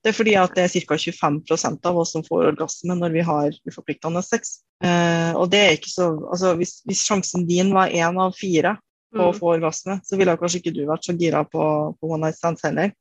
Det 0.00 0.12
er 0.12 0.16
fordi 0.16 0.34
at 0.40 0.54
det 0.56 0.64
er 0.64 0.84
ca. 0.88 0.96
25% 0.96 1.88
av 1.90 1.98
oss 2.00 2.14
som 2.14 2.24
får 2.24 2.54
orgasme 2.54 2.96
når 2.96 3.16
vi 3.16 3.24
har 3.24 3.56
uforpliktende 3.68 4.22
sex. 4.24 4.60
Eh, 4.84 5.32
og 5.36 5.50
det 5.52 5.60
er 5.60 5.74
ikke 5.76 5.92
så, 5.92 6.06
altså 6.32 6.54
hvis, 6.56 6.78
hvis 6.88 7.02
sjansen 7.04 7.44
din 7.48 7.74
var 7.76 7.92
én 7.92 8.16
av 8.20 8.32
fire 8.36 8.78
på 9.12 9.20
mm. 9.20 9.26
å 9.26 9.36
få 9.36 9.52
orgasme, 9.58 9.98
så 10.06 10.16
ville 10.16 10.38
kanskje 10.40 10.62
ikke 10.62 10.72
du 10.76 10.86
vært 10.88 11.04
så 11.04 11.16
gira 11.20 11.42
på, 11.44 11.60
på 12.00 12.12
one 12.14 12.24
night 12.24 12.38
stands 12.38 12.64
heller. 12.64 12.94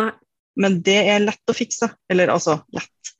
Nei. 0.00 0.10
Men 0.60 0.80
det 0.84 0.96
er 1.12 1.20
lett 1.26 1.52
å 1.52 1.56
fikse. 1.56 1.90
Eller 2.10 2.32
altså 2.32 2.62
lett. 2.72 3.12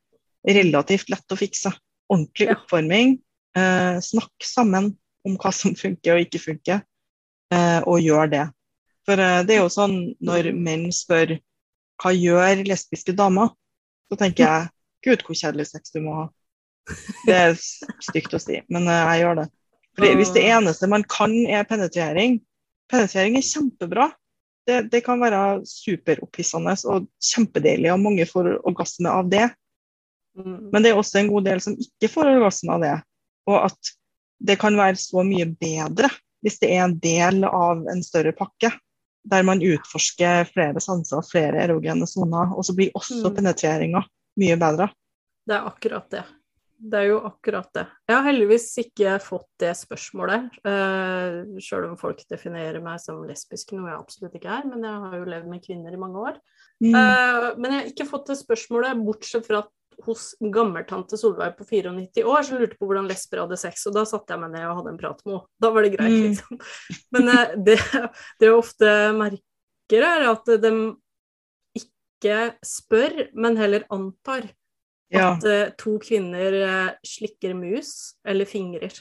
Relativt 0.49 1.13
lett 1.13 1.35
å 1.35 1.37
fikse 1.37 1.75
ordentlig 2.11 2.51
oppvarming. 2.55 3.19
Eh, 3.59 4.01
snakk 4.05 4.47
sammen 4.47 4.93
om 5.27 5.37
hva 5.41 5.53
som 5.55 5.77
funker 5.77 6.17
og 6.17 6.25
ikke 6.27 6.43
funker, 6.43 6.83
eh, 7.55 7.79
og 7.87 8.03
gjør 8.03 8.31
det. 8.33 8.45
For 9.09 9.21
eh, 9.21 9.41
det 9.47 9.57
er 9.57 9.65
jo 9.65 9.73
sånn 9.73 9.97
når 10.23 10.53
menn 10.57 10.89
spør 10.95 11.39
hva 12.01 12.13
gjør 12.17 12.65
lesbiske 12.69 13.15
damer, 13.17 13.53
så 14.11 14.19
tenker 14.21 14.47
jeg 14.47 14.71
gud, 15.05 15.25
hvor 15.27 15.39
kjedelig 15.39 15.71
sex 15.71 15.93
du 15.95 16.01
må 16.05 16.17
ha. 16.17 16.29
Det 17.27 17.37
er 17.37 17.59
stygt 18.03 18.35
å 18.35 18.41
si, 18.43 18.61
men 18.73 18.89
eh, 18.89 19.03
jeg 19.13 19.25
gjør 19.25 19.43
det. 19.43 19.49
Fordi 19.99 20.15
Hvis 20.21 20.33
det 20.33 20.47
eneste 20.49 20.89
man 20.89 21.05
kan 21.11 21.35
er 21.51 21.67
penetrering 21.69 22.39
Penetrering 22.91 23.37
er 23.39 23.47
kjempebra. 23.47 24.09
Det, 24.67 24.81
det 24.91 25.01
kan 25.07 25.21
være 25.23 25.63
superopphissende 25.67 26.75
og 26.91 27.07
kjempedeilig, 27.23 27.93
og 27.95 28.03
mange 28.03 28.27
får 28.27 28.49
orgasme 28.67 29.13
av 29.13 29.31
det. 29.31 29.47
Mm. 30.39 30.71
Men 30.73 30.83
det 30.83 30.93
er 30.93 31.01
også 31.01 31.21
en 31.21 31.31
god 31.33 31.49
del 31.49 31.63
som 31.65 31.77
ikke 31.79 32.11
får 32.13 32.33
orgasme 32.35 32.77
av 32.77 32.85
det. 32.85 32.97
Og 33.51 33.59
at 33.71 33.95
det 34.41 34.57
kan 34.61 34.77
være 34.79 35.01
så 35.01 35.25
mye 35.27 35.49
bedre 35.61 36.11
hvis 36.41 36.61
det 36.63 36.71
er 36.73 36.87
en 36.87 36.97
del 37.03 37.45
av 37.45 37.85
en 37.93 38.03
større 38.05 38.33
pakke. 38.37 38.73
Der 39.31 39.45
man 39.45 39.61
utforsker 39.61 40.49
flere 40.49 40.81
sanser, 40.81 41.21
flere 41.29 41.61
erogene 41.67 42.09
soner. 42.09 42.55
Og 42.57 42.65
så 42.65 42.75
blir 42.77 42.95
også 42.97 43.21
mm. 43.27 43.35
penetreringa 43.37 44.05
mye 44.41 44.61
bedre. 44.61 44.89
Det 45.45 45.57
er 45.57 45.67
akkurat 45.69 46.07
det. 46.13 46.23
Det 46.81 46.97
er 46.97 47.11
jo 47.11 47.19
akkurat 47.29 47.69
det. 47.77 47.83
Jeg 48.09 48.17
har 48.17 48.25
heldigvis 48.25 48.67
ikke 48.81 49.19
fått 49.21 49.49
det 49.61 49.75
spørsmålet, 49.77 50.47
uh, 50.65 50.71
eh, 50.71 51.59
sjøl 51.61 51.91
om 51.91 51.99
folk 52.01 52.23
definerer 52.31 52.81
meg 52.81 53.03
som 53.03 53.19
lesbisk, 53.29 53.75
noe 53.77 53.91
jeg 53.91 53.99
absolutt 53.99 54.39
ikke 54.39 54.55
er. 54.55 54.65
Men 54.71 54.87
jeg 54.89 55.03
har 55.03 55.19
jo 55.19 55.27
levd 55.29 55.51
med 55.51 55.65
kvinner 55.67 55.93
i 55.93 56.01
mange 56.01 56.23
år. 56.31 56.39
Mm. 56.81 56.97
Uh, 56.97 57.49
men 57.61 57.69
jeg 57.69 57.83
har 57.83 57.91
ikke 57.93 58.09
fått 58.09 58.33
det 58.33 58.39
spørsmålet, 58.41 59.05
bortsett 59.05 59.45
fra 59.45 59.61
at 59.67 59.71
hos 60.07 60.31
gammeltante 60.55 61.19
Solveig 61.21 61.57
på 61.59 61.67
94 61.69 62.25
år 62.25 62.47
som 62.47 62.61
lurte 62.61 62.79
på 62.79 62.89
hvordan 62.89 63.09
lesber 63.11 63.43
hadde 63.43 63.59
sex, 63.61 63.85
og 63.89 63.97
da 63.97 64.07
satte 64.09 64.35
jeg 64.35 64.43
meg 64.43 64.55
ned 64.55 64.67
og 64.69 64.81
hadde 64.81 64.95
en 64.95 65.01
prat 65.01 65.21
med 65.25 65.37
henne. 65.37 65.47
Da 65.63 65.71
var 65.75 65.87
det 65.87 65.93
greit, 65.97 66.15
mm. 66.15 66.25
liksom. 66.29 66.63
Men 67.17 67.35
eh, 67.35 67.55
det, 67.69 67.77
det 68.41 68.51
jeg 68.51 68.57
ofte 68.57 68.95
merker, 69.19 70.07
er 70.07 70.27
at 70.31 70.51
de 70.63 70.73
ikke 71.81 72.41
spør, 72.67 73.23
men 73.35 73.59
heller 73.61 73.87
antar 73.93 74.51
at 75.11 75.43
ja. 75.43 75.71
to 75.79 75.97
kvinner 76.03 76.55
uh, 76.63 76.91
slikker 77.07 77.55
mus 77.59 78.15
eller 78.29 78.47
fingrer. 78.47 78.95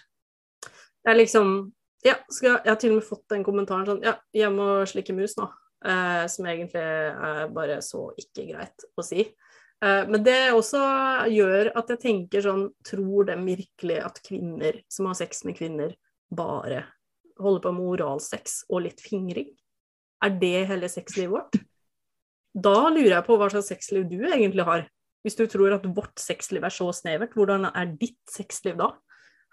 Det 1.00 1.12
er 1.12 1.20
liksom 1.20 1.70
ja, 2.04 2.16
skal, 2.32 2.62
Jeg 2.64 2.72
har 2.72 2.80
til 2.80 2.94
og 2.94 3.00
med 3.00 3.08
fått 3.08 3.26
den 3.32 3.44
kommentaren 3.44 3.88
sånn 3.88 4.02
Ja, 4.04 4.16
jeg 4.36 4.52
må 4.56 4.80
slikke 4.90 5.16
mus 5.16 5.36
nå. 5.40 5.50
Uh, 5.80 6.26
som 6.28 6.48
egentlig 6.50 6.82
er 6.82 7.52
bare 7.56 7.78
så 7.86 8.10
ikke 8.20 8.50
greit 8.50 8.88
å 9.00 9.06
si. 9.06 9.30
Eh, 9.86 10.04
men 10.10 10.24
det 10.26 10.52
også 10.52 10.82
gjør 11.32 11.72
at 11.80 11.94
jeg 11.94 12.02
tenker 12.04 12.44
sånn 12.44 12.66
Tror 12.86 13.30
de 13.30 13.38
virkelig 13.46 14.00
at 14.04 14.22
kvinner 14.26 14.82
som 14.92 15.08
har 15.08 15.18
sex 15.20 15.46
med 15.48 15.58
kvinner, 15.60 15.96
bare 16.30 16.84
holder 17.40 17.64
på 17.64 17.74
med 17.78 17.92
oralsex 17.96 18.64
og 18.70 18.86
litt 18.88 19.02
fingring? 19.04 19.52
Er 20.24 20.36
det 20.36 20.68
hele 20.70 20.90
sexlivet 20.92 21.32
vårt? 21.32 21.60
Da 22.60 22.90
lurer 22.90 23.20
jeg 23.20 23.28
på 23.28 23.38
hva 23.40 23.48
slags 23.52 23.70
sexliv 23.72 24.08
du 24.10 24.20
egentlig 24.28 24.66
har. 24.68 24.88
Hvis 25.24 25.38
du 25.38 25.46
tror 25.52 25.76
at 25.76 25.86
vårt 25.86 26.20
sexliv 26.20 26.64
er 26.66 26.74
så 26.74 26.90
snevert, 26.96 27.36
hvordan 27.38 27.70
er 27.70 27.94
ditt 28.00 28.20
sexliv 28.32 28.78
da? 28.80 28.94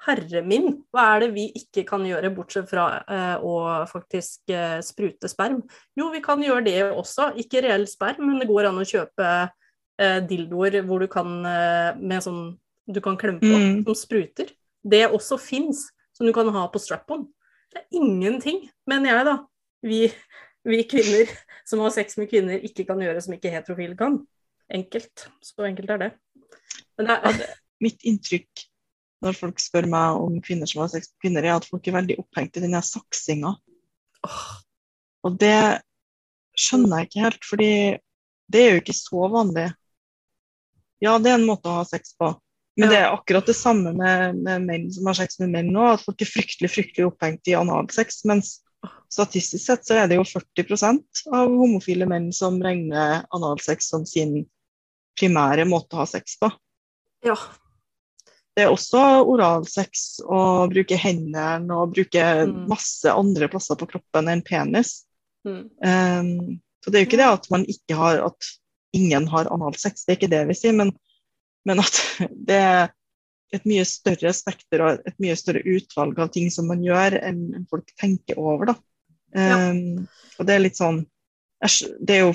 Herre 0.07 0.43
min, 0.45 0.83
hva 0.93 1.07
er 1.15 1.23
det 1.25 1.29
vi 1.33 1.47
ikke 1.57 1.87
kan 1.89 2.03
gjøre, 2.05 2.31
bortsett 2.37 2.69
fra 2.69 2.85
eh, 3.09 3.37
å 3.41 3.55
faktisk 3.89 4.53
eh, 4.53 4.79
sprute 4.85 5.31
sperm? 5.31 5.63
Jo, 5.97 6.11
vi 6.13 6.21
kan 6.25 6.43
gjøre 6.45 6.67
det 6.67 6.77
også, 6.91 7.31
ikke 7.41 7.63
reell 7.65 7.87
sperm, 7.89 8.27
men 8.29 8.43
det 8.43 8.51
går 8.51 8.69
an 8.69 8.83
å 8.83 8.87
kjøpe 8.87 9.31
eh, 10.01 10.21
dildoer 10.29 10.81
hvor 10.87 11.03
du 11.03 11.09
kan 11.11 11.33
eh, 11.47 11.97
med 11.99 12.25
sånn 12.25 12.41
du 12.87 13.01
kan 13.03 13.17
klemme 13.19 13.43
på, 13.43 13.51
Mm. 13.51 13.81
som 13.85 13.97
spruter. 13.99 14.53
Det 14.87 15.09
også 15.11 15.41
fins, 15.43 15.89
som 16.15 16.27
du 16.27 16.33
kan 16.33 16.47
ha 16.55 16.69
på 16.71 16.79
strap-on. 16.79 17.25
Det 17.73 17.81
er 17.83 17.99
ingenting, 17.99 18.61
mener 18.87 19.11
jeg, 19.11 19.25
da. 19.27 19.35
Vi, 19.83 19.99
vi 20.65 20.83
kvinner 20.87 21.27
som 21.69 21.83
har 21.83 21.91
sex 21.91 22.15
med 22.17 22.31
kvinner, 22.31 22.63
ikke 22.63 22.87
kan 22.87 23.03
gjøre 23.03 23.25
som 23.25 23.35
ikke 23.35 23.51
heterofile 23.51 23.99
kan. 23.99 24.21
Enkelt. 24.71 25.27
Så 25.43 25.67
enkelt 25.67 25.91
er 25.91 25.99
det. 26.05 26.13
Men 26.97 27.11
det 27.11 27.19
er, 27.27 27.43
Mitt 27.83 28.07
inntrykk 28.09 28.63
når 29.25 29.35
folk 29.37 29.59
spør 29.61 29.87
meg 29.91 30.21
om 30.23 30.39
kvinner 30.45 30.69
som 30.71 30.85
har 30.85 30.93
sex 30.93 31.11
med 31.11 31.25
kvinner, 31.25 31.45
er 31.45 31.57
at 31.57 31.67
folk 31.67 31.87
er 31.89 31.97
veldig 31.99 32.17
opphengt 32.23 32.57
i 32.57 32.63
den 32.63 32.77
her 32.77 32.85
saksinga. 32.87 33.57
Og 35.27 35.39
det 35.41 35.83
skjønner 36.57 37.03
jeg 37.03 37.09
ikke 37.09 37.25
helt, 37.25 37.45
fordi 37.49 37.71
det 38.53 38.63
er 38.63 38.71
jo 38.77 38.83
ikke 38.85 38.97
så 38.97 39.29
vanlig. 39.33 39.67
Ja, 41.05 41.19
det 41.19 41.31
er 41.31 41.39
en 41.41 41.47
måte 41.49 41.69
å 41.69 41.79
ha 41.81 41.85
sex 41.85 42.15
på. 42.19 42.33
Men 42.77 42.89
Ja. 42.89 42.93
det 42.93 42.99
er 43.01 43.13
akkurat 43.17 43.47
det 43.49 43.57
samme 43.57 43.93
med, 43.97 44.37
med 44.45 44.63
menn 44.67 44.87
som 44.93 45.07
har 45.09 45.15
sex 45.17 45.39
med 45.41 45.51
menn 45.55 45.71
nå, 45.73 45.85
at 45.95 46.03
folk 46.05 46.21
er 46.21 46.29
fryktelig 46.29 46.71
fryktelig 46.73 47.07
opphengt 47.09 47.49
i 47.49 47.55
analsex. 47.57 48.23
Mens 48.29 48.59
statistisk 49.13 49.65
sett 49.65 49.87
så 49.87 49.95
er 50.03 50.09
det 50.09 50.19
jo 50.19 50.25
40% 50.29 51.23
av 51.33 51.49
homofile 51.49 52.07
menn 52.09 52.29
som 52.37 52.59
regner 52.63 53.25
analsex 53.35 53.89
som 53.89 54.05
sin 54.07 54.43
primære 55.19 55.65
måte 55.69 55.97
å 55.97 56.03
ha 56.05 56.07
sex 56.07 56.37
på. 56.41 56.51
ja. 57.25 57.37
Det 58.57 58.65
er 58.65 58.71
også 58.73 59.01
oralsex 59.29 60.21
å 60.25 60.65
bruke 60.73 60.97
hendene 60.97 61.75
og 61.77 61.91
bruke 61.93 62.23
Mm. 62.47 62.67
masse 62.71 63.05
andre 63.05 63.49
plasser 63.53 63.77
på 63.77 63.85
kroppen 63.91 64.29
enn 64.33 64.41
penis. 64.41 65.05
Mm. 65.45 65.69
Um, 65.85 66.61
så 66.81 66.89
det 66.91 66.95
er 66.97 67.05
jo 67.05 67.09
ikke 67.11 67.21
det 67.21 67.27
at 67.35 67.51
man 67.51 67.67
ikke 67.69 67.95
har 67.99 68.23
at 68.25 68.49
ingen 68.97 69.29
har 69.33 69.51
analsex, 69.53 70.05
det 70.05 70.15
er 70.15 70.21
ikke 70.21 70.33
det 70.33 70.45
vi 70.51 70.57
sier, 70.59 70.77
men, 70.77 70.93
men 71.69 71.83
at 71.83 72.01
det 72.49 72.61
er 72.61 72.95
et 73.55 73.67
mye 73.69 73.85
større 73.87 74.33
spekter 74.35 74.83
og 74.83 75.07
et 75.07 75.19
mye 75.23 75.37
større 75.39 75.63
utvalg 75.63 76.19
av 76.19 76.33
ting 76.35 76.49
som 76.53 76.67
man 76.71 76.83
gjør, 76.85 77.19
enn 77.29 77.69
folk 77.71 77.93
tenker 78.01 78.41
over. 78.43 78.73
Da. 78.73 78.79
Um, 79.37 80.07
og 80.39 80.49
det 80.49 80.55
er 80.55 80.63
litt 80.63 80.79
sånn 80.79 81.03
Det 82.07 82.15
er 82.15 82.21
jo 82.23 82.31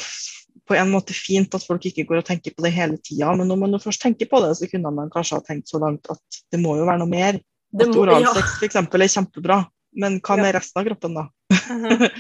på 0.68 0.76
en 0.78 0.92
måte 0.92 1.16
fint 1.16 1.54
at 1.56 1.64
folk 1.66 1.86
ikke 1.88 2.04
går 2.10 2.20
og 2.20 2.26
tenker 2.28 2.54
på 2.56 2.64
det 2.66 2.74
hele 2.76 3.00
tida, 3.02 3.32
men 3.38 3.50
når 3.50 3.60
man 3.60 3.80
først 3.82 4.02
tenker 4.04 4.30
på 4.30 4.42
det, 4.44 4.54
så 4.60 4.68
kunne 4.70 4.92
man 4.94 5.12
kanskje 5.12 5.40
ha 5.40 5.46
tenkt 5.46 5.72
så 5.72 5.82
langt 5.82 6.08
at 6.12 6.42
det 6.54 6.60
må 6.62 6.76
jo 6.80 6.88
være 6.88 7.02
noe 7.02 7.12
mer. 7.12 7.40
Må, 7.72 7.86
At 7.86 7.96
oralsex 7.96 8.42
ja. 8.44 8.58
f.eks. 8.60 8.80
er 8.80 9.14
kjempebra, 9.16 9.62
men 10.04 10.20
hva 10.20 10.38
Ja. 10.38 10.44
med 10.44 10.56
resten 10.58 10.82
av 10.82 10.88
kroppen, 10.90 11.18
da? 11.18 11.26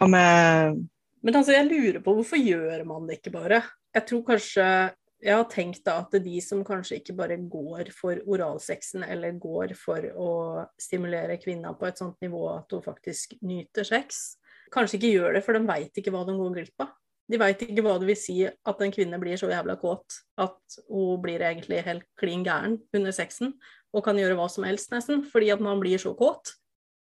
Hva 0.00 0.08
med 0.08 0.80
Men 1.20 1.36
altså, 1.36 1.52
jeg 1.52 1.68
lurer 1.68 2.00
på 2.04 2.14
hvorfor 2.16 2.40
gjør 2.40 2.84
man 2.88 3.06
det 3.08 3.18
ikke 3.20 3.34
bare? 3.34 3.62
Jeg 3.94 4.06
tror 4.08 4.24
kanskje 4.32 4.66
Jeg 5.20 5.36
har 5.36 5.48
tenkt 5.52 5.82
da 5.84 5.98
at 6.00 6.14
de 6.24 6.38
som 6.40 6.62
kanskje 6.64 6.96
ikke 6.96 7.12
bare 7.12 7.36
går 7.36 7.90
for 7.92 8.22
oralsexen, 8.24 9.02
eller 9.04 9.36
går 9.36 9.74
for 9.76 10.06
å 10.16 10.30
stimulere 10.80 11.36
kvinna 11.42 11.74
på 11.76 11.90
et 11.90 12.00
sånt 12.00 12.16
nivå 12.24 12.46
at 12.54 12.72
hun 12.72 12.80
faktisk 12.80 13.34
nyter 13.44 13.84
sex, 13.84 14.38
kanskje 14.72 14.96
ikke 14.96 15.10
gjør 15.12 15.36
det, 15.36 15.42
for 15.44 15.58
de 15.58 15.68
veit 15.68 16.00
ikke 16.00 16.14
hva 16.14 16.24
de 16.24 16.38
går 16.38 16.54
glipp 16.56 16.86
av. 16.86 16.94
De 17.28 17.38
veit 17.38 17.60
ikke 17.62 17.84
hva 17.84 17.98
det 18.00 18.08
vil 18.08 18.18
si 18.18 18.38
at 18.48 18.80
en 18.80 18.96
kvinne 18.96 19.20
blir 19.20 19.36
så 19.36 19.50
jævla 19.52 19.76
kåt 19.82 20.22
at 20.40 20.80
hun 20.88 21.20
blir 21.20 21.44
egentlig 21.44 21.84
helt 21.84 22.08
klin 22.18 22.40
gæren 22.46 22.80
under 22.96 23.12
sexen, 23.12 23.52
og 23.92 24.06
kan 24.06 24.16
gjøre 24.16 24.38
hva 24.38 24.48
som 24.48 24.64
helst 24.64 24.88
nesten, 24.94 25.20
fordi 25.28 25.52
at 25.52 25.60
man 25.60 25.84
blir 25.84 26.00
så 26.00 26.14
kåt. 26.16 26.56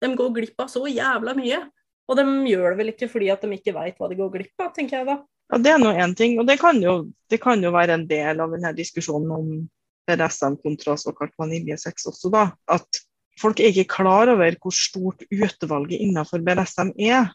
De 0.01 0.09
går 0.17 0.33
glipp 0.33 0.65
av 0.65 0.73
så 0.73 0.87
jævla 0.89 1.37
mye. 1.37 1.61
Og 2.09 2.17
de 2.17 2.25
gjør 2.49 2.71
det 2.73 2.79
vel 2.79 2.93
ikke 2.95 3.09
fordi 3.13 3.29
at 3.33 3.43
de 3.45 3.57
ikke 3.57 3.75
veit 3.77 3.99
hva 4.01 4.09
de 4.09 4.17
går 4.19 4.31
glipp 4.37 4.65
av, 4.65 4.73
tenker 4.77 5.01
jeg 5.01 5.09
da. 5.09 5.19
Ja, 5.53 5.59
det 5.65 5.73
er 5.73 5.81
nå 5.81 5.93
én 5.97 6.15
ting, 6.17 6.37
og 6.41 6.47
det 6.49 6.59
kan, 6.61 6.79
jo, 6.83 7.09
det 7.33 7.41
kan 7.41 7.63
jo 7.65 7.73
være 7.73 7.97
en 7.97 8.07
del 8.09 8.41
av 8.45 8.53
denne 8.53 8.73
diskusjonen 8.77 9.33
om 9.33 9.51
BDSM 10.09 10.59
kontra 10.63 10.97
såkalt 11.01 11.35
vaniljesex 11.41 12.09
også, 12.11 12.33
da. 12.33 12.45
At 12.69 13.01
folk 13.41 13.61
er 13.61 13.73
ikke 13.73 13.95
klar 13.99 14.33
over 14.33 14.57
hvor 14.61 14.75
stort 14.75 15.25
utvalget 15.29 16.01
innenfor 16.01 16.45
BDSM 16.45 16.95
er. 16.97 17.29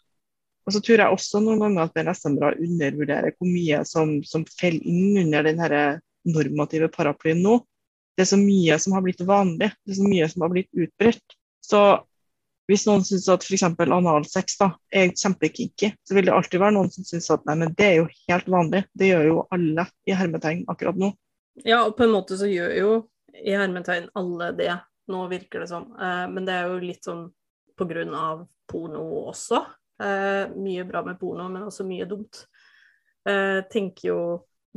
Og 0.63 0.75
så 0.75 0.81
tror 0.83 1.01
jeg 1.01 1.17
også 1.17 1.41
noen 1.43 1.61
ganger 1.65 1.85
at 1.85 1.93
BDSM-ere 1.97 2.61
undervurderer 2.63 3.35
hvor 3.35 3.49
mye 3.49 3.83
som, 3.87 4.15
som 4.25 4.45
faller 4.59 4.85
inn 4.87 5.19
under 5.25 5.49
den 5.49 5.61
normative 6.33 6.89
paraplyen 6.93 7.43
nå. 7.43 7.59
Det 8.13 8.25
er 8.25 8.29
så 8.29 8.39
mye 8.39 8.77
som 8.79 8.93
har 8.95 9.03
blitt 9.05 9.23
vanlig, 9.25 9.71
det 9.83 9.95
er 9.95 9.97
så 9.97 10.07
mye 10.07 10.27
som 10.29 10.45
har 10.45 10.53
blitt 10.53 10.69
utbredt. 10.85 11.37
Så 11.65 11.81
hvis 12.73 12.87
noen 12.89 13.03
syns 13.05 13.27
at 13.29 13.45
f.eks. 13.45 13.65
analsex 13.69 14.57
da, 14.57 14.71
er 14.89 15.13
kjempekinky, 15.13 15.91
så 16.01 16.17
vil 16.17 16.27
det 16.27 16.33
alltid 16.33 16.61
være 16.63 16.75
noen 16.77 16.89
som 16.93 17.05
syns 17.05 17.29
at 17.33 17.45
nei, 17.45 17.59
men 17.61 17.75
det 17.77 17.85
er 17.85 17.99
jo 17.99 18.07
helt 18.25 18.49
vanlig. 18.49 18.83
Det 18.97 19.11
gjør 19.11 19.27
jo 19.27 19.35
alle 19.53 19.85
i 20.09 20.15
hermetegn 20.17 20.63
akkurat 20.73 20.97
nå. 20.97 21.11
Ja, 21.61 21.83
og 21.83 21.93
på 21.97 22.07
en 22.07 22.15
måte 22.15 22.37
så 22.39 22.49
gjør 22.49 22.73
jo 22.79 22.93
i 23.33 23.53
hermetegn 23.53 24.09
alle 24.17 24.49
det, 24.57 24.71
nå 25.13 25.21
virker 25.29 25.63
det 25.63 25.69
sånn. 25.69 25.87
Eh, 25.93 26.25
men 26.33 26.49
det 26.49 26.57
er 26.57 26.71
jo 26.71 26.81
litt 26.81 27.05
sånn 27.05 27.27
på 27.77 27.87
grunn 27.89 28.13
av 28.17 28.45
porno 28.69 29.03
også. 29.27 29.61
Eh, 30.01 30.49
mye 30.57 30.85
bra 30.89 31.03
med 31.05 31.19
porno, 31.21 31.45
men 31.53 31.67
også 31.67 31.85
mye 31.85 32.09
dumt. 32.09 32.45
Eh, 33.29 33.61
tenker 33.69 34.09
jo 34.09 34.21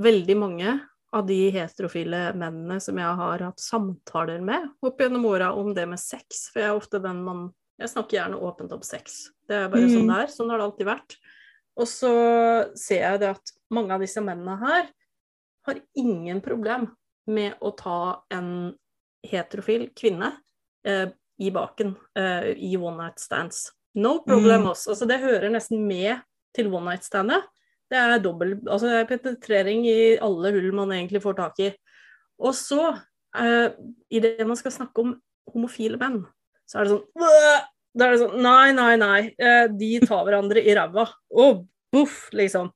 veldig 0.00 0.36
mange 0.36 0.76
av 1.16 1.24
de 1.28 1.38
heterofile 1.54 2.28
mennene 2.36 2.76
som 2.82 2.98
jeg 3.00 3.20
har 3.20 3.44
hatt 3.48 3.62
samtaler 3.62 4.42
med 4.44 4.68
opp 4.84 5.00
gjennom 5.00 5.24
åra 5.30 5.52
om 5.56 5.72
det 5.74 5.86
med 5.88 6.02
sex, 6.02 6.50
for 6.52 6.60
jeg 6.60 6.68
er 6.68 6.80
ofte 6.80 7.00
den 7.00 7.22
man 7.24 7.46
Jeg 7.78 7.88
snakker 7.92 8.16
gjerne 8.18 8.40
åpent 8.40 8.72
om 8.72 8.82
sex. 8.82 9.30
Det 9.48 9.54
er 9.56 9.68
bare 9.68 9.82
Mm. 9.86 9.92
sånn 9.94 10.08
det 10.08 10.16
er. 10.22 10.32
Sånn 10.32 10.50
har 10.50 10.58
det 10.58 10.64
alltid 10.66 10.86
vært. 10.86 11.16
Og 11.76 11.86
så 11.86 12.76
ser 12.76 13.00
jeg 13.02 13.20
det 13.20 13.28
at 13.36 13.52
mange 13.70 13.90
av 13.92 14.00
disse 14.00 14.20
mennene 14.24 14.58
her 14.58 14.88
har 15.66 15.80
ingen 15.96 16.40
problem 16.40 16.96
med 17.28 17.54
å 17.60 17.76
ta 17.76 18.22
en 18.30 18.74
heterofil 19.24 19.90
kvinne 19.94 20.32
eh, 20.84 21.10
i 21.40 21.50
baken 21.50 21.96
eh, 22.16 22.54
i 22.56 22.76
one 22.76 22.96
night 22.96 23.18
stands. 23.18 23.72
No 23.94 24.20
problem, 24.20 24.62
Mm. 24.62 24.70
ass. 24.70 24.86
Altså, 24.86 25.06
det 25.06 25.20
hører 25.20 25.50
nesten 25.50 25.86
med 25.86 26.22
til 26.54 26.72
one 26.72 26.84
night 26.92 27.02
standet. 27.04 27.42
Det 27.90 27.98
er 27.98 28.18
dobbel 28.20 28.60
Altså, 28.66 28.86
det 28.88 29.10
er 29.10 29.18
penetrering 29.18 29.84
i 29.86 30.16
alle 30.18 30.52
hull 30.52 30.72
man 30.72 30.88
egentlig 30.90 31.20
får 31.22 31.36
tak 31.36 31.58
i. 31.60 31.74
Og 32.40 32.52
så, 32.54 33.02
eh, 33.34 33.70
idet 34.10 34.46
man 34.46 34.56
skal 34.56 34.70
snakke 34.72 34.98
om 34.98 35.20
homofile 35.52 35.98
menn, 35.98 36.24
så 36.66 36.80
er 36.80 36.86
det 36.86 36.94
sånn 36.94 37.04
Da 37.96 38.06
er 38.06 38.14
det 38.14 38.20
sånn 38.20 38.42
Nei, 38.44 38.72
nei, 38.76 38.92
nei. 39.00 39.20
Eh, 39.40 39.66
de 39.72 39.92
tar 40.04 40.24
hverandre 40.26 40.60
i 40.60 40.74
ræva. 40.76 41.06
Og 41.32 41.64
boff, 41.94 42.26
liksom. 42.36 42.72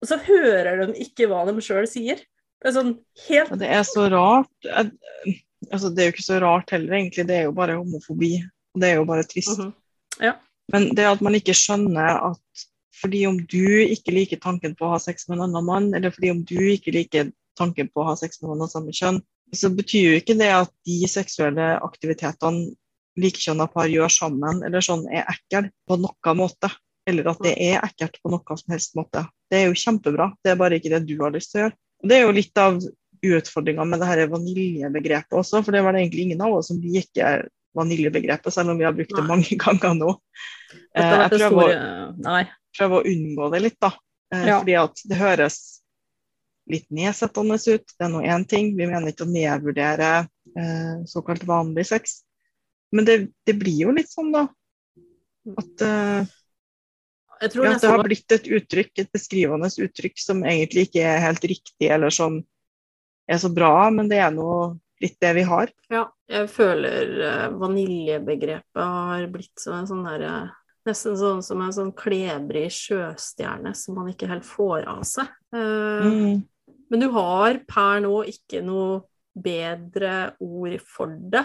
Og 0.00 0.08
så 0.08 0.20
hører 0.24 0.84
de 0.84 1.04
ikke 1.04 1.28
hva 1.30 1.42
de 1.48 1.56
sjøl 1.64 1.88
sier. 1.90 2.22
Det 2.60 2.70
er 2.70 2.76
sånn 2.76 2.94
helt 3.26 3.54
det 3.60 3.70
er 3.72 3.84
så 3.88 4.06
rart. 4.12 4.70
Altså, 5.70 5.90
det 5.92 6.02
er 6.02 6.10
jo 6.10 6.14
ikke 6.14 6.28
så 6.28 6.38
rart 6.44 6.72
heller, 6.74 6.92
egentlig. 6.98 7.26
Det 7.28 7.36
er 7.38 7.48
jo 7.48 7.56
bare 7.56 7.78
homofobi. 7.80 8.34
Og 8.74 8.82
det 8.82 8.92
er 8.92 9.00
jo 9.00 9.08
bare 9.08 9.26
trist. 9.28 9.58
Mhm. 9.58 10.36
Men 10.70 10.92
det 10.94 11.06
at 11.08 11.22
man 11.24 11.34
ikke 11.34 11.56
skjønner 11.56 12.20
at 12.30 12.66
fordi 13.00 13.24
om 13.26 13.38
du 13.48 13.80
ikke 13.80 14.12
liker 14.12 14.40
tanken 14.42 14.74
på 14.76 14.86
å 14.86 14.94
ha 14.94 14.98
sex 15.00 15.26
med 15.28 15.38
en 15.38 15.46
annen 15.48 15.66
mann, 15.66 15.88
eller 15.96 16.12
fordi 16.12 16.32
om 16.34 16.42
du 16.46 16.58
ikke 16.60 16.92
liker 16.94 17.30
tanken 17.58 17.88
på 17.88 18.02
å 18.02 18.10
ha 18.10 18.16
sex 18.18 18.42
med 18.42 18.50
noen 18.50 18.66
av 18.66 18.72
samme 18.72 18.92
kjønn, 18.94 19.22
så 19.56 19.70
betyr 19.74 20.04
jo 20.04 20.18
ikke 20.20 20.36
det 20.38 20.50
at 20.54 20.72
de 20.86 20.98
seksuelle 21.10 21.72
aktivitetene 21.80 22.74
likekjønna 23.18 23.66
par 23.72 23.88
gjør 23.90 24.08
sammen, 24.12 24.62
eller 24.66 24.80
sånn, 24.84 25.06
er 25.10 25.26
ekkel 25.32 25.70
på 25.88 25.96
noen 25.98 26.36
måte. 26.38 26.70
Eller 27.08 27.26
at 27.32 27.40
det 27.42 27.56
er 27.58 27.80
ekkelt 27.82 28.20
på 28.22 28.30
noen 28.30 28.58
som 28.60 28.70
helst 28.74 28.94
måte. 28.94 29.24
Det 29.50 29.58
er 29.62 29.66
jo 29.70 29.78
kjempebra, 29.80 30.30
det 30.44 30.52
er 30.52 30.56
bare 30.60 30.76
ikke 30.78 30.90
det 30.92 31.06
du 31.08 31.16
har 31.22 31.32
lyst 31.34 31.50
til 31.52 31.60
å 31.60 31.64
gjøre. 31.64 31.76
Og 32.02 32.08
det 32.08 32.16
er 32.16 32.22
jo 32.26 32.34
litt 32.36 32.58
av 32.60 32.78
utfordringa 33.20 33.84
med 33.84 34.00
det 34.00 34.06
her 34.08 34.22
vaniljebegrepet 34.32 35.34
også, 35.36 35.62
for 35.64 35.72
det 35.74 35.82
var 35.84 35.92
det 35.92 36.04
egentlig 36.04 36.28
ingen 36.28 36.40
av 36.46 36.54
oss 36.60 36.70
som 36.70 36.78
liker 36.80 37.48
vaniljebegrepet, 37.76 38.52
selv 38.54 38.70
om 38.72 38.78
vi 38.80 38.86
har 38.86 38.94
brukt 38.96 39.12
det 39.16 39.26
mange 39.28 39.56
ganger 39.64 39.94
nå. 39.98 40.14
Dette 40.70 41.02
Eh, 41.02 41.10
Jeg 41.10 41.30
prøver, 41.40 41.50
å- 41.50 42.30
prøver 42.78 42.96
å 43.00 43.10
unngå 43.10 43.50
det 43.52 43.60
litt, 43.66 43.76
da. 43.82 43.90
Eh, 44.32 44.46
Fordi 44.60 44.74
at 44.78 45.02
det 45.10 45.16
høres 45.18 45.58
litt 46.70 46.86
nedsettende 46.94 47.56
ut. 47.58 47.86
Det 47.98 48.04
er 48.06 48.08
nå 48.12 48.20
én 48.22 48.44
ting. 48.46 48.76
Vi 48.78 48.86
mener 48.86 49.10
ikke 49.10 49.26
å 49.26 49.30
nedvurdere 49.32 50.10
eh, 50.56 51.00
såkalt 51.10 51.42
vanlig 51.48 51.86
sex. 51.88 52.20
Men 52.94 53.06
det, 53.06 53.16
det 53.46 53.54
blir 53.58 53.86
jo 53.86 53.94
litt 53.94 54.10
sånn, 54.10 54.32
da. 54.34 54.46
At, 55.56 55.82
uh, 55.82 56.22
ja, 57.40 57.48
at 57.48 57.82
det 57.82 57.90
har 57.90 58.04
blitt 58.04 58.34
et 58.34 58.48
uttrykk, 58.50 58.92
et 59.00 59.12
beskrivende 59.14 59.70
uttrykk 59.70 60.20
som 60.20 60.44
egentlig 60.44 60.88
ikke 60.88 61.04
er 61.06 61.22
helt 61.24 61.44
riktig, 61.46 61.88
eller 61.88 62.12
som 62.14 62.40
er 63.30 63.40
så 63.40 63.50
bra, 63.54 63.88
men 63.94 64.10
det 64.10 64.20
er 64.20 64.32
nå 64.34 64.50
litt 65.00 65.16
det 65.22 65.32
vi 65.38 65.44
har. 65.48 65.70
Ja, 65.92 66.04
jeg 66.28 66.50
føler 66.52 67.12
uh, 67.22 67.46
vaniljebegrepet 67.60 68.82
har 68.82 69.28
blitt 69.32 69.54
som 69.60 69.78
en 69.78 69.90
sånn 69.90 70.08
derre 70.08 70.34
Nesten 70.88 71.12
sånn 71.12 71.42
som 71.44 71.60
en 71.60 71.74
sånn 71.76 71.90
klebrig 71.92 72.70
sjøstjerne 72.72 73.74
som 73.76 73.98
man 73.98 74.06
ikke 74.08 74.30
helt 74.30 74.46
får 74.48 74.86
av 74.88 75.02
seg. 75.04 75.28
Uh, 75.52 76.06
mm. 76.08 76.38
Men 76.88 77.02
du 77.04 77.10
har 77.12 77.58
per 77.68 78.00
nå 78.00 78.14
ikke 78.32 78.62
noe 78.64 79.02
bedre 79.36 80.32
ord 80.40 80.78
for 80.88 81.12
det. 81.32 81.44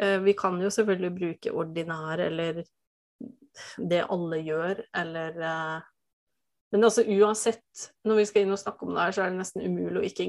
Uh, 0.00 0.18
vi 0.24 0.36
kan 0.38 0.60
jo 0.62 0.70
selvfølgelig 0.72 1.12
bruke 1.16 1.56
ordinær 1.62 2.22
eller 2.24 2.62
det 3.76 4.04
alle 4.08 4.38
gjør, 4.40 4.80
eller 4.96 5.42
men 6.72 6.86
altså 6.88 7.02
uansett, 7.04 7.88
når 8.08 8.22
vi 8.22 8.28
skal 8.28 8.46
inn 8.46 8.54
og 8.54 8.60
snakke 8.60 8.86
om 8.86 8.94
det 8.94 9.02
her, 9.04 9.12
så 9.12 9.24
er 9.26 9.32
det 9.32 9.42
nesten 9.42 9.64
umulig 9.66 10.00
å 10.00 10.04
ikke 10.08 10.24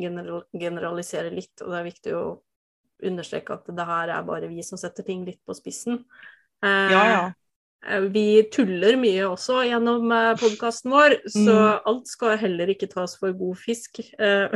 generalisere 0.60 1.32
litt. 1.32 1.54
Og 1.64 1.72
det 1.72 1.78
er 1.78 1.88
viktig 1.88 2.16
å 2.20 2.24
understreke 3.08 3.56
at 3.56 3.70
det 3.78 3.86
her 3.88 4.12
er 4.12 4.26
bare 4.28 4.50
vi 4.52 4.66
som 4.68 4.80
setter 4.80 5.08
ting 5.08 5.24
litt 5.28 5.40
på 5.48 5.56
spissen. 5.56 6.02
Eh, 6.64 6.92
ja, 6.92 7.04
ja. 7.08 7.22
Eh, 7.90 8.00
vi 8.00 8.44
tuller 8.54 8.96
mye 9.00 9.26
også 9.28 9.64
gjennom 9.68 10.12
eh, 10.16 10.32
podkasten 10.40 10.94
vår, 10.94 11.18
så 11.32 11.56
mm. 11.56 11.82
alt 11.90 12.12
skal 12.12 12.38
heller 12.40 12.72
ikke 12.72 12.90
tas 12.92 13.16
for 13.20 13.36
god 13.38 13.60
fisk. 13.60 14.00
Eh, 14.16 14.56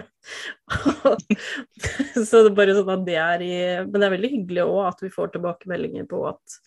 så 2.28 2.44
det 2.44 2.52
er 2.52 2.56
bare 2.58 2.78
sånn 2.78 2.94
at 2.96 3.06
det 3.08 3.18
er 3.22 3.44
i 3.44 3.52
Men 3.88 4.00
det 4.00 4.08
er 4.08 4.16
veldig 4.16 4.32
hyggelig 4.36 4.66
òg 4.66 4.80
at 4.90 5.04
vi 5.06 5.12
får 5.14 5.34
tilbakemeldinger 5.36 6.08
på 6.10 6.24
at 6.30 6.58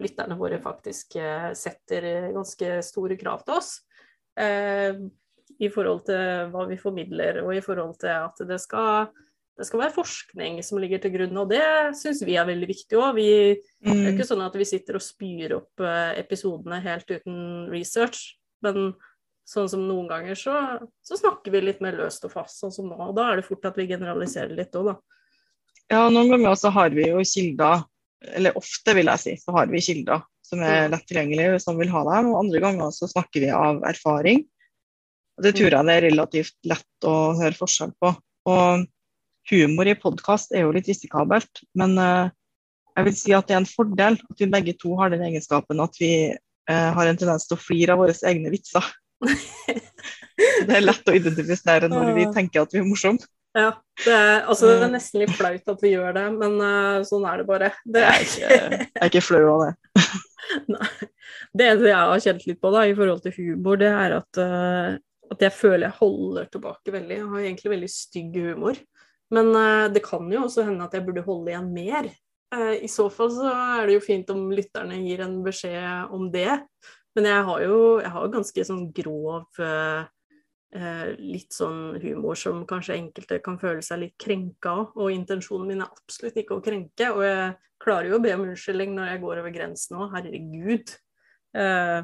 lytterne 0.00 0.36
våre 0.40 0.56
faktisk 0.64 1.18
setter 1.60 2.06
ganske 2.32 2.78
store 2.86 3.18
krav 3.20 3.42
til 3.44 3.58
oss 3.58 3.74
i 5.60 5.68
forhold 5.68 6.06
til 6.06 6.46
hva 6.54 6.62
vi 6.70 6.78
formidler, 6.80 7.42
og 7.42 7.52
i 7.52 7.60
forhold 7.60 7.98
til 8.00 8.14
at 8.14 8.40
det 8.48 8.56
skal, 8.62 9.10
det 9.60 9.66
skal 9.68 9.82
være 9.82 9.92
forskning 9.92 10.62
som 10.64 10.80
ligger 10.80 11.02
til 11.02 11.12
grunn. 11.12 11.36
Og 11.42 11.50
det 11.52 11.64
syns 11.98 12.22
vi 12.24 12.38
er 12.40 12.48
veldig 12.48 12.68
viktig 12.70 12.96
òg. 12.96 13.20
Det 13.20 13.90
er 13.90 13.92
mm. 13.92 14.06
ikke 14.14 14.26
sånn 14.28 14.44
at 14.46 14.56
vi 14.56 14.66
sitter 14.68 14.96
og 14.96 15.04
spyr 15.04 15.56
opp 15.58 15.84
eh, 15.84 16.16
episodene 16.22 16.80
helt 16.84 17.12
uten 17.12 17.68
research. 17.68 18.38
Men 18.64 18.94
sånn 19.50 19.68
som 19.68 19.84
noen 19.84 20.08
ganger 20.08 20.38
så, 20.38 20.56
så, 21.04 21.18
snakker 21.18 21.52
vi 21.52 21.64
litt 21.66 21.82
mer 21.84 21.98
løst 21.98 22.24
og 22.24 22.32
fast, 22.32 22.56
sånn 22.62 22.72
som 22.72 22.88
nå. 22.88 22.96
Og 23.10 23.12
da 23.18 23.28
er 23.28 23.40
det 23.40 23.46
fort 23.48 23.68
at 23.68 23.76
vi 23.76 23.88
generaliserer 23.90 24.56
litt 24.56 24.76
òg, 24.80 24.92
da. 24.92 24.96
Ja, 25.90 26.04
noen 26.08 26.30
ganger 26.30 26.54
så 26.56 26.70
har 26.72 26.94
vi 26.94 27.08
jo 27.08 27.20
kilder, 27.26 27.82
eller 28.32 28.56
ofte 28.56 28.94
vil 28.94 29.10
jeg 29.10 29.22
si, 29.24 29.34
så 29.42 29.56
har 29.56 29.68
vi 29.72 29.82
kilder 29.82 30.22
som 30.50 30.62
er 30.66 30.88
lett 30.90 31.04
tilgjengelige 31.06 31.54
hvis 31.54 31.68
man 31.70 31.78
vil 31.82 31.92
ha 31.92 32.04
dem. 32.08 32.30
Og 32.32 32.40
andre 32.44 32.62
ganger 32.64 32.94
så 32.94 33.08
snakker 33.10 33.44
vi 33.44 33.52
av 33.54 33.84
erfaring. 33.90 34.44
Og 35.38 35.44
det 35.46 35.54
tror 35.56 35.76
jeg 35.76 35.88
det 35.88 35.96
er 35.96 36.06
relativt 36.08 36.56
lett 36.68 37.06
å 37.08 37.14
høre 37.38 37.56
forskjell 37.58 37.92
på. 38.02 38.12
Og 38.50 38.88
humor 39.50 39.88
i 39.88 39.96
podkast 39.98 40.54
er 40.54 40.64
jo 40.66 40.74
litt 40.74 40.88
risikabelt, 40.90 41.64
men 41.78 41.96
uh, 41.98 42.30
jeg 42.96 43.06
vil 43.08 43.16
si 43.18 43.34
at 43.36 43.48
det 43.48 43.56
er 43.56 43.62
en 43.62 43.68
fordel 43.68 44.18
at 44.18 44.42
vi 44.42 44.48
begge 44.50 44.76
to 44.78 44.94
har 45.00 45.12
den 45.12 45.24
egenskapen 45.26 45.82
at 45.82 45.98
vi 46.00 46.12
uh, 46.30 46.90
har 46.96 47.10
en 47.10 47.18
tendens 47.18 47.46
til 47.48 47.58
å 47.58 47.62
flire 47.62 47.94
av 47.94 48.02
våre 48.02 48.16
egne 48.30 48.52
vitser. 48.52 48.86
det 50.66 50.72
er 50.72 50.84
lett 50.86 51.10
å 51.10 51.16
identifisere 51.16 51.90
når 51.92 52.14
vi 52.16 52.30
tenker 52.34 52.64
at 52.64 52.74
vi 52.74 52.82
er 52.82 52.88
morsomme. 52.88 53.26
Ja, 53.56 53.72
det 54.04 54.12
er, 54.14 54.44
altså, 54.46 54.68
det 54.78 54.86
er 54.86 54.92
nesten 54.92 55.24
litt 55.24 55.32
flaut 55.34 55.72
at 55.72 55.80
vi 55.82 55.90
gjør 55.90 56.12
det, 56.14 56.26
men 56.38 56.52
uh, 56.62 57.00
sånn 57.06 57.26
er 57.26 57.40
det 57.40 57.46
bare. 57.48 57.72
Det 57.82 58.04
er... 58.06 58.20
Ikke, 58.22 58.50
jeg 58.50 58.90
er 58.94 59.10
ikke 59.10 59.24
flau 59.26 59.42
av 59.56 59.64
det. 59.64 60.04
Nei. 60.76 60.90
Det 61.58 61.66
jeg 61.66 61.96
har 61.96 62.22
kjent 62.22 62.46
litt 62.46 62.60
på 62.62 62.70
da, 62.70 62.84
i 62.86 62.94
forhold 62.94 63.24
til 63.24 63.34
humor, 63.40 63.80
det 63.80 63.90
er 63.90 64.14
at, 64.20 64.38
uh, 64.38 64.94
at 65.34 65.42
jeg 65.42 65.56
føler 65.56 65.88
jeg 65.88 65.98
holder 65.98 66.46
tilbake 66.54 66.94
veldig. 66.94 67.16
Jeg 67.16 67.30
har 67.32 67.48
egentlig 67.48 67.74
veldig 67.74 67.90
stygg 67.90 68.38
humor. 68.38 68.78
Men 69.34 69.52
uh, 69.54 69.86
det 69.92 70.02
kan 70.04 70.26
jo 70.32 70.44
også 70.46 70.66
hende 70.66 70.86
at 70.86 70.96
jeg 70.96 71.06
burde 71.06 71.24
holde 71.26 71.52
igjen 71.52 71.72
mer. 71.74 72.10
Uh, 72.54 72.76
I 72.82 72.90
så 72.90 73.08
fall 73.12 73.30
så 73.34 73.50
er 73.50 73.86
det 73.86 73.98
jo 73.98 74.04
fint 74.04 74.30
om 74.34 74.48
lytterne 74.54 74.98
gir 75.04 75.22
en 75.26 75.38
beskjed 75.46 76.14
om 76.16 76.30
det. 76.34 76.60
Men 77.18 77.30
jeg 77.30 77.46
har 77.50 77.62
jo 77.66 77.78
jeg 77.98 78.14
har 78.14 78.32
ganske 78.34 78.64
sånn 78.68 78.88
grov 78.94 79.62
litt 81.18 81.50
sånn 81.50 81.96
humor 81.98 82.36
som 82.38 82.60
kanskje 82.62 82.94
enkelte 82.94 83.40
kan 83.42 83.56
føle 83.58 83.82
seg 83.82 84.04
litt 84.04 84.14
krenka 84.22 84.70
av. 84.70 84.92
Og 85.02 85.10
intensjonen 85.10 85.66
min 85.66 85.82
er 85.82 85.90
absolutt 85.90 86.38
ikke 86.38 86.60
å 86.60 86.62
krenke. 86.62 87.08
Og 87.10 87.24
jeg 87.26 87.48
klarer 87.82 88.10
jo 88.10 88.20
å 88.20 88.22
be 88.22 88.34
om 88.36 88.44
unnskyldning 88.46 88.94
når 88.96 89.12
jeg 89.12 89.22
går 89.24 89.40
over 89.42 89.54
grensen 89.54 89.98
òg. 89.98 90.14
Herregud. 90.14 90.94
Eh, 91.56 91.98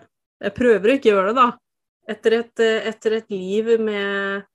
jeg 0.46 0.56
prøver 0.56 0.90
å 0.92 0.98
ikke 0.98 1.12
gjøre 1.12 1.30
det, 1.30 1.36
da. 1.38 1.48
Etter 2.16 2.38
et, 2.40 2.64
etter 2.92 3.18
et 3.18 3.32
liv 3.34 3.72
med, 3.82 4.46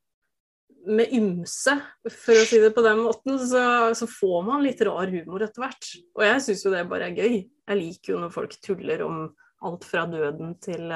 med, 0.86 1.12
ymse, 1.14 1.76
for 2.10 2.38
å 2.38 2.46
si 2.48 2.60
det 2.62 2.72
på 2.76 2.84
den 2.86 3.02
måten, 3.06 3.40
så, 3.40 3.64
så 3.98 4.08
får 4.10 4.46
man 4.48 4.64
litt 4.66 4.82
rar 4.88 5.12
humor 5.12 5.46
etter 5.46 5.66
hvert. 5.66 5.90
Og 6.18 6.26
jeg 6.26 6.44
syns 6.46 6.64
jo 6.66 6.74
det 6.74 6.86
bare 6.90 7.10
er 7.10 7.18
gøy. 7.18 7.42
Jeg 7.46 7.80
liker 7.80 8.16
jo 8.16 8.22
når 8.22 8.36
folk 8.36 8.56
tuller 8.66 9.04
om 9.06 9.26
alt 9.68 9.86
fra 9.86 10.06
døden 10.10 10.56
til, 10.64 10.94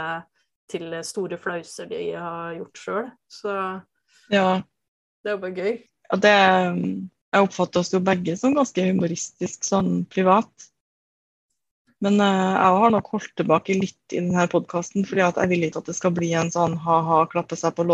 til 0.72 0.96
store 1.06 1.38
flauser 1.42 1.90
de 1.92 2.06
har 2.14 2.56
gjort 2.58 2.82
sjøl. 2.82 3.12
Så 3.30 3.58
ja. 4.34 4.48
det 5.22 5.32
er 5.32 5.38
jo 5.38 5.44
bare 5.44 5.60
gøy. 5.60 5.76
Ja, 6.06 6.22
det 6.22 6.38
jeg 7.36 7.44
oppfatter 7.44 7.82
oss 7.82 7.92
jo 7.92 8.00
begge 8.00 8.38
som 8.40 8.56
ganske 8.56 8.84
humoristisk 8.86 9.66
sånn 9.68 10.06
privat. 10.08 10.70
Men 12.04 12.20
uh, 12.22 12.56
jeg 12.56 12.80
har 12.80 12.94
nok 12.94 13.10
holdt 13.12 13.34
tilbake 13.40 13.76
litt 13.76 14.14
i 14.14 14.22
denne 14.22 14.46
podkasten, 14.52 15.04
fordi 15.08 15.26
jeg 15.26 15.52
vil 15.52 15.66
ikke 15.68 15.82
at 15.82 15.90
det 15.92 15.98
skal 15.98 16.14
bli 16.16 16.32
en 16.38 16.52
sånn 16.54 16.78
ha-ha, 16.86 17.26
klappe 17.32 17.58
seg 17.60 17.76
på 17.76 17.88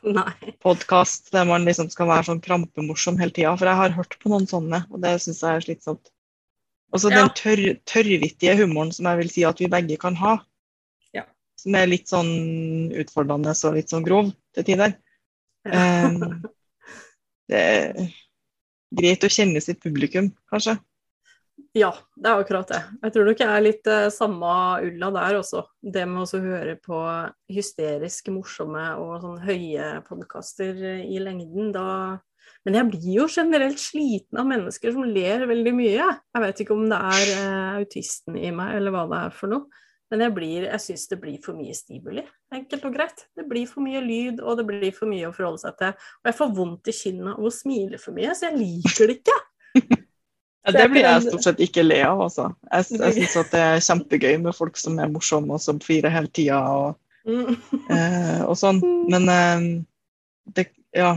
lårene-podkast 0.16 1.30
der 1.34 1.46
man 1.48 1.66
liksom 1.68 1.90
skal 1.92 2.08
være 2.10 2.28
sånn 2.30 2.42
krampemorsom 2.44 3.18
hele 3.20 3.34
tida. 3.36 3.52
For 3.58 3.70
jeg 3.70 3.80
har 3.80 3.96
hørt 3.96 4.16
på 4.22 4.32
noen 4.32 4.48
sånne, 4.50 4.84
og 4.90 5.02
det 5.04 5.16
syns 5.24 5.42
jeg 5.44 5.58
er 5.58 5.66
slitsomt. 5.66 6.12
Og 6.90 7.02
så 7.02 7.12
ja. 7.12 7.20
den 7.20 7.34
tørr, 7.38 7.64
tørrvittige 7.86 8.56
humoren 8.58 8.90
som 8.94 9.06
jeg 9.10 9.20
vil 9.20 9.32
si 9.32 9.44
at 9.46 9.60
vi 9.62 9.70
begge 9.70 9.98
kan 10.00 10.16
ha. 10.18 10.38
Ja. 11.16 11.26
Som 11.60 11.76
er 11.78 11.90
litt 11.90 12.10
sånn 12.10 12.32
utfordrende 12.98 13.54
og 13.54 13.76
litt 13.76 13.92
sånn 13.92 14.06
grov 14.06 14.32
til 14.56 14.66
tider. 14.66 14.96
Ja. 15.68 16.08
Um, 16.08 16.40
det 17.50 17.60
er 17.60 18.10
greit 18.96 19.26
å 19.26 19.30
kjenne 19.30 19.62
sitt 19.62 19.82
publikum, 19.82 20.32
kanskje. 20.50 20.78
Ja, 21.76 21.92
det 22.18 22.26
er 22.26 22.40
akkurat 22.42 22.70
det. 22.72 22.80
Jeg 23.04 23.14
tror 23.14 23.28
nok 23.28 23.42
jeg 23.44 23.54
er 23.54 23.62
litt 23.62 23.86
uh, 23.86 24.08
samme 24.10 24.54
ulla 24.88 25.10
der 25.14 25.36
også. 25.38 25.62
Det 25.78 26.02
med 26.10 26.24
å 26.24 26.40
høre 26.42 26.74
på 26.82 27.02
hysterisk 27.52 28.32
morsomme 28.34 28.88
og 28.98 29.20
sånn 29.22 29.38
høye 29.44 29.92
podkaster 30.08 30.80
i 31.04 31.22
lengden, 31.22 31.70
da 31.76 32.18
Men 32.66 32.74
jeg 32.76 32.88
blir 32.90 33.12
jo 33.14 33.28
generelt 33.30 33.78
sliten 33.80 34.40
av 34.40 34.48
mennesker 34.50 34.92
som 34.92 35.06
ler 35.06 35.46
veldig 35.46 35.72
mye. 35.72 36.08
Jeg 36.10 36.42
vet 36.42 36.64
ikke 36.64 36.74
om 36.74 36.90
det 36.90 36.98
er 36.98 37.30
uh, 37.38 37.78
autisten 37.78 38.36
i 38.36 38.50
meg, 38.50 38.74
eller 38.80 38.96
hva 38.96 39.06
det 39.12 39.22
er 39.28 39.38
for 39.38 39.54
noe. 39.54 39.86
Men 40.10 40.26
jeg, 40.26 40.34
blir, 40.34 40.66
jeg 40.66 40.82
syns 40.82 41.06
det 41.06 41.20
blir 41.22 41.38
for 41.44 41.54
mye 41.54 41.74
stimuli, 41.78 42.24
enkelt 42.50 42.88
og 42.88 42.96
greit. 42.98 43.28
Det 43.38 43.46
blir 43.46 43.70
for 43.70 43.86
mye 43.86 44.02
lyd, 44.02 44.42
og 44.42 44.58
det 44.58 44.66
blir 44.66 44.90
for 44.96 45.06
mye 45.06 45.30
å 45.30 45.34
forholde 45.36 45.62
seg 45.62 45.78
til. 45.78 45.94
Og 45.94 46.32
jeg 46.32 46.40
får 46.42 46.54
vondt 46.58 46.90
i 46.90 46.98
kinnet 46.98 47.36
av 47.36 47.46
å 47.46 47.54
smile 47.54 48.02
for 48.02 48.18
mye, 48.18 48.34
så 48.34 48.50
jeg 48.50 48.58
liker 48.58 49.12
det 49.12 49.20
ikke. 49.20 50.06
Ja, 50.70 50.76
det 50.78 50.88
blir 50.92 51.06
jeg 51.06 51.24
stort 51.26 51.46
sett 51.46 51.62
ikke 51.64 51.84
le 51.84 52.00
av, 52.06 52.20
altså. 52.26 52.50
Jeg, 52.70 52.86
jeg 52.96 53.16
syns 53.18 53.38
at 53.42 53.54
det 53.54 53.62
er 53.66 53.84
kjempegøy 53.86 54.36
med 54.46 54.56
folk 54.56 54.78
som 54.80 54.98
er 55.02 55.10
morsomme 55.12 55.56
og 55.56 55.62
som 55.62 55.80
flirer 55.82 56.14
hele 56.14 56.30
tida 56.34 56.60
og, 56.74 56.94
mm. 57.28 57.50
eh, 57.96 58.40
og 58.46 58.54
sånn. 58.58 58.80
Men 59.10 59.28
eh, 59.34 59.66
det, 60.56 60.70
ja, 60.96 61.16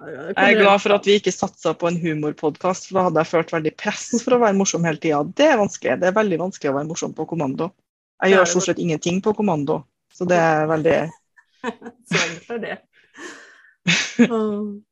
jeg 0.00 0.32
er 0.36 0.56
glad 0.56 0.80
for 0.80 0.96
at 0.96 1.04
vi 1.04 1.18
ikke 1.20 1.32
satsa 1.34 1.74
på 1.76 1.88
en 1.90 1.98
humorpodkast, 2.00 2.88
for 2.88 2.96
da 2.96 3.06
hadde 3.08 3.20
jeg 3.20 3.30
følt 3.34 3.52
veldig 3.52 3.72
press 3.76 4.06
for 4.24 4.36
å 4.36 4.40
være 4.40 4.56
morsom 4.56 4.86
hele 4.88 5.00
tida. 5.02 5.20
Det 5.36 5.48
er 5.50 5.60
vanskelig. 5.60 5.98
Det 6.00 6.08
er 6.08 6.16
veldig 6.16 6.38
vanskelig 6.40 6.70
å 6.72 6.76
være 6.78 6.88
morsom 6.88 7.12
på 7.16 7.26
kommando. 7.28 7.68
Jeg 8.24 8.34
gjør 8.34 8.48
stort 8.48 8.68
sett 8.68 8.80
ingenting 8.80 9.20
på 9.24 9.34
kommando, 9.36 9.82
så 10.12 10.26
det 10.28 10.38
er 10.40 10.68
veldig 10.68 10.98
Så 12.08 12.20
enkelt 12.20 12.54
er 12.56 12.62
det. 12.64 12.76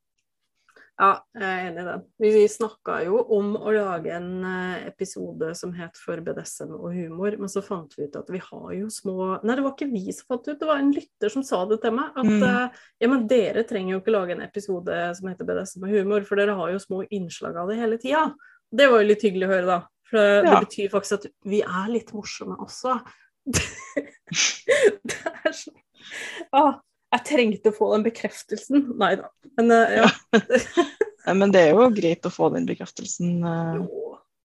Ja, 0.99 1.13
jeg 1.39 1.47
er 1.47 1.67
enig 1.69 1.83
i 1.85 1.87
den. 1.87 2.01
Vi, 2.19 2.31
snakka 2.51 2.97
jo 3.07 3.21
om 3.37 3.53
å 3.55 3.71
lage 3.71 4.11
en 4.17 4.43
eh, 4.43 4.89
episode 4.89 5.53
som 5.55 5.71
het 5.79 5.99
For 6.01 6.19
BDSM 6.27 6.73
og 6.75 6.89
humor, 6.97 7.37
men 7.39 7.53
så 7.53 7.63
fant 7.63 7.93
vi 7.95 8.09
ut 8.09 8.19
at 8.19 8.33
vi 8.35 8.41
har 8.43 8.73
jo 8.75 8.89
små 8.91 9.37
Nei, 9.47 9.55
det 9.55 9.63
var 9.63 9.77
ikke 9.77 9.93
vi 9.93 10.11
som 10.11 10.35
fant 10.35 10.49
ut, 10.49 10.57
det 10.59 10.67
var 10.67 10.83
en 10.83 10.91
lytter 10.97 11.31
som 11.31 11.45
sa 11.47 11.63
det 11.71 11.79
til 11.85 11.95
meg. 11.95 12.11
At 12.19 12.27
mm. 12.27 12.43
uh, 12.43 12.83
ja, 12.99 13.11
men 13.13 13.29
dere 13.31 13.63
trenger 13.69 13.95
jo 13.95 14.01
ikke 14.03 14.17
lage 14.17 14.35
en 14.35 14.43
episode 14.49 14.99
som 15.21 15.31
heter 15.31 15.47
BDSM 15.47 15.87
og 15.87 15.95
humor, 15.95 16.27
for 16.27 16.43
dere 16.43 16.59
har 16.59 16.75
jo 16.75 16.83
små 16.83 17.05
innslag 17.07 17.63
av 17.63 17.71
det 17.71 17.79
hele 17.79 18.01
tida. 18.03 18.27
Det 18.69 18.91
var 18.91 19.05
jo 19.05 19.11
litt 19.13 19.29
hyggelig 19.29 19.47
å 19.47 19.53
høre, 19.55 19.69
da. 19.71 19.79
For 20.09 20.25
ja. 20.25 20.43
det 20.49 20.59
betyr 20.67 20.91
faktisk 20.97 21.21
at 21.21 21.31
vi 21.47 21.63
er 21.63 21.95
litt 21.95 22.11
morsomme 22.17 22.59
også. 22.65 22.99
det 25.09 25.23
er 25.31 25.55
sånn 25.55 25.79
ah, 26.59 26.75
jeg 27.15 27.25
trengte 27.25 27.73
å 27.73 27.77
få 27.77 27.91
den 27.95 28.05
bekreftelsen. 28.07 28.91
Nei 29.01 29.15
da. 29.21 29.31
Men 29.59 29.73
uh, 29.73 30.03
ja. 30.03 30.85
Men 31.39 31.53
det 31.53 31.67
er 31.67 31.75
jo 31.77 31.89
greit 31.93 32.25
å 32.25 32.33
få 32.33 32.49
den 32.55 32.69
bekreftelsen 32.69 33.43
uh, 33.45 33.83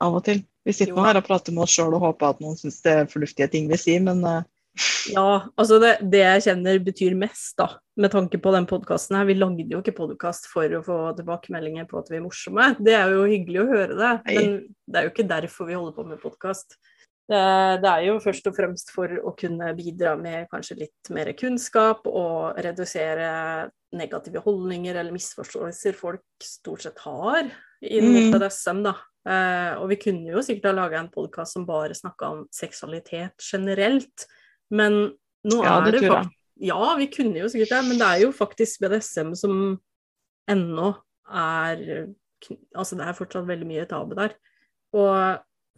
av 0.02 0.18
og 0.18 0.24
til. 0.26 0.42
Vi 0.66 0.74
sitter 0.74 0.96
nå 0.96 1.04
her 1.06 1.18
og 1.18 1.26
prater 1.26 1.54
med 1.54 1.64
oss 1.66 1.74
sjøl 1.74 1.94
og 1.96 2.02
håper 2.06 2.32
at 2.32 2.42
noen 2.42 2.58
syns 2.58 2.80
det 2.84 2.96
er 2.96 3.10
fornuftige 3.10 3.50
ting 3.52 3.68
vi 3.70 3.78
sier, 3.80 4.02
men 4.02 4.22
uh, 4.26 4.42
Ja, 5.12 5.50
altså 5.58 5.78
det, 5.82 5.96
det, 6.10 6.22
jeg 6.22 6.44
kjenner 6.46 6.78
betyr 6.82 7.16
mest, 7.18 7.52
da, 7.58 7.68
med 8.00 8.14
tanke 8.14 8.38
på 8.42 8.54
den 8.54 8.66
podkasten 8.70 9.18
her 9.18 9.26
Vi 9.28 9.36
lagde 9.36 9.66
jo 9.68 9.82
ikke 9.82 9.94
podkast 9.98 10.46
for 10.50 10.78
å 10.78 10.82
få 10.86 10.98
tilbakemeldinger 11.18 11.86
på 11.90 12.00
at 12.00 12.10
vi 12.10 12.18
er 12.18 12.24
morsomme. 12.24 12.72
Det 12.78 12.94
er 12.98 13.14
jo 13.14 13.26
hyggelig 13.26 13.62
å 13.62 13.68
høre 13.68 13.98
det, 13.98 14.12
Hei. 14.26 14.38
men 14.38 14.56
det 14.86 15.00
er 15.00 15.08
jo 15.08 15.14
ikke 15.14 15.28
derfor 15.34 15.70
vi 15.70 15.78
holder 15.78 15.98
på 15.98 16.06
med 16.08 16.22
podkast. 16.22 16.78
Det, 17.33 17.43
det, 17.80 17.91
er 17.91 18.07
jo 18.11 18.18
først 18.20 18.49
og 18.51 18.57
fremst 18.57 18.91
for 18.93 19.12
å 19.22 19.30
kunne 19.39 19.70
bidra 19.78 20.12
med 20.20 20.51
kanskje 20.51 20.83
litt 20.83 21.11
mer 21.14 21.30
kunnskap 21.39 22.05
og 22.11 22.59
redusere 22.61 23.70
negative 23.97 24.43
holdninger 24.45 24.97
eller 24.97 25.14
misforståelser 25.14 25.97
folk 25.97 26.45
stort 26.45 26.85
sett 26.85 27.01
har 27.05 27.47
innen 27.83 28.28
mm. 28.28 28.35
BDSM, 28.35 28.83
da. 28.85 28.95
Eh, 29.22 29.78
og 29.78 29.89
vi 29.93 29.99
kunne 30.03 30.33
jo 30.33 30.43
sikkert 30.45 30.70
ha 30.70 30.74
laga 30.76 31.01
en 31.01 31.11
podkast 31.12 31.57
som 31.57 31.66
bare 31.68 31.97
snakka 31.97 32.30
om 32.35 32.45
seksualitet 32.55 33.45
generelt. 33.47 34.26
Men 34.74 34.99
nå 35.49 35.61
ja, 35.62 35.78
er 35.78 35.89
det, 35.89 36.01
det 36.01 36.11
faktisk 36.11 36.39
Ja, 36.62 36.80
vi 36.99 37.09
kunne 37.11 37.41
jo 37.41 37.49
sikkert 37.51 37.72
det, 37.74 37.80
men 37.89 38.01
det 38.03 38.09
er 38.09 38.24
jo 38.26 38.33
faktisk 38.37 38.85
BDSM 38.85 39.33
som 39.39 39.57
ennå 40.51 40.93
er 41.33 42.11
Altså, 42.74 42.97
det 42.99 43.05
er 43.07 43.14
fortsatt 43.14 43.47
veldig 43.47 43.66
mye 43.68 43.85
tabu 43.87 44.16
der. 44.18 44.33
Og 44.99 45.12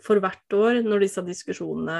for 0.02 0.20
hvert 0.22 0.56
år, 0.56 0.82
når 0.84 1.06
disse 1.06 1.24
diskusjonene 1.26 1.98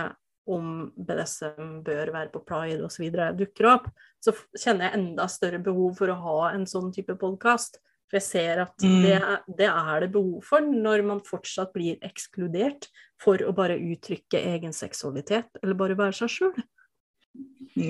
om 0.51 0.91
BDSM 0.97 1.79
bør 1.85 2.13
være 2.13 2.33
på 2.35 2.43
pride 2.45 2.85
osv. 2.85 3.07
dukker 3.39 3.69
opp, 3.71 3.89
så 4.21 4.35
kjenner 4.53 4.89
jeg 4.89 4.99
enda 4.99 5.27
større 5.33 5.61
behov 5.63 5.97
for 6.01 6.13
å 6.13 6.21
ha 6.21 6.39
en 6.53 6.67
sånn 6.69 6.91
type 6.93 7.17
podkast. 7.21 7.81
For 8.11 8.21
jeg 8.21 8.27
ser 8.27 8.61
at 8.67 8.85
mm. 8.85 8.99
det, 9.03 9.21
det, 9.63 9.71
er 9.71 10.05
det 10.05 10.11
behov 10.13 10.45
for 10.45 10.65
når 10.65 11.05
man 11.09 11.25
fortsatt 11.25 11.73
blir 11.75 11.97
ekskludert 12.05 12.91
for 13.23 13.41
å 13.41 13.55
bare 13.57 13.81
uttrykke 13.81 14.43
egen 14.53 14.77
seksualitet, 14.77 15.49
eller 15.63 15.79
bare 15.79 15.97
være 15.99 16.19
seg 16.21 16.35
sjøl. 16.35 16.53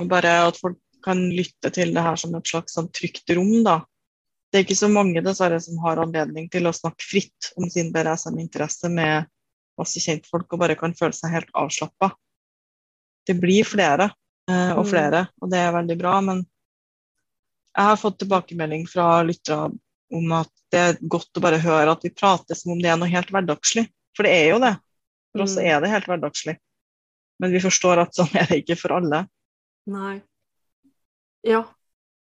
Bare 0.08 0.38
at 0.46 0.60
folk 0.60 0.78
kan 1.04 1.26
lytte 1.34 1.68
til 1.74 1.90
det 1.92 2.04
her 2.06 2.16
som 2.16 2.32
et 2.38 2.48
slags 2.48 2.78
sånn 2.78 2.88
trygt 2.94 3.34
rom, 3.36 3.58
da. 3.66 3.82
Det 4.48 4.60
er 4.60 4.64
ikke 4.68 4.78
så 4.78 4.88
mange 4.88 5.20
dessverre 5.26 5.58
som 5.60 5.80
har 5.82 5.98
anledning 6.00 6.46
til 6.52 6.70
å 6.70 6.72
snakke 6.72 7.02
fritt 7.02 7.50
om 7.58 7.66
sin 7.72 7.90
BDSM-interesse 7.92 8.88
med 8.94 9.26
masse 9.80 10.02
kjentfolk 10.02 10.52
og 10.52 10.60
bare 10.62 10.76
kan 10.78 10.94
føle 10.96 11.16
seg 11.16 11.34
helt 11.34 11.54
avslappa. 11.56 12.12
Det 13.26 13.36
blir 13.40 13.66
flere 13.66 14.10
eh, 14.50 14.72
og 14.74 14.84
mm. 14.84 14.90
flere, 14.90 15.24
og 15.40 15.50
det 15.52 15.60
er 15.60 15.74
veldig 15.74 15.96
bra. 16.00 16.18
Men 16.24 16.42
jeg 17.74 17.90
har 17.90 18.00
fått 18.00 18.20
tilbakemelding 18.22 18.86
fra 18.90 19.08
lyttere 19.26 19.72
om 20.14 20.34
at 20.36 20.50
det 20.70 20.80
er 20.80 20.98
godt 21.00 21.38
å 21.38 21.42
bare 21.42 21.62
høre 21.62 21.94
at 21.94 22.04
vi 22.04 22.12
prater 22.14 22.58
som 22.58 22.74
om 22.74 22.82
det 22.82 22.90
er 22.92 22.98
noe 23.00 23.10
helt 23.10 23.32
hverdagslig. 23.34 23.86
For 24.14 24.26
det 24.26 24.34
er 24.34 24.52
jo 24.52 24.60
det. 24.62 24.74
For 25.34 25.46
oss 25.46 25.56
mm. 25.58 25.64
er 25.66 25.80
det 25.82 25.94
helt 25.94 26.10
hverdagslig. 26.10 26.58
Men 27.42 27.54
vi 27.54 27.62
forstår 27.64 28.04
at 28.04 28.14
sånn 28.14 28.36
er 28.38 28.46
det 28.50 28.60
ikke 28.62 28.78
for 28.78 28.94
alle. 28.98 29.24
Nei. 29.90 30.18
Ja. 31.44 31.64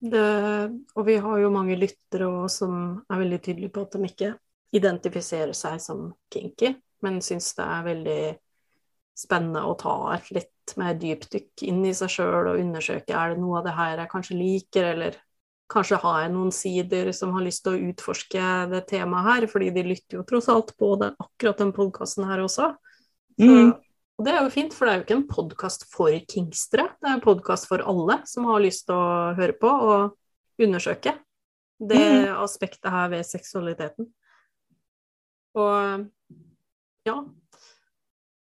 Det, 0.01 0.21
og 0.97 1.05
vi 1.05 1.19
har 1.21 1.41
jo 1.43 1.51
mange 1.53 1.75
lyttere 1.77 2.29
som 2.49 3.03
er 3.05 3.19
veldig 3.19 3.37
tydelige 3.45 3.73
på 3.75 3.83
at 3.85 3.93
de 3.93 4.07
ikke 4.07 4.31
identifiserer 4.73 5.53
seg 5.53 5.75
som 5.83 6.07
kinky, 6.33 6.71
men 7.05 7.19
syns 7.23 7.51
det 7.57 7.65
er 7.65 7.87
veldig 7.87 8.21
spennende 9.17 9.65
å 9.67 9.75
ta 9.79 9.95
et 10.15 10.31
litt 10.33 10.75
mer 10.79 10.95
dypdykk 10.99 11.65
inn 11.67 11.83
i 11.85 11.93
seg 11.97 12.13
sjøl 12.13 12.53
og 12.53 12.61
undersøke 12.61 13.15
er 13.17 13.33
det 13.33 13.41
noe 13.41 13.59
av 13.59 13.67
det 13.67 13.75
her 13.75 13.99
jeg 13.99 14.11
kanskje 14.13 14.39
liker, 14.39 14.87
eller 14.93 15.19
kanskje 15.71 15.99
har 16.03 16.23
jeg 16.23 16.33
noen 16.33 16.51
sider 16.55 17.11
som 17.15 17.33
har 17.35 17.45
lyst 17.45 17.63
til 17.65 17.75
å 17.75 17.91
utforske 17.91 18.47
det 18.71 18.85
temaet 18.89 19.27
her, 19.27 19.47
fordi 19.51 19.71
de 19.75 19.85
lytter 19.87 20.19
jo 20.19 20.25
tross 20.27 20.49
alt 20.51 20.73
på 20.79 20.93
den, 21.01 21.15
akkurat 21.21 21.63
den 21.63 21.73
podkasten 21.75 22.27
her 22.27 22.43
også. 22.43 22.73
Så 23.39 23.49
mm. 23.51 23.71
Og 24.19 24.25
det 24.27 24.33
er 24.35 24.43
jo 24.45 24.53
fint, 24.53 24.73
for 24.77 24.85
det 24.85 24.91
er 24.91 24.99
jo 24.99 25.03
ikke 25.07 25.15
en 25.15 25.29
podkast 25.31 25.85
for 25.89 26.13
kingstere, 26.29 26.83
det 27.01 27.09
er 27.09 27.15
en 27.17 27.23
podkast 27.23 27.65
for 27.65 27.81
alle 27.81 28.19
som 28.29 28.45
har 28.51 28.61
lyst 28.61 28.85
til 28.85 28.93
å 28.93 29.31
høre 29.33 29.55
på 29.57 29.71
og 29.71 30.61
undersøke 30.61 31.15
det 31.81 32.01
mm. 32.27 32.27
aspektet 32.43 32.91
her 32.93 33.09
ved 33.09 33.25
seksualiteten. 33.25 34.11
Og 35.57 36.03
ja. 37.07 37.17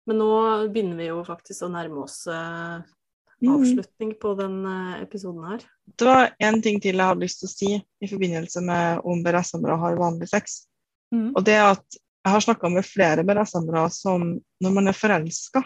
Men 0.07 0.18
nå 0.18 0.32
begynner 0.72 0.99
vi 0.99 1.09
jo 1.11 1.22
faktisk 1.26 1.66
å 1.66 1.70
nærme 1.70 2.03
oss 2.03 2.24
eh, 2.30 2.82
avslutning 3.49 4.14
på 4.22 4.34
den 4.38 4.61
eh, 4.66 5.03
episoden 5.05 5.45
her. 5.47 5.66
Det 5.99 6.09
var 6.09 6.32
én 6.43 6.59
ting 6.62 6.80
til 6.82 6.99
jeg 6.99 7.11
hadde 7.12 7.24
lyst 7.24 7.43
til 7.43 7.51
å 7.51 7.53
si 7.53 7.72
i 7.78 8.11
forbindelse 8.11 8.64
med 8.66 9.07
om 9.07 9.22
BRSM-ere 9.22 9.78
har 9.82 10.01
vanlig 10.01 10.30
sex. 10.32 10.64
Mm. 11.14 11.30
Og 11.36 11.45
det 11.47 11.59
at 11.61 12.01
jeg 12.22 12.34
har 12.34 12.45
snakka 12.45 12.70
med 12.70 12.86
flere 12.86 13.24
BDSM-ere 13.26 13.88
som 13.90 14.26
når 14.62 14.74
man 14.74 14.90
er 14.90 14.97
forelska, 14.97 15.64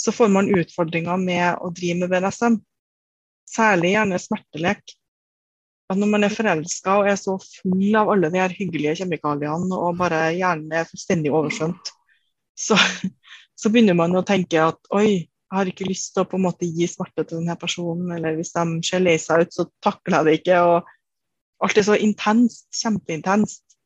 så 0.00 0.12
får 0.12 0.30
man 0.32 0.48
utfordringer 0.50 1.20
med 1.20 1.60
å 1.60 1.68
drive 1.70 2.00
med 2.00 2.12
BDSM. 2.12 2.56
Særlig 3.52 3.92
gjerne 3.92 4.20
smertelek. 4.20 4.94
At 5.92 5.98
når 6.00 6.08
man 6.08 6.24
er 6.24 6.32
forelska 6.32 6.94
og 7.00 7.08
er 7.10 7.18
så 7.20 7.34
full 7.42 7.98
av 7.98 8.10
alle 8.14 8.30
de 8.32 8.40
her 8.40 8.54
hyggelige 8.56 9.02
kjemikaliene 9.02 9.76
og 9.76 9.98
bare 9.98 10.30
hjernen 10.32 10.72
er 10.72 10.88
fullstendig 10.88 11.32
overskjønt, 11.34 11.90
så, 12.58 12.78
så, 13.60 13.68
begynner 13.68 13.98
man 13.98 14.16
å 14.16 14.24
tenke 14.26 14.62
at 14.62 14.80
oi, 14.96 15.06
jeg 15.52 15.58
har 15.58 15.68
ikke 15.68 15.88
lyst 15.88 16.14
til 16.14 16.24
å 16.24 16.28
på 16.30 16.38
en 16.38 16.46
måte 16.46 16.68
gi 16.68 16.88
smerte 16.88 17.26
til 17.26 17.42
denne 17.42 17.58
personen, 17.60 18.08
eller 18.16 18.38
hvis 18.38 18.54
de 18.54 18.64
ser 18.88 19.04
lei 19.04 19.18
seg 19.20 19.44
ut, 19.44 19.52
så 19.52 19.66
takler 19.84 20.22
jeg 20.22 20.28
det 20.28 20.36
ikke. 20.40 20.60
og 20.64 21.66
Alt 21.66 21.78
er 21.78 21.86
så 21.86 21.98
intenst, 22.00 22.64
kjempeintenst. 22.78 23.76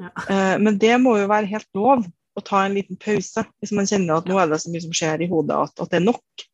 Ja. 0.00 0.10
Eh, 0.26 0.56
men 0.58 0.80
det 0.82 0.96
må 0.98 1.14
jo 1.20 1.30
være 1.30 1.50
helt 1.52 1.68
lov 1.78 2.02
å 2.08 2.42
ta 2.42 2.64
en 2.64 2.74
liten 2.74 2.96
pause 2.96 3.44
hvis 3.60 3.74
man 3.76 3.86
kjenner 3.86 4.18
at 4.18 4.26
nå 4.26 4.38
er 4.40 4.48
det 4.50 4.58
så 4.62 4.72
mye 4.72 4.82
som 4.82 4.94
skjer 4.96 5.22
i 5.22 5.28
hodet 5.30 5.58
at, 5.68 5.74
at 5.84 5.92
det 5.92 6.00
er 6.00 6.06
nok. 6.08 6.44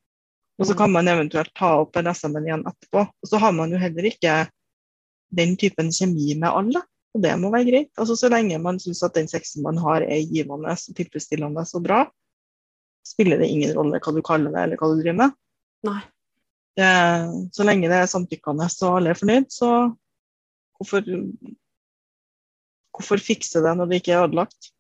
Og 0.59 0.67
så 0.67 0.75
kan 0.75 0.91
man 0.91 1.09
eventuelt 1.09 1.55
ta 1.57 1.77
opp 1.81 1.97
en 1.97 2.11
SM-en 2.11 2.47
igjen 2.47 2.67
etterpå. 2.67 3.05
Og 3.07 3.31
så 3.31 3.39
har 3.41 3.55
man 3.55 3.73
jo 3.73 3.79
heller 3.81 4.09
ikke 4.11 4.41
den 5.35 5.57
typen 5.61 5.91
kjemi 5.95 6.35
med 6.39 6.49
alle. 6.49 6.83
Og 7.17 7.23
det 7.25 7.35
må 7.41 7.51
være 7.53 7.69
greit. 7.69 7.91
Altså 7.99 8.17
Så 8.17 8.31
lenge 8.33 8.61
man 8.63 8.81
syns 8.83 9.03
at 9.07 9.17
den 9.17 9.29
sexen 9.31 9.65
man 9.65 9.81
har 9.81 10.05
er 10.05 10.25
givende 10.29 10.73
og 10.73 10.97
tilfredsstillende 10.97 11.65
og 11.75 11.85
bra, 11.85 12.05
spiller 13.07 13.41
det 13.41 13.49
ingen 13.49 13.75
rolle 13.77 14.01
hva 14.03 14.15
du 14.15 14.23
kaller 14.25 14.55
det 14.55 14.65
eller 14.65 14.81
hva 14.81 14.91
du 14.93 15.01
driver 15.01 15.21
med. 15.25 15.37
Nei. 15.89 16.01
Det, 16.79 16.89
så 17.57 17.65
lenge 17.67 17.89
det 17.91 17.97
er 17.99 18.11
samtykkende 18.11 18.69
og 18.87 18.99
alle 18.99 19.11
er 19.11 19.19
fornøyd, 19.19 19.49
så 19.51 19.71
hvorfor 20.79 21.07
Hvorfor 22.99 23.21
fikse 23.23 23.61
det 23.63 23.73
når 23.79 23.87
det 23.87 23.99
ikke 24.01 24.11
er 24.11 24.25
ødelagt? 24.27 24.73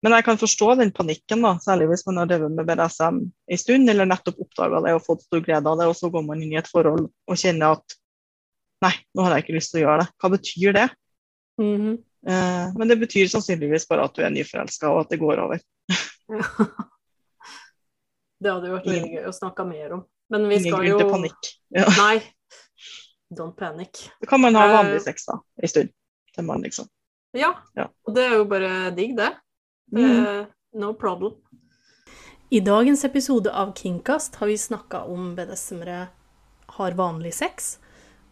Men 0.00 0.14
jeg 0.16 0.24
kan 0.24 0.38
forstå 0.40 0.70
den 0.78 0.92
panikken, 0.94 1.42
da, 1.44 1.50
særlig 1.60 1.90
hvis 1.90 2.04
man 2.06 2.20
har 2.22 2.28
drevet 2.30 2.52
med 2.54 2.64
BDSM 2.64 3.18
en 3.26 3.60
stund, 3.60 3.90
eller 3.92 4.08
nettopp 4.08 4.38
oppdaga 4.40 4.80
det 4.84 4.94
og 4.96 5.04
fått 5.04 5.24
stor 5.26 5.42
glede 5.44 5.68
av 5.68 5.80
det, 5.80 5.88
og 5.90 5.96
så 5.98 6.08
går 6.14 6.24
man 6.24 6.40
inn 6.40 6.54
i 6.54 6.60
et 6.60 6.70
forhold 6.70 7.08
og 7.10 7.40
kjenner 7.40 7.76
at 7.76 7.96
nei, 8.84 8.92
nå 9.14 9.24
har 9.24 9.36
jeg 9.36 9.46
ikke 9.46 9.56
lyst 9.56 9.72
til 9.72 9.80
å 9.80 9.84
gjøre 9.84 10.02
det. 10.02 10.08
Hva 10.20 10.30
betyr 10.32 10.76
det? 10.76 10.88
Mm 11.60 11.76
-hmm. 11.76 11.94
eh, 12.28 12.66
men 12.78 12.88
det 12.88 12.96
betyr 12.96 13.28
sannsynligvis 13.28 13.88
bare 13.88 14.04
at 14.04 14.14
du 14.14 14.22
er 14.22 14.30
nyforelska, 14.30 14.90
og 14.90 15.00
at 15.00 15.10
det 15.10 15.20
går 15.20 15.38
over. 15.44 15.58
det 18.40 18.52
hadde 18.52 18.66
jo 18.66 18.74
vært 18.74 18.86
veldig 18.86 19.12
gøy 19.12 19.26
å 19.28 19.32
snakke 19.32 19.64
mer 19.64 19.92
om. 19.92 20.04
Men 20.30 20.48
vi 20.48 20.58
skal 20.60 20.70
jo 20.70 20.76
Ingen 20.76 20.98
grunn 20.98 21.00
til 21.00 21.10
panikk. 21.10 21.52
Ja. 21.70 21.86
Nei, 21.98 22.22
don't 23.30 23.56
panic. 23.56 24.10
Da 24.20 24.26
kan 24.26 24.40
man 24.40 24.54
ha 24.54 24.66
vanlig 24.66 25.02
sex 25.02 25.24
da, 25.26 25.40
en 25.62 25.68
stund. 25.68 25.88
Til 26.34 26.44
man 26.44 26.62
liksom 26.62 26.88
ja, 27.32 27.56
ja. 27.74 27.90
og 28.04 28.14
det 28.14 28.24
er 28.24 28.34
jo 28.36 28.44
bare 28.48 28.90
digg, 28.96 29.16
det. 29.16 29.32
Mm. 29.92 30.46
No 30.72 30.94
problem. 30.94 31.34
I 32.48 32.60
dagens 32.60 33.04
episode 33.04 33.52
av 33.52 33.74
Kingcast 33.76 34.34
har 34.40 34.46
vi 34.46 34.58
snakka 34.58 35.02
om 35.10 35.34
BDSM-ere 35.36 36.06
har 36.78 36.96
vanlig 36.96 37.34
sex. 37.34 37.78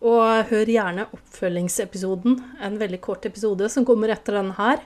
Og 0.04 0.50
hør 0.50 0.68
gjerne 0.68 1.06
oppfølgingsepisoden, 1.16 2.36
en 2.60 2.76
veldig 2.80 3.00
kort 3.04 3.24
episode 3.24 3.70
som 3.72 3.86
kommer 3.88 4.12
etter 4.12 4.36
denne 4.36 4.56
her, 4.58 4.82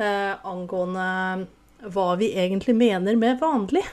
eh, 0.00 0.34
angående 0.42 1.46
hva 1.86 2.08
vi 2.18 2.32
egentlig 2.34 2.74
mener 2.74 3.16
med 3.16 3.38
vanlig. 3.38 3.84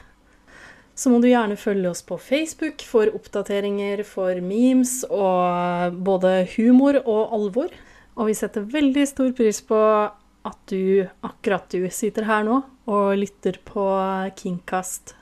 Så 0.96 1.10
må 1.10 1.20
du 1.22 1.28
gjerne 1.30 1.58
følge 1.58 1.90
oss 1.90 2.04
på 2.06 2.20
Facebook 2.22 2.82
for 2.86 3.10
oppdateringer 3.10 4.04
for 4.06 4.38
memes 4.42 5.02
og 5.10 5.96
både 6.06 6.44
humor 6.54 7.00
og 7.02 7.34
alvor. 7.34 7.74
Og 8.14 8.30
vi 8.30 8.38
setter 8.38 8.66
veldig 8.70 9.08
stor 9.10 9.32
pris 9.34 9.62
på 9.66 9.80
at 10.44 10.60
du, 10.70 11.08
akkurat 11.26 11.66
du, 11.74 11.88
sitter 11.90 12.28
her 12.30 12.46
nå 12.46 12.62
og 12.90 13.18
lytter 13.18 13.58
på 13.66 13.88
Kingcast 14.38 15.16